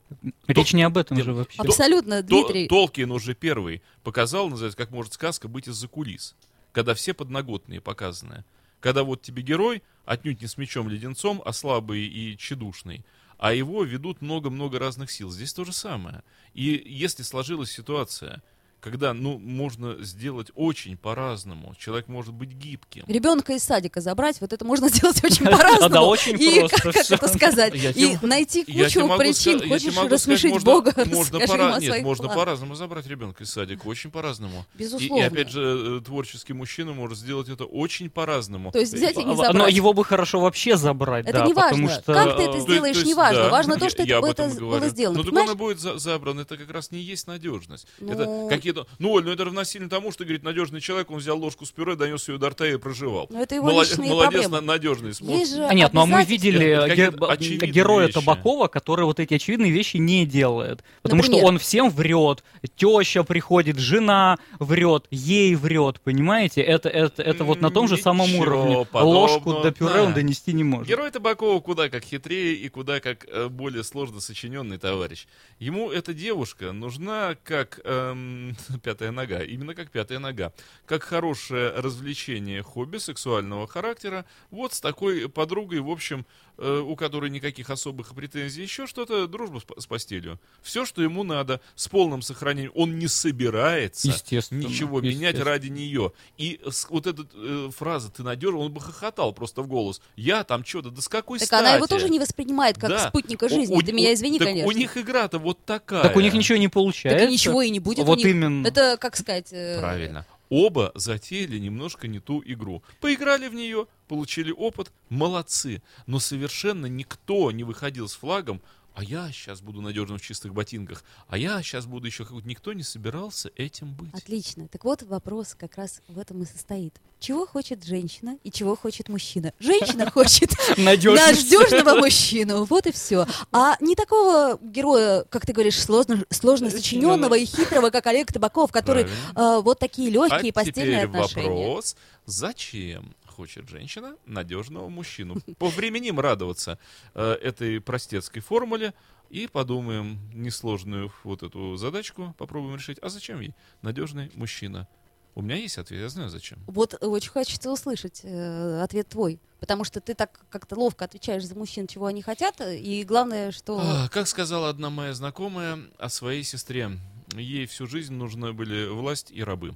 Речь 0.46 0.72
не 0.72 0.84
об 0.84 0.96
этом 0.96 1.16
Дим, 1.16 1.26
же 1.26 1.34
вообще. 1.34 1.60
Абсолютно, 1.60 2.22
то- 2.22 2.28
Дмитрий. 2.28 2.68
Толкин 2.68 3.10
уже 3.10 3.34
первый 3.34 3.82
показал, 4.04 4.48
называется, 4.48 4.78
как 4.78 4.90
может 4.90 5.12
сказка 5.14 5.48
быть 5.48 5.66
из-за 5.68 5.88
кулис. 5.88 6.34
Когда 6.72 6.94
все 6.94 7.12
подноготные 7.14 7.80
показаны. 7.80 8.44
Когда 8.80 9.02
вот 9.02 9.22
тебе 9.22 9.42
герой, 9.42 9.82
отнюдь 10.04 10.40
не 10.40 10.46
с 10.46 10.56
мечом-леденцом, 10.56 11.42
а 11.44 11.52
слабый 11.52 12.06
и 12.06 12.36
тщедушный, 12.36 13.04
а 13.38 13.52
его 13.52 13.84
ведут 13.84 14.22
много-много 14.22 14.78
разных 14.78 15.10
сил. 15.10 15.30
Здесь 15.30 15.52
то 15.52 15.64
же 15.64 15.72
самое. 15.72 16.22
И 16.54 16.82
если 16.86 17.22
сложилась 17.22 17.70
ситуация, 17.70 18.42
когда, 18.86 19.12
ну, 19.12 19.36
можно 19.38 19.96
сделать 20.04 20.52
очень 20.54 20.96
по-разному, 20.96 21.74
человек 21.76 22.06
может 22.06 22.32
быть 22.32 22.50
гибким. 22.50 23.02
Ребенка 23.08 23.54
из 23.54 23.64
садика 23.64 24.00
забрать, 24.00 24.40
вот 24.40 24.52
это 24.52 24.64
можно 24.64 24.88
сделать 24.94 25.24
очень 25.24 25.44
по-разному. 25.44 25.92
Да, 25.92 26.02
очень 26.02 26.40
И 26.40 26.60
просто 26.60 26.92
как, 26.92 27.10
это 27.10 27.28
сказать? 27.28 27.74
И 27.74 28.16
найти 28.22 28.64
кучу 28.64 29.08
причин. 29.16 29.68
Хочешь 29.68 29.96
рассмешить 30.08 30.62
Бога? 30.62 30.94
нет, 31.80 32.02
можно 32.04 32.28
по-разному 32.28 32.76
забрать 32.76 33.08
ребенка 33.08 33.42
из 33.42 33.50
садика, 33.50 33.88
очень 33.88 34.12
по-разному. 34.12 34.64
Безусловно. 34.74 35.20
и 35.20 35.26
опять 35.26 35.50
же, 35.50 35.98
э, 35.98 36.00
творческий 36.04 36.52
мужчина 36.52 36.92
может 36.92 37.18
сделать 37.18 37.48
это 37.48 37.64
очень 37.64 38.08
по-разному. 38.08 38.70
То 38.70 38.78
есть 38.78 38.94
взять 38.94 39.16
и 39.16 39.24
не 39.24 39.32
А, 39.32 39.36
забрать. 39.36 39.54
Но 39.54 39.66
его 39.66 39.94
бы 39.94 40.04
хорошо 40.04 40.38
вообще 40.38 40.76
забрать, 40.76 41.26
Это 41.26 41.40
да, 41.40 41.46
не 41.46 41.54
важно. 41.54 41.88
Как 42.06 42.36
ты 42.36 42.44
это 42.44 42.58
э, 42.58 42.60
сделаешь, 42.60 43.04
не 43.04 43.14
важно. 43.14 43.48
Важно 43.48 43.80
то, 43.80 43.90
что 43.90 44.04
это 44.04 44.20
было 44.20 44.88
сделано. 44.88 45.22
Ну, 45.24 45.32
так 45.32 45.48
он 45.48 45.50
и 45.50 45.54
будет 45.56 45.80
за- 45.80 45.98
забран, 45.98 46.38
это 46.38 46.56
как 46.56 46.70
раз 46.70 46.92
не 46.92 47.00
есть 47.00 47.26
надежность. 47.26 47.88
Ну- 47.98 48.46
Это. 48.76 48.86
Ну, 48.98 49.12
Оль, 49.12 49.24
ну 49.24 49.32
это 49.32 49.44
равносильно 49.44 49.88
тому, 49.88 50.12
что, 50.12 50.24
говорит, 50.24 50.42
надежный 50.42 50.80
человек, 50.80 51.10
он 51.10 51.18
взял 51.18 51.38
ложку 51.38 51.64
с 51.64 51.70
пюре, 51.70 51.94
донес 51.96 52.28
ее 52.28 52.38
до 52.38 52.50
рта 52.50 52.66
и 52.66 52.76
проживал. 52.76 53.26
Но 53.30 53.42
это 53.42 53.54
его 53.54 53.66
Молодец, 53.66 53.92
личные 53.92 54.10
молодец, 54.10 54.32
проблемы. 54.42 54.54
на- 54.60 54.60
надежный. 54.72 55.10
Смо- 55.10 55.36
Есть 55.38 55.54
же 55.54 55.64
А 55.64 55.74
нет, 55.74 55.92
ну 55.92 56.02
а 56.02 56.06
мы 56.06 56.24
видели 56.24 56.66
Это 56.66 57.36
ге- 57.36 57.66
героя 57.66 58.06
вещи. 58.06 58.14
Табакова, 58.14 58.68
который 58.68 59.04
вот 59.04 59.20
эти 59.20 59.34
очевидные 59.34 59.70
вещи 59.70 59.96
не 59.96 60.26
делает. 60.26 60.82
Потому 61.02 61.22
Например? 61.22 61.40
что 61.40 61.48
он 61.48 61.58
всем 61.58 61.90
врет. 61.90 62.42
Теща 62.76 63.22
приходит, 63.24 63.78
жена 63.78 64.38
врет, 64.58 65.04
ей 65.10 65.54
врет, 65.54 66.00
понимаете? 66.00 66.60
Это, 66.62 66.88
это, 66.88 67.22
это 67.22 67.44
вот 67.44 67.60
на 67.60 67.70
том 67.70 67.88
же 67.88 67.96
самом 67.96 68.34
уровне. 68.34 68.84
подобного. 68.86 69.04
Ложку 69.20 69.52
до 69.62 69.70
пюре 69.72 70.00
он 70.00 70.08
Да. 70.08 70.14
донести 70.16 70.52
не 70.52 70.64
может. 70.64 70.88
Герой 70.88 71.10
Табакова 71.10 71.60
куда 71.60 71.88
как 71.88 72.04
хитрее 72.04 72.54
и 72.54 72.68
куда 72.68 73.00
как 73.00 73.26
э, 73.28 73.48
более 73.48 73.84
сложно 73.84 74.20
сочиненный 74.20 74.78
товарищ. 74.78 75.26
Ему 75.58 75.90
эта 75.90 76.12
девушка 76.14 76.72
нужна 76.72 77.36
как 77.44 77.80
эм, 77.84 78.55
пятая 78.82 79.10
нога, 79.10 79.42
именно 79.42 79.74
как 79.74 79.90
пятая 79.90 80.18
нога, 80.18 80.52
как 80.86 81.02
хорошее 81.02 81.70
развлечение, 81.70 82.62
хобби 82.62 82.98
сексуального 82.98 83.66
характера. 83.66 84.24
Вот 84.50 84.74
с 84.74 84.80
такой 84.80 85.28
подругой, 85.28 85.80
в 85.80 85.90
общем, 85.90 86.26
у 86.58 86.96
которой 86.96 87.30
никаких 87.30 87.70
особых 87.70 88.14
претензий, 88.14 88.62
еще 88.62 88.86
что-то, 88.86 89.26
дружба 89.26 89.58
с, 89.60 89.64
по- 89.64 89.80
с 89.80 89.86
постелью. 89.86 90.40
Все, 90.62 90.84
что 90.86 91.02
ему 91.02 91.22
надо, 91.22 91.60
с 91.74 91.88
полным 91.88 92.22
сохранением. 92.22 92.72
Он 92.74 92.98
не 92.98 93.08
собирается 93.08 94.08
Естественно, 94.08 94.60
ничего 94.66 95.00
менять 95.00 95.38
ради 95.38 95.68
нее. 95.68 96.12
И 96.38 96.60
вот 96.90 97.06
эта 97.06 97.26
э, 97.34 97.70
фраза 97.76 98.10
«ты 98.10 98.22
надежен», 98.22 98.60
он 98.60 98.72
бы 98.72 98.80
хохотал 98.80 99.32
просто 99.32 99.62
в 99.62 99.66
голос. 99.66 100.00
Я 100.16 100.44
там 100.44 100.64
что-то, 100.64 100.90
да 100.90 101.00
с 101.02 101.08
какой 101.08 101.38
Так 101.38 101.46
стати? 101.48 101.60
она 101.62 101.74
его 101.76 101.86
тоже 101.86 102.08
не 102.08 102.18
воспринимает 102.18 102.78
как 102.78 102.90
Да. 102.90 103.08
спутника 103.08 103.44
У- 103.44 103.48
жизни. 103.48 103.74
у- 103.74 103.82
Ты 103.82 103.92
меня 103.92 104.10
у- 104.10 104.14
извини, 104.14 104.38
так 104.38 104.48
конечно. 104.48 104.68
у 104.68 104.72
них 104.72 104.96
игра-то 104.96 105.38
вот 105.38 105.64
такая. 105.64 106.02
Так 106.02 106.16
у 106.16 106.20
них 106.20 106.32
ничего 106.34 106.58
не 106.58 106.68
получается. 106.68 107.18
Так 107.20 107.28
и 107.28 107.32
ничего 107.32 107.62
и 107.62 107.70
не 107.70 107.80
будет. 107.80 108.00
у 108.00 108.04
Вот 108.04 108.18
них. 108.18 108.26
именно. 108.26 108.66
Это, 108.66 108.96
как 108.98 109.16
сказать... 109.16 109.48
э, 109.52 109.78
Правильно. 109.78 110.26
Оба 110.48 110.92
затеяли 110.94 111.58
немножко 111.58 112.08
не 112.08 112.20
ту 112.20 112.42
игру. 112.44 112.82
Поиграли 113.00 113.48
в 113.48 113.54
нее, 113.54 113.86
получили 114.08 114.52
опыт, 114.52 114.92
молодцы. 115.08 115.82
Но 116.06 116.18
совершенно 116.18 116.86
никто 116.86 117.50
не 117.50 117.64
выходил 117.64 118.08
с 118.08 118.14
флагом, 118.14 118.62
а 118.96 119.04
я 119.04 119.30
сейчас 119.30 119.60
буду 119.60 119.82
надежным 119.82 120.18
в 120.18 120.22
чистых 120.22 120.54
ботинках, 120.54 121.04
а 121.28 121.36
я 121.36 121.62
сейчас 121.62 121.84
буду 121.84 122.06
еще 122.06 122.24
как 122.24 122.46
Никто 122.46 122.72
не 122.72 122.82
собирался 122.82 123.50
этим 123.54 123.92
быть. 123.92 124.14
Отлично. 124.14 124.68
Так 124.68 124.84
вот 124.84 125.02
вопрос 125.02 125.54
как 125.54 125.76
раз 125.76 126.00
в 126.08 126.18
этом 126.18 126.42
и 126.42 126.46
состоит. 126.46 126.94
Чего 127.20 127.46
хочет 127.46 127.84
женщина 127.84 128.38
и 128.42 128.50
чего 128.50 128.74
хочет 128.74 129.10
мужчина? 129.10 129.52
Женщина 129.58 130.10
хочет 130.10 130.50
надежного 130.78 131.98
мужчину. 131.98 132.64
Вот 132.64 132.86
и 132.86 132.92
все. 132.92 133.26
А 133.52 133.76
не 133.80 133.96
такого 133.96 134.58
героя, 134.62 135.24
как 135.28 135.44
ты 135.44 135.52
говоришь, 135.52 135.78
сложно, 135.78 136.24
сложно 136.30 136.70
сочиненного 136.70 137.36
и 137.36 137.44
хитрого, 137.44 137.90
как 137.90 138.06
Олег 138.06 138.32
Табаков, 138.32 138.72
который 138.72 139.04
э, 139.04 139.60
вот 139.62 139.78
такие 139.78 140.08
легкие 140.08 140.52
а 140.52 140.54
постельные 140.54 141.04
отношения. 141.04 141.50
вопрос, 141.50 141.96
зачем 142.24 143.14
хочет 143.36 143.68
женщина 143.68 144.16
надежного 144.24 144.88
мужчину. 144.88 145.36
Повременим 145.58 146.18
радоваться 146.20 146.78
э, 147.14 147.32
этой 147.42 147.80
простецкой 147.80 148.40
формуле 148.40 148.94
и 149.28 149.46
подумаем 149.46 150.18
несложную 150.32 151.12
вот 151.22 151.42
эту 151.42 151.76
задачку, 151.76 152.34
попробуем 152.38 152.76
решить. 152.76 152.98
А 153.02 153.10
зачем 153.10 153.40
ей 153.40 153.54
надежный 153.82 154.30
мужчина? 154.34 154.88
У 155.34 155.42
меня 155.42 155.56
есть 155.56 155.76
ответ, 155.76 156.00
я 156.00 156.08
знаю 156.08 156.30
зачем. 156.30 156.58
Вот 156.66 156.94
очень 157.02 157.30
хочется 157.30 157.70
услышать 157.70 158.20
э, 158.22 158.80
ответ 158.80 159.08
твой, 159.08 159.38
потому 159.60 159.84
что 159.84 160.00
ты 160.00 160.14
так 160.14 160.40
как-то 160.48 160.76
ловко 160.76 161.04
отвечаешь 161.04 161.44
за 161.44 161.54
мужчин, 161.54 161.86
чего 161.86 162.06
они 162.06 162.22
хотят, 162.22 162.62
и 162.62 163.04
главное, 163.04 163.52
что... 163.52 163.78
А, 163.78 164.08
как 164.08 164.28
сказала 164.28 164.70
одна 164.70 164.88
моя 164.88 165.12
знакомая 165.12 165.78
о 165.98 166.08
своей 166.08 166.42
сестре, 166.42 166.92
ей 167.34 167.66
всю 167.66 167.86
жизнь 167.86 168.14
нужны 168.14 168.54
были 168.54 168.88
власть 168.88 169.30
и 169.30 169.42
рабы. 169.44 169.74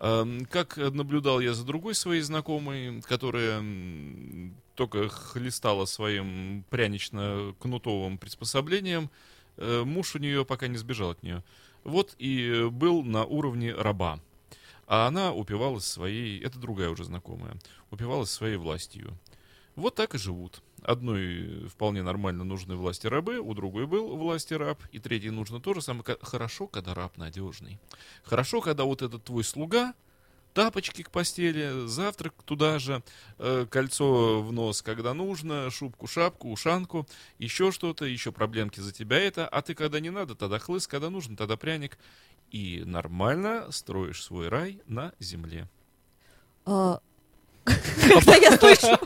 Эм, 0.00 0.46
Как 0.46 0.78
наблюдал 0.78 1.40
я 1.40 1.52
за 1.52 1.64
другой 1.64 1.94
своей 1.94 2.22
знакомой, 2.22 3.02
которая 3.02 3.62
только 4.74 5.08
хлестала 5.10 5.84
своим 5.84 6.64
прянично-кнутовым 6.70 8.16
приспособлением, 8.16 9.10
э, 9.58 9.82
муж 9.84 10.14
у 10.14 10.18
нее 10.18 10.46
пока 10.46 10.68
не 10.68 10.78
сбежал 10.78 11.10
от 11.10 11.22
нее. 11.22 11.44
Вот 11.84 12.14
и 12.18 12.68
был 12.72 13.02
на 13.02 13.24
уровне 13.26 13.74
раба. 13.74 14.20
А 14.86 15.06
она 15.06 15.34
упивалась 15.34 15.84
своей, 15.84 16.42
это 16.42 16.58
другая 16.58 16.88
уже 16.88 17.04
знакомая, 17.04 17.56
упивалась 17.90 18.30
своей 18.30 18.56
властью. 18.56 19.16
Вот 19.76 19.94
так 19.94 20.14
и 20.14 20.18
живут. 20.18 20.62
Одной 20.82 21.68
вполне 21.68 22.02
нормально 22.02 22.44
нужны 22.44 22.76
власти 22.76 23.06
рабы, 23.06 23.38
у 23.38 23.54
другой 23.54 23.86
был 23.86 24.16
власти 24.16 24.54
раб, 24.54 24.82
и 24.92 24.98
третий 24.98 25.30
нужно 25.30 25.60
то 25.60 25.74
же 25.74 25.82
самое. 25.82 26.04
Хорошо, 26.22 26.66
когда 26.66 26.94
раб 26.94 27.16
надежный. 27.16 27.78
Хорошо, 28.22 28.60
когда 28.60 28.84
вот 28.84 29.02
этот 29.02 29.24
твой 29.24 29.44
слуга, 29.44 29.94
тапочки 30.54 31.02
к 31.02 31.10
постели, 31.10 31.86
завтрак 31.86 32.34
туда 32.44 32.78
же, 32.78 33.02
э, 33.38 33.66
кольцо 33.70 34.42
в 34.42 34.52
нос, 34.52 34.82
когда 34.82 35.14
нужно, 35.14 35.70
шубку, 35.70 36.06
шапку, 36.06 36.50
ушанку, 36.50 37.06
еще 37.38 37.70
что-то, 37.70 38.04
еще 38.04 38.32
проблемки 38.32 38.80
за 38.80 38.92
тебя 38.92 39.18
это, 39.18 39.46
а 39.46 39.62
ты 39.62 39.74
когда 39.74 40.00
не 40.00 40.10
надо, 40.10 40.34
тогда 40.34 40.58
хлыст, 40.58 40.90
когда 40.90 41.10
нужно, 41.10 41.36
тогда 41.36 41.56
пряник. 41.56 41.98
И 42.50 42.82
нормально 42.84 43.70
строишь 43.70 44.24
свой 44.24 44.48
рай 44.48 44.80
на 44.86 45.12
земле. 45.20 45.68
А, 46.66 47.00
Когда 47.64 48.34
я 48.36 48.56
слышу, 48.58 48.98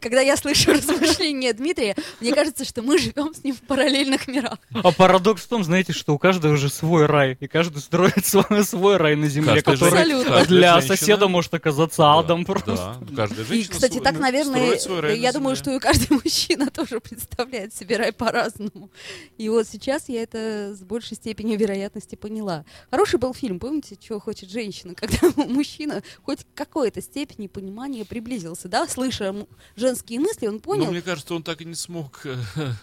когда 0.00 0.20
я 0.20 0.36
слышу 0.36 0.72
размышления 0.72 1.52
Дмитрия, 1.52 1.94
мне 2.20 2.34
кажется, 2.34 2.64
что 2.64 2.82
мы 2.82 2.98
живем 2.98 3.32
с 3.34 3.44
ним 3.44 3.54
в 3.54 3.60
параллельных 3.62 4.26
мирах. 4.28 4.58
А 4.74 4.90
парадокс 4.92 5.42
в 5.44 5.48
том, 5.48 5.64
знаете, 5.64 5.92
что 5.92 6.14
у 6.14 6.18
каждого 6.18 6.56
же 6.56 6.68
свой 6.68 7.06
рай, 7.06 7.36
и 7.40 7.46
каждый 7.46 7.78
строит 7.80 8.24
свой, 8.26 8.64
свой 8.64 8.96
рай 8.96 9.16
на 9.16 9.28
земле, 9.28 9.62
Каждая 9.62 9.76
который 9.90 10.06
жен- 10.08 10.24
каждая 10.24 10.44
для 10.46 10.72
женщина- 10.80 10.96
соседа 10.96 11.28
может 11.28 11.54
оказаться 11.54 11.98
Да, 11.98 12.18
адом 12.18 12.44
просто. 12.44 12.74
Да, 12.74 12.96
каждая 13.16 13.44
И, 13.44 13.48
женщина 13.48 13.74
кстати, 13.74 13.92
свой- 13.92 14.04
так, 14.04 14.18
наверное, 14.18 14.60
строит 14.62 14.80
свой 14.82 15.00
рай 15.00 15.16
на 15.16 15.20
я 15.20 15.32
думаю, 15.32 15.56
земле. 15.56 15.62
что 15.72 15.76
и 15.76 15.78
каждый 15.80 16.14
мужчина 16.24 16.66
тоже 16.70 17.00
представляет 17.00 17.74
себе 17.74 17.96
рай 17.96 18.12
по-разному. 18.12 18.90
И 19.38 19.48
вот 19.48 19.66
сейчас 19.68 20.08
я 20.08 20.22
это 20.22 20.74
с 20.74 20.80
большей 20.82 21.16
степенью 21.16 21.58
вероятности 21.58 22.16
поняла. 22.16 22.64
Хороший 22.90 23.18
был 23.18 23.32
фильм, 23.34 23.58
помните, 23.58 23.96
«Чего 24.00 24.20
хочет 24.20 24.50
женщина», 24.50 24.94
когда 24.94 25.18
мужчина 25.36 26.02
хоть 26.24 26.40
к 26.44 26.46
какой-то 26.54 27.00
степени 27.00 27.46
понимания 27.46 27.99
приблизился, 28.04 28.68
да, 28.68 28.86
слыша 28.88 29.46
женские 29.76 30.20
мысли, 30.20 30.46
он 30.46 30.54
Но 30.54 30.60
понял, 30.60 30.90
мне 30.90 31.02
кажется, 31.02 31.34
он 31.34 31.42
так 31.42 31.60
и 31.60 31.64
не 31.64 31.74
смог 31.74 32.24
э, 32.24 32.36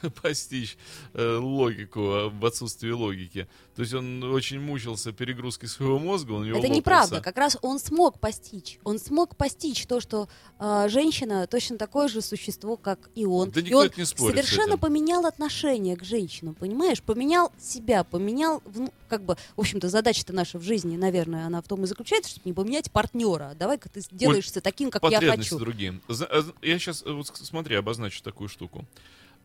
постичь 0.21 0.77
э, 1.13 1.37
логику 1.37 2.11
об 2.13 2.45
отсутствии 2.45 2.91
логики. 2.91 3.47
То 3.75 3.81
есть 3.83 3.93
он 3.93 4.23
очень 4.23 4.59
мучился 4.59 5.11
перегрузкой 5.11 5.69
своего 5.69 5.99
мозга, 5.99 6.31
у 6.31 6.43
него 6.43 6.57
Это 6.57 6.67
лопался. 6.67 6.75
неправда. 6.75 7.21
Как 7.21 7.37
раз 7.37 7.57
он 7.61 7.79
смог 7.79 8.19
постичь. 8.19 8.79
Он 8.83 8.97
смог 8.99 9.35
постичь 9.35 9.85
то, 9.85 9.99
что 9.99 10.27
а, 10.57 10.87
женщина 10.89 11.45
точно 11.47 11.77
такое 11.77 12.07
же 12.07 12.21
существо, 12.21 12.75
как 12.77 13.09
и 13.13 13.25
он. 13.25 13.51
Да 13.51 13.59
и 13.59 13.63
никто 13.63 13.77
он 13.79 13.89
не 13.95 14.05
спорит 14.05 14.35
совершенно 14.35 14.77
поменял 14.77 15.25
отношение 15.25 15.95
к 15.95 16.03
женщинам, 16.03 16.55
понимаешь? 16.55 17.01
Поменял 17.03 17.51
себя, 17.59 18.03
поменял, 18.03 18.61
вну- 18.65 18.91
как 19.07 19.23
бы, 19.23 19.35
в 19.55 19.59
общем-то, 19.61 19.89
задача-то 19.89 20.33
наша 20.33 20.59
в 20.59 20.63
жизни, 20.63 20.95
наверное, 20.97 21.45
она 21.47 21.61
в 21.61 21.67
том 21.67 21.83
и 21.83 21.87
заключается, 21.87 22.29
чтобы 22.31 22.47
не 22.49 22.53
поменять 22.53 22.91
партнера. 22.91 23.55
Давай-ка 23.57 23.89
ты 23.89 24.01
сделаешься 24.01 24.61
таким, 24.61 24.91
как 24.91 25.01
я 25.03 25.19
хочу. 25.31 25.59
другие. 25.59 25.99
Зна- 26.07 26.27
э, 26.31 26.43
Я 26.61 26.77
сейчас, 26.79 27.03
вот 27.03 27.27
с- 27.27 27.45
смотри, 27.45 27.75
обозначу 27.75 28.21
такую 28.23 28.49
штуку. 28.49 28.85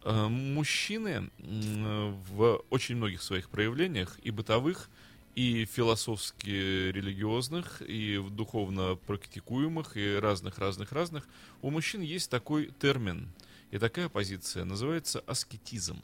Э, 0.05 0.27
Мужчины 0.29 1.31
в 1.39 2.63
очень 2.71 2.97
многих 2.97 3.23
своих 3.23 3.49
проявлениях, 3.49 4.19
и 4.23 4.31
бытовых, 4.31 4.89
и 5.35 5.65
философски 5.65 6.51
религиозных, 6.91 7.81
и 7.83 8.19
в 8.19 8.31
духовно 8.31 8.97
практикуемых, 9.07 9.97
и 9.97 10.17
разных-разных-разных, 10.17 11.27
у 11.63 11.71
мужчин 11.71 12.01
есть 12.03 12.29
такой 12.31 12.71
термин 12.81 13.29
и 13.71 13.79
такая 13.79 14.09
позиция, 14.09 14.65
называется 14.65 15.23
аскетизм. 15.27 15.99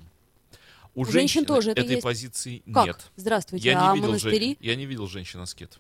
У, 0.99 1.03
У 1.03 1.05
женщин 1.05 1.44
тоже 1.44 1.70
это 1.70 1.82
этой 1.82 1.90
есть. 1.92 2.03
позиции 2.03 2.61
Как? 2.74 2.86
нет. 2.86 3.11
Здравствуйте. 3.14 3.68
Я 3.70 3.88
а 3.88 3.92
не, 3.92 4.01
видел 4.01 4.14
жен- 4.18 4.22
монастыри? 4.32 4.57
я 4.61 4.74
не 4.74 4.84
видел 4.84 5.07
женщин-аскет. 5.07 5.78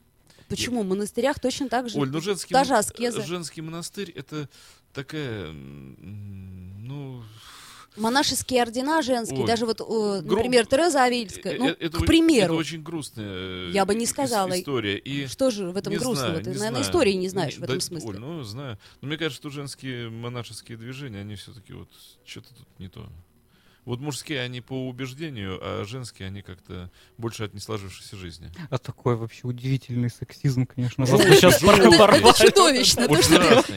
Почему? 0.48 0.82
В 0.82 0.86
монастырях 0.86 1.40
точно 1.40 1.68
так 1.68 1.88
же. 1.88 1.98
Оль, 1.98 2.08
ну 2.08 2.20
женский, 2.20 2.54
Даже 2.54 2.70
мон- 2.70 2.78
аскеза. 2.78 3.22
женский 3.26 3.60
монастырь 3.60 4.12
это 4.12 4.48
такая, 4.92 5.50
ну, 5.52 7.22
Монашеские 7.96 8.62
ордена 8.62 9.02
женские, 9.02 9.40
Ой, 9.40 9.46
даже 9.48 9.66
вот, 9.66 9.80
э, 9.80 9.84
гру- 9.84 10.36
например, 10.36 10.66
Тереза 10.66 11.02
Авильская, 11.02 11.54
э- 11.54 11.58
ну, 11.58 11.68
э- 11.70 11.76
это, 11.80 11.98
к 11.98 12.06
примеру. 12.06 12.54
это 12.54 12.60
очень 12.60 12.80
грустная 12.80 13.70
Я 13.70 13.84
бы 13.84 13.96
не 13.96 14.06
сказала. 14.06 14.56
история. 14.56 14.96
И 14.98 15.26
Что 15.26 15.50
же 15.50 15.70
в 15.72 15.76
этом 15.76 15.92
не 15.94 15.98
грустного? 15.98 16.28
знаю, 16.28 16.44
Ты, 16.44 16.50
не 16.50 16.56
наверное, 16.58 16.70
знаю. 16.82 16.84
истории 16.84 17.12
не 17.14 17.28
знаешь 17.28 17.56
в 17.56 17.60
Да, 17.60 17.64
этом 17.66 17.80
смысле. 17.80 18.08
Оль, 18.10 18.18
ну, 18.20 18.42
знаю. 18.44 18.78
Но 19.00 19.08
мне 19.08 19.16
кажется, 19.16 19.40
что 19.42 19.50
женские 19.50 20.10
монашеские 20.10 20.78
движения, 20.78 21.22
они 21.22 21.34
все-таки 21.34 21.72
вот 21.72 21.88
что-то 22.24 22.54
тут 22.54 22.68
не 22.78 22.88
то. 22.88 23.04
Вот 23.88 24.00
мужские 24.00 24.42
они 24.42 24.60
по 24.60 24.86
убеждению, 24.86 25.58
а 25.62 25.82
женские 25.86 26.28
они 26.28 26.42
как-то 26.42 26.90
больше 27.16 27.44
от 27.44 27.54
несложившейся 27.54 28.16
жизни. 28.16 28.50
А 28.68 28.76
такой 28.76 29.16
вообще 29.16 29.46
удивительный 29.46 30.10
сексизм, 30.10 30.66
конечно. 30.66 31.06
Сейчас. 31.06 31.62
Это, 31.62 32.34
чудовищно. 32.34 33.06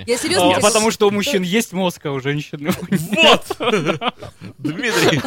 я 0.05 0.17
серьезно 0.17 0.57
А, 0.57 0.59
Потому 0.59 0.91
что 0.91 1.07
у 1.07 1.11
мужчин 1.11 1.43
есть 1.43 1.71
мозг, 1.71 2.05
а 2.07 2.11
у 2.11 2.19
женщин 2.19 2.75
Вот! 2.89 3.57
Дмитрий! 4.57 5.21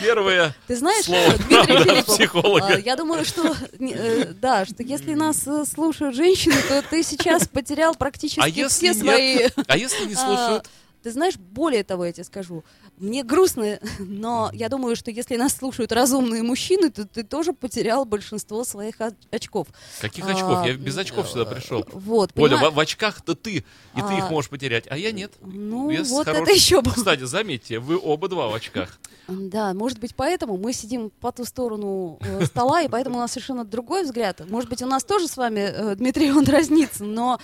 Первое 0.00 0.56
Ты 0.66 0.76
знаешь, 0.76 1.04
слово 1.04 1.20
э, 1.20 1.38
Дмитрий 1.38 1.84
Филиппов, 1.84 2.06
психолога. 2.06 2.66
а, 2.66 2.78
я 2.78 2.96
думаю, 2.96 3.24
что 3.24 3.54
э, 3.78 4.32
да, 4.32 4.66
что 4.66 4.82
если 4.82 5.14
нас 5.14 5.46
э, 5.46 5.64
слушают 5.64 6.16
женщины, 6.16 6.56
то 6.68 6.82
ты 6.82 7.04
сейчас 7.04 7.46
потерял 7.46 7.94
практически 7.94 8.40
А 8.40 8.48
если 8.48 8.68
все 8.68 8.86
нет? 8.88 8.96
свои. 8.96 9.64
А 9.68 9.76
если 9.78 10.06
не 10.06 10.14
а, 10.14 10.16
слушают? 10.16 10.70
Ты 11.06 11.12
знаешь, 11.12 11.36
более 11.36 11.84
того, 11.84 12.04
я 12.04 12.12
тебе 12.12 12.24
скажу, 12.24 12.64
мне 12.98 13.22
грустно, 13.22 13.78
но 13.98 14.50
я 14.52 14.68
думаю, 14.68 14.96
что 14.96 15.10
если 15.10 15.36
нас 15.36 15.54
слушают 15.54 15.92
разумные 15.92 16.42
мужчины, 16.42 16.90
то 16.90 17.06
ты 17.06 17.22
тоже 17.22 17.52
потерял 17.52 18.04
большинство 18.04 18.64
своих 18.64 19.00
оч- 19.00 19.14
очков. 19.30 19.68
Каких 20.00 20.26
очков? 20.26 20.58
а, 20.58 20.66
Я 20.66 20.74
без 20.74 20.96
очков 20.96 21.28
сюда 21.28 21.44
пришел. 21.44 21.84
Вот, 21.92 22.30
Оля, 22.36 22.54
понимаешь? 22.56 22.72
в, 22.72 22.76
в 22.76 22.80
очках-то 22.80 23.34
ты, 23.34 23.56
и 23.56 23.62
ты 23.94 24.14
их 24.18 24.24
А, 24.24 24.30
можешь 24.30 24.50
потерять, 24.50 24.84
а 24.88 24.96
я 24.96 25.12
нет. 25.12 25.32
Ну, 25.40 25.90
Я 25.90 26.02
вот 26.04 26.24
хорош- 26.26 26.42
это 26.42 26.52
еще 26.52 26.80
было. 26.80 26.94
Кстати, 26.94 27.24
заметьте, 27.24 27.78
вы 27.78 27.98
оба 28.02 28.28
два 28.28 28.48
в 28.48 28.54
очках. 28.54 28.98
Да, 29.28 29.74
может 29.74 29.98
быть, 29.98 30.14
поэтому 30.14 30.56
мы 30.56 30.72
сидим 30.72 31.10
по 31.10 31.32
ту 31.32 31.44
сторону 31.44 32.16
э, 32.20 32.44
стола, 32.46 32.82
и 32.82 32.88
поэтому 32.88 33.16
у 33.16 33.18
нас 33.18 33.32
совершенно 33.32 33.64
другой 33.64 34.04
взгляд. 34.04 34.40
Может 34.48 34.70
быть, 34.70 34.82
у 34.82 34.86
нас 34.86 35.02
тоже 35.02 35.26
с 35.26 35.36
вами, 35.36 35.58
э, 35.60 35.96
Дмитрий, 35.96 36.30
он 36.30 36.44
разнится, 36.44 37.02
но 37.02 37.40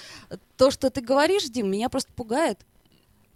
то, 0.56 0.70
что 0.70 0.90
ты 0.90 1.00
говоришь, 1.00 1.42
Дим, 1.46 1.68
меня 1.68 1.88
просто 1.88 2.12
пугает. 2.12 2.60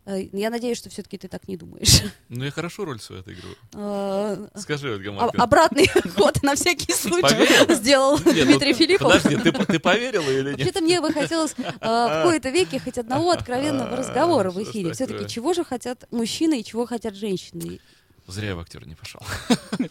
Э, 0.06 0.22
Я 0.32 0.50
надеюсь, 0.50 0.78
что 0.78 0.88
все-таки 0.88 1.18
ты 1.18 1.28
так 1.28 1.48
не 1.48 1.56
думаешь. 1.56 2.02
Ну, 2.28 2.44
я 2.44 2.50
хорошо 2.50 2.84
роль 2.84 3.00
свою 3.00 3.20
отыгрываю. 3.22 3.56
Э, 3.74 4.48
Скажи, 4.58 4.90
Ольга 4.90 5.10
об- 5.10 5.16
Марковна. 5.16 5.44
Обратный 5.44 5.88
ход 6.16 6.42
на 6.42 6.54
всякий 6.54 6.92
случай 6.92 7.74
сделал 7.74 8.18
Нет, 8.18 8.24
ну, 8.36 8.44
Дмитрий 8.44 8.72
Филиппов. 8.72 9.12
Подожди, 9.22 9.50
ты, 9.50 9.52
ты 9.64 9.78
поверила 9.78 10.28
или 10.30 10.50
нет? 10.50 10.58
Вообще-то 10.58 10.80
мне 10.80 11.00
бы 11.00 11.12
хотелось 11.12 11.54
э, 11.58 11.62
в 11.80 12.22
кои-то 12.24 12.50
веке 12.50 12.78
хоть 12.80 12.98
одного 12.98 13.32
откровенного 13.32 13.90
А, 13.90 13.96
разговора 13.96 14.50
в 14.50 14.62
эфире. 14.62 14.92
Все-таки 14.92 15.28
чего 15.28 15.52
же 15.54 15.64
хотят 15.64 16.06
мужчины 16.10 16.60
и 16.60 16.64
чего 16.64 16.86
хотят 16.86 17.14
женщины? 17.14 17.80
Зря 18.28 18.48
я 18.48 18.56
в 18.56 18.60
актер 18.60 18.86
не 18.86 18.94
пошел. 18.94 19.20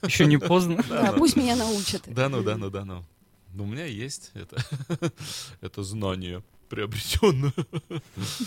Еще 0.03 0.25
не 0.25 0.37
поздно. 0.37 0.83
Да, 0.89 1.13
пусть 1.13 1.35
меня 1.37 1.55
научат. 1.55 2.01
Да 2.07 2.27
ну, 2.29 2.41
да 2.43 2.57
ну, 2.57 2.69
да 2.69 2.83
ну. 2.85 3.03
Ну, 3.53 3.63
у 3.63 3.67
меня 3.67 3.85
есть 3.85 4.31
это, 4.33 4.57
это 5.61 5.83
знание 5.83 6.43
приобретенное. 6.67 7.53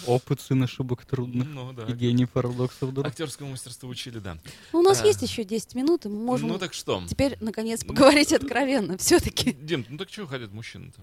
Опыт 0.07 0.41
сын 0.41 0.63
ошибок 0.63 1.05
трудных. 1.05 1.47
Ну, 1.49 1.73
да. 1.73 1.85
И 1.85 1.93
гений 1.93 2.27
парадоксов 2.27 2.93
дур. 2.93 3.07
Актерскому 3.07 3.51
мастерству 3.53 3.89
учили, 3.89 4.19
да. 4.19 4.39
Ну, 4.73 4.81
у 4.81 4.83
нас 4.83 5.01
А. 5.03 5.07
есть 5.07 5.23
еще 5.23 5.45
10 5.45 5.75
минут, 5.75 6.07
и 6.07 6.09
мы 6.09 6.17
можем 6.25 6.49
Ну, 6.49 6.59
так 6.59 6.75
что? 6.75 7.03
теперь, 7.09 7.37
наконец, 7.41 7.85
поговорить 7.85 8.33
откровенно. 8.33 8.97
Все-таки. 8.99 9.53
Дим, 9.53 9.85
ну 9.89 9.99
так 9.99 10.11
чего 10.11 10.27
хотят 10.27 10.53
мужчины-то? 10.53 11.01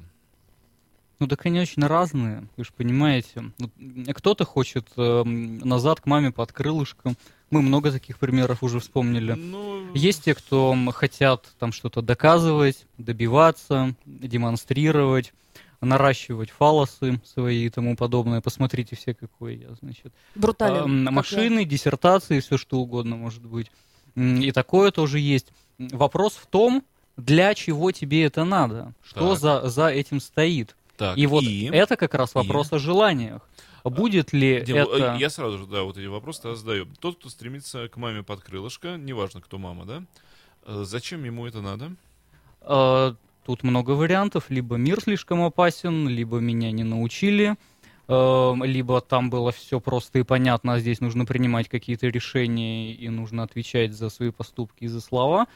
Ну 1.20 1.28
так 1.28 1.46
они 1.46 1.62
очень 1.62 1.82
разные, 1.86 2.46
вы 2.58 2.66
же 2.66 2.72
понимаете. 2.76 3.52
Вот, 3.58 3.72
м, 3.80 4.06
Кто-то 4.14 4.44
хочет 4.44 4.86
эм, 4.98 5.60
назад 5.60 6.02
к 6.02 6.06
маме 6.08 6.32
под 6.32 6.52
крылышком. 6.52 7.16
Мы 7.52 7.62
много 7.62 7.90
таких 7.92 8.20
примеров 8.20 8.64
уже 8.64 8.80
вспомнили. 8.82 9.32
Ну, 9.32 9.94
Есть 9.94 10.26
те, 10.26 10.36
кто 10.36 10.76
хотят 10.94 11.54
там 11.58 11.72
что-то 11.72 12.02
доказывать, 12.02 12.86
добиваться, 12.98 13.96
демонстрировать, 14.06 15.32
наращивать 15.86 16.50
фалосы 16.50 17.22
свои 17.24 17.66
и 17.66 17.70
тому 17.70 17.96
подобное. 17.96 18.42
Посмотрите 18.42 18.96
все, 18.96 19.14
какой 19.14 19.58
я, 19.58 19.74
значит. 19.82 20.14
Брутален. 20.36 20.84
Ам, 20.84 21.06
как 21.06 21.06
я. 21.06 21.12
машины, 21.12 21.66
диссертации, 21.66 22.40
все 22.40 22.58
что 22.58 22.80
угодно 22.80 23.16
может 23.16 23.46
быть. 23.46 23.72
И 24.16 24.52
такое 24.52 24.92
тоже 24.92 25.20
есть. 25.20 25.48
Вопрос 25.78 26.34
в 26.34 26.48
том, 26.48 26.84
для 27.18 27.54
чего 27.54 27.92
тебе 27.92 28.26
это 28.26 28.44
надо, 28.44 28.94
что 29.04 29.32
Так. 29.32 29.40
за, 29.40 29.70
за 29.70 29.88
этим 29.88 30.20
стоит. 30.20 30.76
Так, 30.98 31.18
и 31.18 31.28
вот 31.28 31.44
и... 31.44 31.70
это 31.72 31.98
как 31.98 32.14
раз 32.14 32.34
вопрос 32.36 32.72
о 32.72 32.80
желаниях. 32.80 33.42
Будет 33.84 34.34
ли 34.34 34.62
Дим, 34.66 34.78
это... 34.78 35.16
э, 35.16 35.20
Я 35.20 35.30
сразу 35.30 35.60
же, 35.60 35.68
да, 35.68 35.84
вот 35.84 35.98
эти 35.98 36.08
вопросы 36.08 36.56
задаю. 36.56 36.88
Тот, 37.00 37.20
кто 37.20 37.30
стремится 37.30 37.88
к 37.88 37.98
маме 37.98 38.24
под 38.24 38.42
крылышко, 38.42 38.98
неважно, 38.98 39.42
кто 39.42 39.58
мама, 39.58 39.86
да, 39.86 40.04
э, 40.66 40.84
зачем 40.86 41.24
ему 41.24 41.46
это 41.46 41.62
надо? 41.62 41.92
Э, 43.46 43.52
Тут 43.56 43.64
много 43.64 43.92
вариантов. 43.92 44.46
Либо 44.50 44.76
мир 44.76 45.02
слишком 45.02 45.44
опасен, 45.44 46.08
либо 46.08 46.40
меня 46.40 46.72
не 46.72 46.84
научили, 46.84 47.56
э, 48.08 48.54
либо 48.64 49.02
там 49.02 49.30
было 49.30 49.52
все 49.52 49.80
просто 49.80 50.20
и 50.20 50.24
понятно, 50.24 50.74
а 50.74 50.80
здесь 50.80 51.02
нужно 51.02 51.26
принимать 51.26 51.70
какие-то 51.70 52.08
решения 52.08 52.94
и 52.94 53.10
нужно 53.10 53.44
отвечать 53.44 53.94
за 53.94 54.10
свои 54.10 54.32
поступки 54.32 54.86
и 54.86 54.88
за 54.88 55.02
слова. 55.02 55.48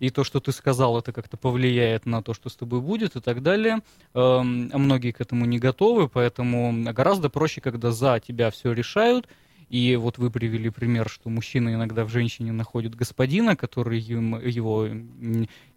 И 0.00 0.08
то, 0.08 0.24
что 0.24 0.40
ты 0.40 0.52
сказал, 0.52 0.98
это 0.98 1.12
как-то 1.12 1.36
повлияет 1.36 2.06
на 2.06 2.22
то, 2.22 2.32
что 2.32 2.48
с 2.48 2.56
тобой 2.56 2.80
будет 2.80 3.14
и 3.16 3.20
так 3.20 3.42
далее. 3.42 3.80
Эм, 4.14 4.70
Многие 4.72 5.12
к 5.12 5.20
этому 5.20 5.44
не 5.44 5.58
готовы, 5.58 6.08
поэтому 6.08 6.72
гораздо 6.94 7.28
проще, 7.28 7.60
когда 7.60 7.90
за 7.90 8.18
тебя 8.18 8.50
все 8.50 8.72
решают, 8.72 9.28
и 9.72 9.96
вот 9.96 10.18
вы 10.18 10.30
привели 10.30 10.68
пример, 10.68 11.08
что 11.08 11.30
мужчина 11.30 11.72
иногда 11.72 12.04
в 12.04 12.10
женщине 12.10 12.52
находит 12.52 12.94
господина, 12.94 13.56
который 13.56 13.98
им- 14.00 14.38
его 14.38 14.86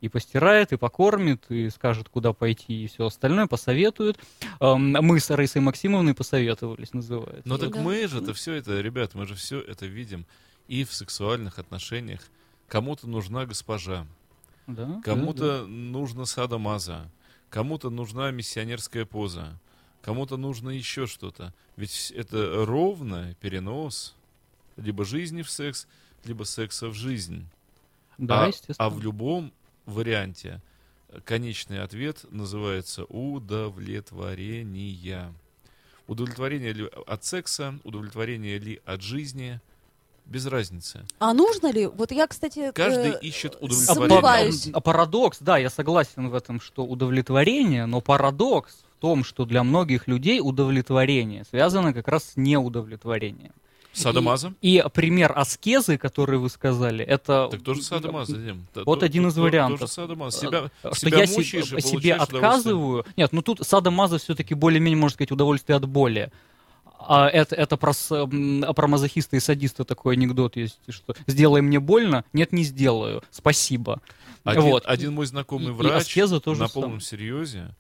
и 0.02 0.10
постирает, 0.10 0.74
и 0.74 0.78
покормит, 0.78 1.46
и 1.50 1.70
скажет, 1.70 2.10
куда 2.10 2.34
пойти, 2.34 2.84
и 2.84 2.88
все 2.88 3.06
остальное, 3.06 3.48
посоветует. 3.48 4.20
Мы 4.60 5.20
с 5.22 5.30
Раисой 5.30 5.62
Максимовной 5.62 6.14
посоветовались, 6.14 6.94
называется. 6.94 7.44
Но 7.48 7.58
так 7.58 7.72
Да. 7.72 7.80
мы 7.82 8.06
же 8.08 8.18
это 8.18 8.34
все 8.34 8.54
это, 8.56 8.82
ребят, 8.82 9.16
мы 9.16 9.26
же 9.26 9.34
все 9.36 9.62
это 9.62 9.86
видим 9.86 10.26
и 10.68 10.84
в 10.84 10.94
сексуальных 10.94 11.58
отношениях. 11.58 12.20
Кому-то 12.68 13.08
нужна 13.08 13.46
госпожа, 13.46 14.06
Да, 14.68 14.84
да, 14.86 15.02
кому-то 15.06 15.66
нужно 15.68 16.26
садомаза, 16.26 17.10
кому-то 17.50 17.90
нужна 17.90 18.30
миссионерская 18.32 19.06
поза, 19.06 19.58
кому-то 20.06 20.38
нужно 20.38 20.70
еще 20.70 21.08
что-то. 21.08 21.52
Ведь 21.78 22.14
это 22.16 22.64
ровно 22.64 23.36
перенос 23.42 24.14
либо 24.78 25.04
жизни 25.04 25.42
в 25.42 25.50
секс, 25.50 25.88
либо 26.26 26.44
секса 26.44 26.90
в 26.90 26.94
жизнь. 26.94 27.48
да, 28.20 28.44
а, 28.44 28.48
естественно. 28.50 28.76
а 28.78 28.92
в 28.92 29.02
любом 29.02 29.52
варианте 29.88 30.62
э, 31.10 31.22
конечный 31.26 31.82
ответ 31.82 32.24
называется 32.30 33.06
удовлетворение. 33.06 35.34
Удовлетворение 36.06 36.74
ли 36.74 36.88
от 37.08 37.26
секса, 37.26 37.80
удовлетворение 37.84 38.60
ли 38.60 38.80
от 38.86 39.02
жизни, 39.02 39.60
без 40.26 40.46
разницы. 40.46 41.04
А 41.18 41.34
нужно 41.34 41.72
ли? 41.72 41.88
Вот 41.88 42.12
я, 42.12 42.28
кстати, 42.28 42.72
Каждый 42.74 43.14
э, 43.14 43.20
ищет 43.22 43.58
удовлетворение. 43.60 44.72
а 44.74 44.82
парадокс, 44.82 45.40
да, 45.40 45.58
я 45.58 45.72
согласен 45.72 46.30
в 46.30 46.36
этом, 46.36 46.62
что 46.62 46.86
удовлетворение, 46.86 47.88
но 47.88 48.02
парадокс 48.02 48.85
том, 49.00 49.24
что 49.24 49.46
для 49.46 49.64
многих 49.64 50.08
людей 50.08 50.40
удовлетворение 50.42 51.44
связано 51.46 51.94
как 51.94 52.08
раз 52.08 52.24
с 52.32 52.38
неудовлетворением. 52.38 53.52
Садомаза? 53.94 54.54
И 54.62 54.84
пример 54.94 55.32
аскезы, 55.34 55.98
который 55.98 56.38
вы 56.38 56.50
сказали, 56.50 57.06
это... 57.06 57.48
Так 57.50 57.62
тоже 57.64 57.82
садомаза, 57.82 58.36
Дим. 58.38 58.68
Вот 58.86 59.00
то- 59.00 59.06
один 59.06 59.24
то- 59.24 59.30
из 59.30 59.34
то- 59.36 59.42
вариантов. 59.42 59.80
Тоже 59.80 59.92
садомаза. 59.94 60.38
Себя, 60.38 60.70
Э, 60.84 60.90
что 60.94 60.96
себя 61.10 61.24
я 61.24 61.28
мучаешь 61.30 61.72
и 61.72 61.80
себе 61.82 62.14
отказываю. 62.16 63.06
Нет, 63.16 63.32
ну 63.32 63.42
тут 63.42 63.60
садомаза 63.66 64.18
все-таки 64.18 64.54
более-менее, 64.54 64.98
можно 64.98 65.14
сказать, 65.14 65.32
удовольствие 65.32 65.78
от 65.78 65.88
боли. 65.88 66.30
А 67.08 67.30
это, 67.30 67.56
это 67.56 67.78
про, 67.78 67.94
про 68.74 68.88
мазохиста 68.88 69.38
и 69.38 69.40
садиста 69.40 69.86
такой 69.86 70.16
анекдот 70.16 70.56
есть, 70.58 70.80
что 70.90 71.16
сделай 71.28 71.62
мне 71.62 71.80
больно, 71.80 72.26
нет, 72.34 72.52
не 72.52 72.64
сделаю, 72.64 73.24
спасибо. 73.32 74.02
Один, 74.44 74.62
Вот. 74.64 74.86
один 74.86 75.14
мой 75.14 75.26
знакомый 75.26 75.68
И- 75.68 75.70
и 75.70 75.74
врач 75.74 76.14
тоже 76.44 76.60
на 76.62 76.68
полном 76.68 77.00
серьезе, 77.00 77.74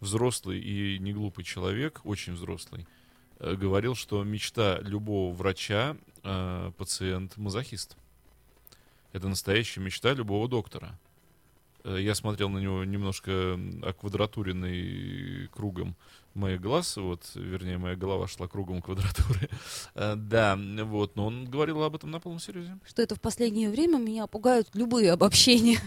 взрослый 0.00 0.60
и 0.60 0.98
не 0.98 1.12
глупый 1.12 1.44
человек, 1.44 2.00
очень 2.04 2.34
взрослый, 2.34 2.86
э, 3.38 3.54
говорил, 3.54 3.94
что 3.94 4.22
мечта 4.24 4.78
любого 4.80 5.34
врача 5.34 5.96
э, 6.22 6.72
пациент 6.76 7.36
мазохист. 7.36 7.96
Это 9.12 9.28
настоящая 9.28 9.80
мечта 9.80 10.12
любого 10.12 10.48
доктора. 10.48 10.98
Э, 11.84 11.96
Я 12.00 12.14
смотрел 12.14 12.48
на 12.48 12.58
него 12.58 12.84
немножко 12.84 13.58
оквадратуренный 13.82 15.48
кругом 15.48 15.96
моих 16.34 16.60
глаз, 16.60 16.96
вот, 16.96 17.22
вернее, 17.34 17.78
моя 17.78 17.96
голова 17.96 18.28
шла 18.28 18.46
кругом 18.46 18.80
квадратуры. 18.82 19.48
Э, 19.94 20.14
Да, 20.16 20.56
вот, 20.56 21.16
но 21.16 21.26
он 21.26 21.46
говорил 21.46 21.82
об 21.82 21.96
этом 21.96 22.10
на 22.10 22.20
полном 22.20 22.40
серьезе. 22.40 22.78
что 22.86 23.02
это 23.02 23.14
в 23.14 23.20
последнее 23.20 23.70
время 23.70 23.98
меня 23.98 24.26
пугают 24.26 24.68
любые 24.74 25.12
обобщения. 25.12 25.80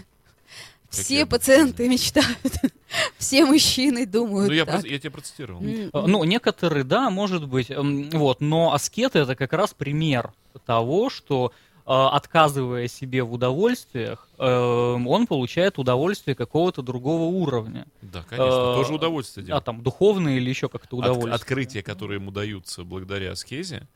Все 0.92 1.26
пациенты 1.26 1.88
мечтают. 1.88 2.38
Все 3.18 3.44
мужчины 3.46 4.04
думают 4.06 4.48
Ну, 4.48 4.54
я, 4.54 4.66
так. 4.66 4.84
прос- 4.84 4.88
я 4.88 4.98
тебя 4.98 5.10
процитировал. 5.10 5.62
Э, 5.64 5.88
Ну, 6.06 6.22
некоторые, 6.24 6.84
да, 6.84 7.08
может 7.10 7.48
быть, 7.48 7.70
м, 7.70 8.10
вот, 8.10 8.40
но 8.40 8.74
аскеты 8.74 9.20
это 9.20 9.34
как 9.34 9.52
раз 9.54 9.72
пример 9.74 10.32
того, 10.66 11.08
что 11.08 11.52
э, 11.84 11.90
отказывая 11.90 12.86
себе 12.86 13.22
в 13.24 13.32
удовольствиях, 13.32 14.28
э, 14.38 14.44
он 14.46 15.26
получает 15.26 15.78
удовольствие 15.80 16.36
какого-то 16.36 16.80
другого 16.82 17.24
уровня. 17.24 17.86
Да, 18.02 18.22
конечно, 18.28 18.72
Э, 18.72 18.74
тоже 18.76 18.92
удовольствие. 18.94 19.46
Дим. 19.46 19.54
А 19.56 19.60
там 19.60 19.82
духовное 19.82 20.36
или 20.36 20.48
еще 20.48 20.68
как-то 20.68 20.96
От- 20.98 21.02
удовольствие. 21.04 21.34
открытия, 21.34 21.82
которые 21.82 22.20
ему 22.20 22.30
даются 22.30 22.84
благодаря 22.84 23.32
аскезе, 23.32 23.88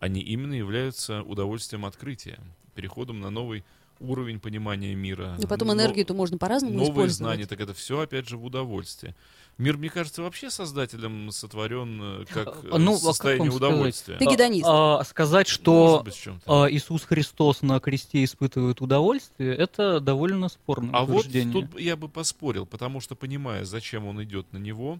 они 0.00 0.20
именно 0.20 0.52
являются 0.54 1.22
удовольствием 1.22 1.86
открытия, 1.86 2.38
переходом 2.74 3.20
на 3.20 3.30
новый 3.30 3.64
уровень 4.02 4.40
понимания 4.40 4.94
мира. 4.94 5.36
И 5.40 5.46
потом 5.46 5.72
энергию-то 5.72 6.14
можно 6.14 6.38
по-разному 6.38 6.74
Новые 6.74 6.90
использовать. 6.90 7.16
знания, 7.16 7.46
так 7.46 7.60
это 7.60 7.74
все 7.74 8.00
опять 8.00 8.28
же 8.28 8.36
в 8.36 8.44
удовольствие. 8.44 9.14
Мир, 9.58 9.76
мне 9.76 9.90
кажется, 9.90 10.22
вообще 10.22 10.50
создателем 10.50 11.30
сотворен 11.30 12.22
э, 12.22 12.24
как 12.32 12.48
А, 12.70 12.78
ну, 12.78 12.92
а 12.92 12.96
э, 12.96 12.98
как 12.98 13.04
состояние 13.04 13.50
сказать? 13.50 13.70
удовольствия. 13.70 14.16
Ты 14.16 14.24
гедонист. 14.24 14.64
А, 14.66 15.00
а, 15.00 15.04
сказать, 15.04 15.46
что 15.46 16.02
быть, 16.04 16.26
а, 16.46 16.66
Иисус 16.70 17.02
Христос 17.04 17.60
на 17.62 17.78
кресте 17.78 18.24
испытывает 18.24 18.80
удовольствие, 18.80 19.54
это 19.54 20.00
довольно 20.00 20.48
спорное 20.48 20.90
А 20.94 21.04
вот 21.04 21.26
утверждение. 21.26 21.52
тут 21.68 21.78
я 21.78 21.96
бы 21.96 22.08
поспорил, 22.08 22.64
потому 22.64 23.00
что 23.00 23.14
понимая, 23.14 23.64
зачем 23.64 24.06
он 24.06 24.22
идет 24.24 24.50
на 24.52 24.58
него, 24.58 24.98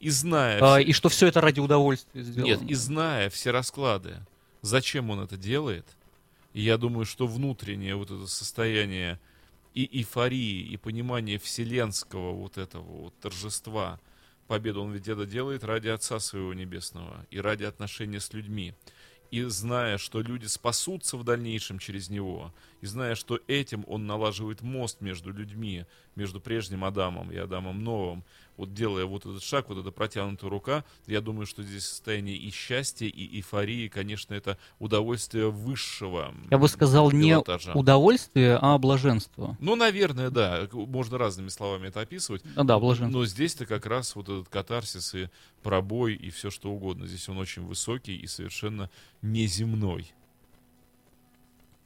и 0.00 0.10
зная... 0.10 0.58
А, 0.60 0.78
все- 0.78 0.88
и 0.90 0.92
что 0.92 1.08
все 1.08 1.26
это 1.28 1.40
ради 1.40 1.60
удовольствия 1.60 2.22
сделано. 2.22 2.44
Нет, 2.50 2.62
и 2.62 2.74
зная 2.74 3.30
все 3.30 3.52
расклады, 3.52 4.16
зачем 4.60 5.08
он 5.08 5.20
это 5.20 5.38
делает, 5.38 5.86
и 6.54 6.62
я 6.62 6.78
думаю, 6.78 7.04
что 7.04 7.26
внутреннее 7.26 7.96
вот 7.96 8.10
это 8.10 8.26
состояние 8.26 9.20
и 9.74 9.98
эйфории, 9.98 10.62
и 10.62 10.76
понимание 10.76 11.36
вселенского 11.38 12.32
вот 12.32 12.58
этого 12.58 12.84
вот 12.84 13.14
торжества, 13.20 14.00
победу 14.46 14.82
он 14.82 14.92
ведь 14.92 15.08
это 15.08 15.26
делает 15.26 15.64
ради 15.64 15.88
Отца 15.88 16.20
Своего 16.20 16.54
Небесного 16.54 17.26
и 17.30 17.40
ради 17.40 17.64
отношения 17.64 18.20
с 18.20 18.32
людьми. 18.32 18.72
И 19.32 19.42
зная, 19.42 19.98
что 19.98 20.20
люди 20.20 20.46
спасутся 20.46 21.16
в 21.16 21.24
дальнейшем 21.24 21.80
через 21.80 22.08
него, 22.08 22.54
и 22.80 22.86
зная, 22.86 23.16
что 23.16 23.40
этим 23.48 23.84
он 23.88 24.06
налаживает 24.06 24.62
мост 24.62 25.00
между 25.00 25.32
людьми, 25.32 25.86
между 26.14 26.40
прежним 26.40 26.84
Адамом 26.84 27.32
и 27.32 27.36
Адамом 27.36 27.82
новым, 27.82 28.22
вот 28.56 28.74
делая 28.74 29.04
вот 29.04 29.26
этот 29.26 29.42
шаг, 29.42 29.68
вот 29.68 29.78
эта 29.78 29.90
протянутая 29.90 30.50
рука, 30.50 30.84
я 31.06 31.20
думаю, 31.20 31.46
что 31.46 31.62
здесь 31.62 31.86
состояние 31.86 32.36
и 32.36 32.50
счастья, 32.50 33.06
и 33.06 33.36
эйфории, 33.38 33.88
конечно, 33.88 34.34
это 34.34 34.58
удовольствие 34.78 35.50
высшего 35.50 36.34
Я 36.50 36.58
бы 36.58 36.68
сказал 36.68 37.10
не 37.10 37.30
пилотажа. 37.30 37.72
удовольствие, 37.72 38.58
а 38.60 38.78
блаженство. 38.78 39.56
Ну, 39.60 39.76
наверное, 39.76 40.30
да. 40.30 40.68
Можно 40.72 41.18
разными 41.18 41.48
словами 41.48 41.88
это 41.88 42.00
описывать. 42.00 42.42
А, 42.56 42.64
да, 42.64 42.78
блаженство. 42.78 43.18
Но 43.18 43.26
здесь-то 43.26 43.66
как 43.66 43.86
раз 43.86 44.14
вот 44.16 44.28
этот 44.28 44.48
катарсис 44.48 45.14
и 45.14 45.28
пробой 45.62 46.14
и 46.14 46.30
все 46.30 46.50
что 46.50 46.70
угодно. 46.70 47.06
Здесь 47.06 47.28
он 47.28 47.38
очень 47.38 47.62
высокий 47.64 48.16
и 48.16 48.26
совершенно 48.26 48.90
неземной. 49.22 50.12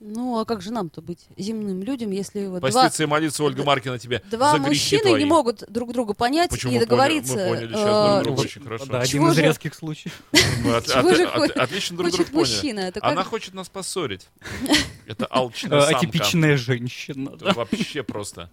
Ну, 0.00 0.38
а 0.38 0.44
как 0.44 0.62
же 0.62 0.70
нам-то 0.72 1.02
быть 1.02 1.26
земным 1.36 1.82
людям, 1.82 2.12
если 2.12 2.46
вот 2.46 2.60
два, 2.60 2.70
Поститься 2.70 3.02
и 3.02 3.06
молиться, 3.06 3.42
Ольга 3.42 3.64
Маркина, 3.64 3.98
тебе 3.98 4.22
два 4.30 4.56
мужчины 4.58 5.02
твои. 5.02 5.18
не 5.18 5.24
могут 5.24 5.64
друг 5.68 5.92
друга 5.92 6.14
понять 6.14 6.50
Почему 6.50 6.70
и 6.70 6.74
мы 6.76 6.80
поняли- 6.86 6.88
договориться? 6.88 7.34
мы 7.36 7.48
поняли 7.48 7.68
сейчас 7.72 7.80
э, 7.80 8.22
друг 8.22 8.22
друга 8.24 8.36
Вот, 8.36 8.46
очень 8.46 8.62
хорошо. 8.62 8.84
Да, 8.86 8.98
один 9.00 9.10
Чего 9.10 9.30
из 9.30 9.34
же- 9.34 9.42
резких 9.42 9.74
случаев. 9.74 10.22
Мы 10.64 10.74
от- 10.76 10.86
Чего 10.86 11.08
от- 11.08 11.16
же 11.16 11.24
от- 11.24 11.34
хочет- 11.36 11.56
отлично 11.56 11.96
друг 11.96 12.12
друга 12.12 12.30
поняли. 12.30 12.90
как... 12.92 13.04
Она 13.04 13.24
хочет 13.24 13.54
нас 13.54 13.68
поссорить. 13.68 14.28
Это 15.08 15.26
алчная 15.26 15.78
Э, 15.78 15.82
самка. 15.82 15.96
Атипичная 15.98 16.56
женщина. 16.56 17.36
Да. 17.36 17.52
Вообще 17.54 18.04
просто 18.04 18.50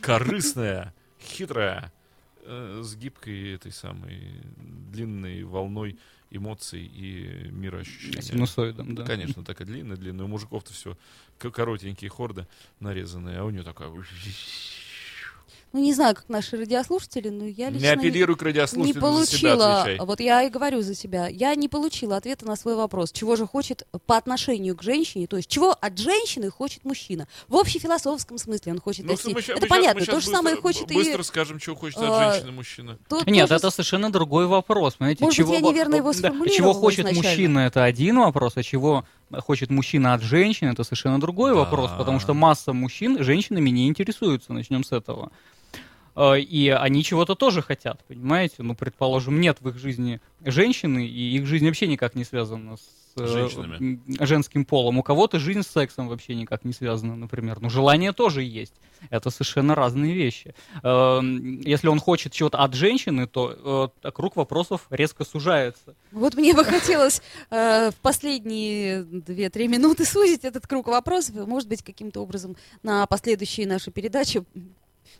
корыстная, 0.00 0.92
хитрая, 1.22 1.92
э, 2.44 2.80
с 2.82 2.96
гибкой 2.96 3.54
этой 3.54 3.70
самой 3.72 4.20
длинной 4.90 5.44
волной 5.44 5.96
эмоций 6.30 6.84
и 6.84 7.48
мироощущения. 7.50 8.20
Синусоидом, 8.20 8.94
да. 8.94 9.04
Конечно, 9.04 9.44
такая 9.44 9.66
длинная, 9.66 9.96
длинная. 9.96 10.26
У 10.26 10.28
мужиков-то 10.28 10.72
все 10.72 10.96
коротенькие 11.38 12.10
хорды 12.10 12.46
нарезанные, 12.80 13.38
а 13.38 13.44
у 13.44 13.50
нее 13.50 13.62
такая... 13.62 13.90
ну 15.72 15.80
не 15.80 15.92
знаю, 15.94 16.14
как 16.14 16.28
наши 16.28 16.56
радиослушатели, 16.56 17.28
но 17.28 17.44
я 17.44 17.68
лично 17.70 17.84
Не 17.86 17.92
апеллируй 17.92 18.36
к 18.36 18.40
не 18.42 18.46
радиослушателю, 18.46 19.00
получила, 19.00 19.24
за 19.24 19.36
себя 19.36 19.80
отвечай. 19.82 20.06
вот 20.06 20.20
я 20.20 20.42
и 20.44 20.50
говорю 20.50 20.80
за 20.82 20.94
себя, 20.94 21.28
я 21.28 21.54
не 21.54 21.68
получила 21.68 22.16
ответа 22.16 22.46
на 22.46 22.56
свой 22.56 22.74
вопрос, 22.74 23.12
чего 23.12 23.36
же 23.36 23.46
хочет 23.46 23.86
по 24.06 24.16
отношению 24.16 24.76
к 24.76 24.82
женщине, 24.82 25.26
то 25.26 25.36
есть 25.36 25.48
чего 25.48 25.76
от 25.80 25.98
женщины 25.98 26.50
хочет 26.50 26.84
мужчина. 26.84 27.28
В 27.48 27.56
общефилософском 27.56 28.38
смысле 28.38 28.72
он 28.72 28.80
хочет 28.80 29.04
Ну, 29.04 29.12
достичь. 29.12 29.34
мы 29.34 29.40
это 29.40 29.60
мы 29.60 29.66
понятно, 29.66 30.00
мы 30.00 30.06
то 30.06 30.20
же 30.20 30.26
самое 30.28 30.56
быстро- 30.56 30.62
хочет 30.62 30.88
Быстро 30.92 31.20
и... 31.20 31.24
скажем, 31.24 31.58
чего 31.58 31.76
хочет 31.76 31.98
а, 32.00 32.28
от 32.28 32.34
женщины 32.34 32.52
мужчина. 32.52 32.98
то- 33.08 33.22
Нет, 33.26 33.48
тоже 33.48 33.58
это 33.58 33.70
совершенно 33.70 34.10
другой 34.10 34.46
вопрос. 34.46 34.94
Понимаете, 34.94 35.24
Может 35.24 35.38
быть, 35.38 35.46
чего, 35.46 35.54
я 35.54 35.60
неверно 35.60 35.96
его 35.96 36.12
да, 36.12 36.18
сформулировала 36.18 36.56
чего 36.56 36.72
хочет 36.72 37.00
изначально. 37.00 37.28
мужчина, 37.28 37.58
это 37.60 37.84
один 37.84 38.18
вопрос, 38.18 38.56
а 38.56 38.62
чего 38.62 39.04
хочет 39.44 39.70
мужчина 39.70 40.14
от 40.14 40.22
женщины, 40.22 40.70
это 40.70 40.84
совершенно 40.84 41.20
другой 41.20 41.50
Да. 41.52 41.58
вопрос, 41.58 41.90
потому 41.98 42.18
что 42.20 42.32
масса 42.34 42.72
мужчин 42.72 43.22
женщинами 43.22 43.68
не 43.70 43.86
интересуются, 43.88 44.52
начнем 44.52 44.82
с 44.84 44.92
этого. 44.92 45.30
Э, 46.18 46.40
И 46.40 46.68
они 46.68 47.04
чего-то 47.04 47.34
тоже 47.36 47.62
хотят, 47.62 48.04
понимаете? 48.08 48.56
Ну, 48.58 48.74
предположим, 48.74 49.40
нет 49.40 49.58
в 49.60 49.68
их 49.68 49.78
жизни 49.78 50.20
женщины, 50.44 51.06
и 51.06 51.36
их 51.36 51.46
жизнь 51.46 51.66
вообще 51.66 51.86
никак 51.86 52.16
не 52.16 52.24
связана 52.24 52.76
с 52.76 53.20
э, 53.20 53.26
Женщинами. 53.26 54.00
женским 54.24 54.64
полом. 54.64 54.98
У 54.98 55.02
кого-то 55.04 55.38
жизнь 55.38 55.62
с 55.62 55.68
сексом 55.68 56.08
вообще 56.08 56.34
никак 56.34 56.64
не 56.64 56.72
связана, 56.72 57.14
например. 57.16 57.60
Но 57.60 57.68
желание 57.68 58.12
тоже 58.12 58.42
есть. 58.42 58.74
Это 59.10 59.30
совершенно 59.30 59.74
разные 59.76 60.12
вещи. 60.12 60.54
Эм, 60.82 61.60
Если 61.60 61.86
он 61.88 62.00
хочет 62.00 62.32
чего-то 62.32 62.58
от 62.58 62.74
женщины, 62.74 63.26
то 63.28 63.92
э, 64.02 64.10
круг 64.10 64.34
вопросов 64.36 64.86
резко 64.90 65.24
сужается. 65.24 65.94
Вот 66.10 66.34
мне 66.34 66.52
бы 66.52 66.64
хотелось 66.64 67.22
в 67.50 67.94
последние 68.02 69.02
2-3 69.02 69.68
минуты 69.68 70.04
сузить 70.04 70.44
этот 70.44 70.66
круг 70.66 70.88
вопросов 70.88 71.46
может 71.46 71.68
быть, 71.68 71.82
каким-то 71.82 72.20
образом 72.20 72.56
на 72.82 73.06
последующие 73.06 73.66
наши 73.66 73.90
передачи 73.92 74.42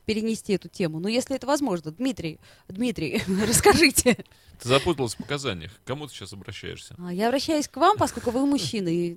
перенести 0.05 0.53
эту 0.55 0.68
тему. 0.68 1.01
Но 1.01 1.09
если 1.09 1.36
это 1.36 1.47
возможно, 1.47 1.91
Дмитрий, 1.91 2.39
Дмитрий, 2.68 3.22
расскажите. 3.47 4.16
Ты 4.61 4.68
запуталась 4.68 5.14
в 5.14 5.18
показаниях. 5.18 5.72
К 5.72 5.86
кому 5.86 6.07
ты 6.07 6.14
сейчас 6.14 6.32
обращаешься? 6.32 6.97
А, 6.99 7.12
Я 7.12 7.28
обращаюсь 7.28 7.68
к 7.68 7.76
вам, 7.76 7.97
поскольку 7.97 8.30
вы 8.30 8.45
мужчина, 8.47 8.89
и 8.89 9.16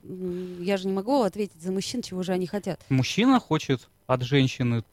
я 0.63 0.78
же 0.78 0.88
не 0.88 0.93
могу 0.93 1.22
ответить 1.22 1.61
за 1.61 1.72
мужчин, 1.72 2.01
чего 2.01 2.24
же 2.24 2.32
они 2.32 2.47
хотят. 2.47 2.80
Мужчина 2.89 3.39
хочет 3.39 3.89
от 4.07 4.22
женщины 4.22 4.84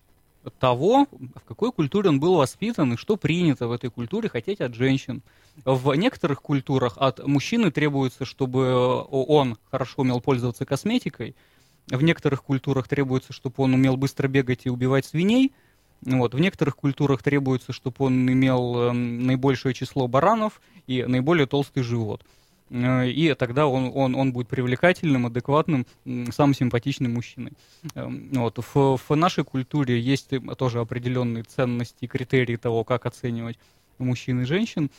того, 0.58 1.06
в 1.10 1.40
какой 1.46 1.72
культуре 1.72 2.08
он 2.08 2.20
был 2.20 2.36
воспитан 2.36 2.94
и 2.94 2.96
что 2.96 3.16
принято 3.16 3.68
в 3.68 3.72
этой 3.72 3.90
культуре 3.90 4.28
хотеть 4.28 4.60
от 4.60 4.74
женщин. 4.74 5.22
В 5.64 5.94
некоторых 5.94 6.40
культурах 6.40 6.94
от 6.96 7.26
мужчины 7.26 7.70
требуется, 7.70 8.24
чтобы 8.24 9.04
он 9.10 9.58
хорошо 9.70 10.02
умел 10.02 10.20
пользоваться 10.20 10.64
косметикой. 10.64 11.34
В 11.88 12.02
некоторых 12.02 12.42
культурах 12.42 12.86
требуется, 12.88 13.32
чтобы 13.32 13.54
он 13.58 13.74
умел 13.74 13.96
быстро 13.96 14.28
бегать 14.28 14.60
и 14.64 14.70
убивать 14.70 15.06
свиней. 15.06 15.52
Вот. 16.02 16.34
В 16.34 16.38
некоторых 16.38 16.76
культурах 16.76 17.22
требуется, 17.22 17.72
чтобы 17.72 17.96
он 17.98 18.30
имел 18.30 18.90
эм, 18.90 19.26
наибольшее 19.26 19.74
число 19.74 20.06
баранов 20.06 20.60
и 20.86 21.04
наиболее 21.04 21.46
толстый 21.46 21.82
живот. 21.82 22.22
Э, 22.70 23.08
И 23.08 23.34
тогда 23.34 23.66
он, 23.66 23.90
он, 23.94 24.14
он 24.14 24.32
будет 24.32 24.48
привлекательным, 24.48 25.26
адекватным, 25.26 25.86
самым 26.30 26.54
симпатичным 26.54 27.14
мужчиной. 27.14 27.52
Эм, 27.94 28.30
Вот. 28.32 28.58
В, 28.58 28.96
в 29.08 29.14
нашей 29.16 29.44
культуре 29.44 30.00
есть 30.00 30.32
э, 30.32 30.40
тоже 30.56 30.80
определенные 30.80 31.42
ценности 31.44 32.04
и 32.04 32.06
критерии 32.06 32.56
того, 32.56 32.84
как 32.84 33.06
оценивать 33.06 33.58
мужчин 33.98 34.42
и 34.42 34.44
женщин. 34.44 34.90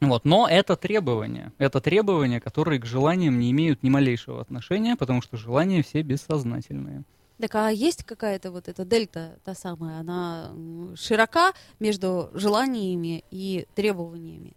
Вот. 0.00 0.24
Но 0.24 0.46
это 0.48 0.76
требования. 0.76 1.52
Это 1.58 1.80
требования, 1.80 2.40
которые 2.40 2.80
к 2.80 2.86
желаниям 2.86 3.38
не 3.38 3.50
имеют 3.50 3.82
ни 3.82 3.90
малейшего 3.90 4.40
отношения, 4.40 4.96
потому 4.96 5.22
что 5.22 5.36
желания 5.36 5.82
все 5.82 6.02
бессознательные. 6.02 7.04
Так 7.40 7.54
а 7.54 7.70
есть 7.70 8.04
какая-то 8.04 8.50
вот 8.50 8.68
эта 8.68 8.84
дельта, 8.84 9.38
та 9.44 9.54
самая, 9.54 10.00
она 10.00 10.52
широка 10.94 11.52
между 11.78 12.30
желаниями 12.34 13.24
и 13.30 13.66
требованиями? 13.74 14.52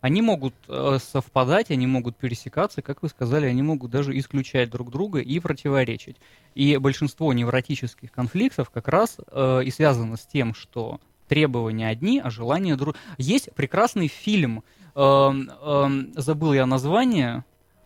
Они 0.00 0.20
могут 0.20 0.54
э, 0.66 0.98
совпадать, 1.00 1.70
они 1.70 1.86
могут 1.86 2.16
пересекаться, 2.16 2.82
как 2.82 3.02
вы 3.02 3.08
сказали, 3.08 3.46
они 3.46 3.62
могут 3.62 3.92
даже 3.92 4.18
исключать 4.18 4.68
друг 4.68 4.90
друга 4.90 5.20
и 5.20 5.38
противоречить. 5.38 6.16
И 6.56 6.76
большинство 6.76 7.32
невротических 7.32 8.10
конфликтов 8.10 8.70
как 8.70 8.88
раз 8.88 9.18
э, 9.30 9.62
и 9.64 9.70
связано 9.70 10.16
с 10.16 10.26
тем, 10.26 10.54
что 10.54 11.00
требования 11.28 11.86
одни, 11.86 12.18
а 12.18 12.30
желания 12.30 12.74
другие. 12.74 13.00
Есть 13.16 13.54
прекрасный 13.54 14.08
фильм, 14.08 14.64
эм, 14.96 15.48
эм, 15.48 16.12
забыл 16.16 16.52
я 16.52 16.66
название, 16.66 17.44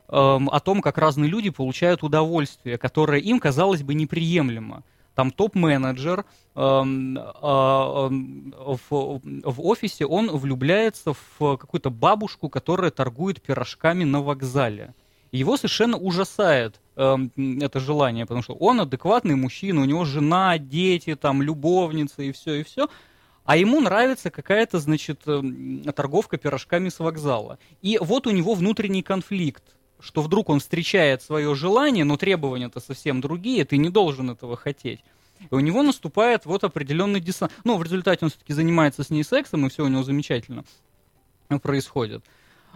о 0.09 0.61
том, 0.61 0.82
как 0.82 0.98
разные 0.98 1.28
люди 1.28 1.50
получают 1.50 2.02
удовольствие, 2.02 2.78
которое 2.78 3.20
им 3.20 3.40
казалось 3.40 3.82
бы 3.82 3.94
неприемлемо. 3.94 4.84
Там 5.16 5.30
топ-менеджер 5.30 6.26
эм, 6.54 7.18
а, 7.18 8.07
эм, 8.07 8.54
в, 8.59 9.20
в 9.20 9.66
офисе, 9.66 10.04
он 10.04 10.30
влюбляется 10.30 11.14
в 11.14 11.57
какую-то 11.57 11.88
бабушку, 11.88 12.50
которая 12.50 12.90
торгует 12.90 13.40
пирожками 13.40 14.04
на 14.04 14.20
вокзале. 14.20 14.94
Его 15.32 15.57
совершенно 15.57 15.96
ужасает 15.96 16.80
эм, 16.96 17.32
это 17.62 17.80
желание, 17.80 18.26
потому 18.26 18.42
что 18.42 18.52
он 18.54 18.82
адекватный 18.82 19.36
мужчина, 19.36 19.80
у 19.80 19.84
него 19.86 20.04
жена, 20.04 20.59
дети, 20.59 21.16
там, 21.16 21.40
любовница 21.40 22.22
и 22.22 22.32
все, 22.32 22.57
и 22.57 22.62
все. 22.62 22.88
А 23.46 23.57
ему 23.57 23.80
нравится 23.80 24.30
какая-то, 24.30 24.80
значит, 24.80 25.22
эм, 25.26 25.82
торговка 25.94 26.36
пирожками 26.36 26.90
с 26.90 26.98
вокзала. 26.98 27.59
И 27.80 27.96
вот 28.02 28.26
у 28.26 28.32
него 28.32 28.52
внутренний 28.52 29.02
конфликт, 29.02 29.76
что 30.01 30.22
вдруг 30.22 30.49
он 30.49 30.61
встречает 30.61 31.22
свое 31.22 31.55
желание, 31.55 32.05
но 32.05 32.16
требования-то 32.16 32.80
совсем 32.80 33.20
другие, 33.20 33.64
ты 33.64 33.76
не 33.76 33.90
должен 33.90 34.30
этого 34.30 34.57
хотеть. 34.57 35.03
И 35.51 35.55
у 35.55 35.61
него 35.61 35.82
наступает 35.82 36.47
вот 36.47 36.64
определенный 36.64 37.20
диссонанс. 37.20 37.55
Ну, 37.64 37.76
в 37.76 37.82
результате 37.82 38.24
он 38.24 38.30
все-таки 38.30 38.53
занимается 38.53 39.03
с 39.03 39.11
ней 39.11 39.22
сексом, 39.22 39.66
и 39.66 39.68
все 39.68 39.84
у 39.84 39.88
него 39.88 40.03
замечательно 40.03 40.64
происходит. 41.62 42.24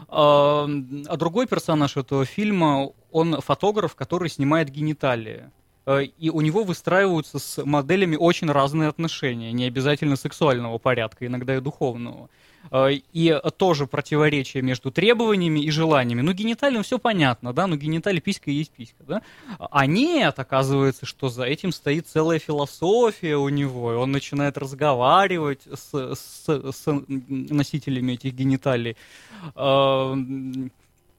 А 0.08 0.66
а 1.08 1.16
другой 1.16 1.46
персонаж 1.46 1.96
этого 1.96 2.24
фильма, 2.24 2.90
он 3.10 3.40
фотограф, 3.40 3.94
который 3.94 4.28
снимает 4.28 4.70
гениталии. 4.70 5.50
Э, 5.90 6.04
И 6.24 6.30
у 6.30 6.40
него 6.40 6.62
выстраиваются 6.64 7.38
с 7.38 7.64
моделями 7.64 8.16
очень 8.16 8.50
разные 8.50 8.88
отношения, 8.88 9.52
не 9.52 9.64
обязательно 9.66 10.16
сексуального 10.16 10.78
порядка, 10.78 11.26
иногда 11.26 11.56
и 11.56 11.60
духовного. 11.60 12.28
Э, 12.70 12.90
И 13.12 13.40
тоже 13.56 13.86
противоречие 13.86 14.62
между 14.62 14.90
требованиями 14.90 15.60
и 15.60 15.70
желаниями. 15.70 16.20
Ну, 16.22 16.32
гениталиям 16.32 16.82
все 16.82 16.98
понятно, 16.98 17.52
да, 17.52 17.66
ну, 17.66 17.76
гениталии 17.76 18.20
писька 18.20 18.50
и 18.50 18.54
есть 18.54 18.70
писька, 18.70 19.02
да. 19.08 19.22
А 19.58 19.86
нет, 19.86 20.38
оказывается, 20.38 21.06
что 21.06 21.28
за 21.28 21.44
этим 21.44 21.72
стоит 21.72 22.06
целая 22.06 22.38
философия 22.38 23.36
у 23.36 23.48
него, 23.48 23.92
и 23.92 23.96
он 23.96 24.12
начинает 24.12 24.58
разговаривать 24.58 25.62
с, 25.72 26.14
с- 26.14 26.72
с 26.72 26.86
носителями 27.28 28.12
этих 28.12 28.34
гениталий. 28.34 28.96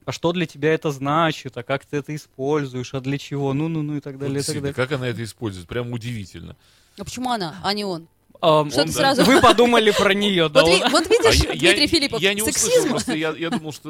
А, 0.04 0.12
что 0.12 0.32
для 0.32 0.46
тебя 0.46 0.74
это 0.74 0.90
значит, 0.90 1.56
а 1.56 1.62
как 1.62 1.84
ты 1.84 1.98
это 1.98 2.14
используешь, 2.14 2.92
а 2.94 3.00
для 3.00 3.18
чего, 3.18 3.52
ну-ну-ну 3.52 3.96
и 3.96 4.00
так 4.00 4.18
далее, 4.18 4.38
Вот 4.38 4.42
и 4.42 4.46
так 4.46 4.56
далее. 4.56 4.74
как 4.74 4.92
она 4.92 5.08
это 5.08 5.22
использует? 5.22 5.68
Прям 5.68 5.92
удивительно. 5.92 6.56
А 6.98 7.04
почему 7.04 7.30
она, 7.30 7.56
а 7.62 7.72
не 7.72 7.84
он? 7.84 8.08
А, 8.44 8.68
Что 8.68 8.84
ты 8.84 8.90
сразу- 8.92 9.22
Вы 9.22 9.40
подумали 9.40 9.92
про 9.92 10.14
нее, 10.14 10.48
да? 10.48 10.62
Вот, 10.62 10.68
ви- 10.68 10.82
вот 10.90 11.08
видишь, 11.08 11.42
А 11.48 11.52
Дмитрий 11.54 11.86
Филиппов, 11.86 12.20
сексизм? 12.20 13.12
я, 13.14 13.50
думал, 13.50 13.72
что... 13.72 13.88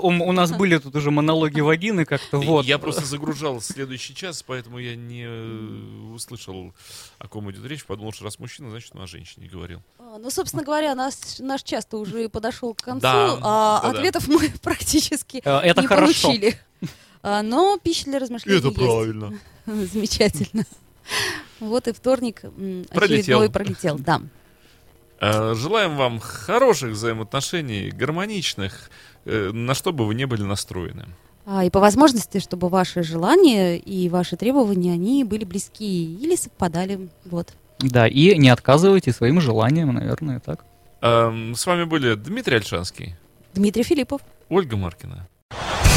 У 0.00 0.32
нас 0.32 0.52
были 0.52 0.78
тут 0.78 0.94
уже 0.94 1.10
монологи 1.10 1.58
вагины 1.60 2.04
как-то, 2.04 2.38
вот. 2.38 2.64
Я 2.66 2.78
просто 2.78 3.04
загружал 3.04 3.60
следующий 3.60 4.14
час, 4.14 4.44
поэтому 4.44 4.78
я 4.78 4.94
не 4.94 5.24
э, 5.26 6.12
услышал, 6.14 6.72
о 7.18 7.26
ком 7.26 7.50
идет 7.50 7.66
речь. 7.66 7.84
Подумал, 7.84 8.12
что 8.12 8.24
раз 8.24 8.38
мужчина, 8.38 8.70
значит, 8.70 8.92
он 8.94 9.02
о 9.02 9.06
женщине 9.08 9.48
говорил. 9.52 9.82
А, 9.98 10.18
Ну, 10.18 10.30
собственно 10.30 10.62
говоря, 10.62 10.94
наш 10.94 11.62
час-то 11.64 11.98
уже 11.98 12.28
подошел 12.28 12.74
к 12.74 12.82
концу, 12.82 13.08
а 13.42 13.80
ответов 13.82 14.28
мы 14.28 14.50
практически 14.62 15.38
Это 15.38 15.82
не 15.82 15.88
получили. 15.88 16.56
А, 17.24 17.42
Но 17.42 17.76
пища 17.82 18.04
для 18.04 18.20
размышлений 18.20 18.54
есть. 18.56 18.76
Замечательно. 19.92 20.64
Вот 21.60 21.88
и 21.88 21.92
вторник 21.92 22.40
Пролетел. 22.90 22.90
очередной 23.20 23.50
пролетел. 23.50 23.98
Да. 23.98 24.20
Э, 25.20 25.54
Желаем 25.54 25.96
вам 25.96 26.20
хороших 26.20 26.90
взаимоотношений, 26.92 27.90
гармоничных, 27.90 28.90
э, 29.24 29.50
на 29.52 29.74
что 29.74 29.92
бы 29.92 30.06
вы 30.06 30.14
не 30.14 30.26
были 30.26 30.42
настроены. 30.42 31.06
А, 31.46 31.64
И 31.64 31.70
по 31.70 31.80
возможности, 31.80 32.38
чтобы 32.40 32.68
ваши 32.68 33.02
желания 33.02 33.78
и 33.78 34.08
ваши 34.08 34.36
требования, 34.36 34.92
они 34.92 35.24
были 35.24 35.44
близки 35.44 36.14
или 36.16 36.34
совпадали. 36.36 37.08
Вот. 37.24 37.52
Да, 37.78 38.06
и 38.08 38.36
не 38.36 38.48
отказывайте 38.48 39.12
своим 39.12 39.40
желаниям, 39.40 39.94
наверное, 39.94 40.40
так. 40.40 40.64
Эм, 41.02 41.54
С 41.54 41.64
вами 41.66 41.84
были 41.84 42.14
Дмитрий 42.14 42.56
Альшанский, 42.56 43.14
Дмитрий 43.54 43.84
Филиппов. 43.84 44.20
Ольга 44.48 44.76
Маркина. 44.76 45.28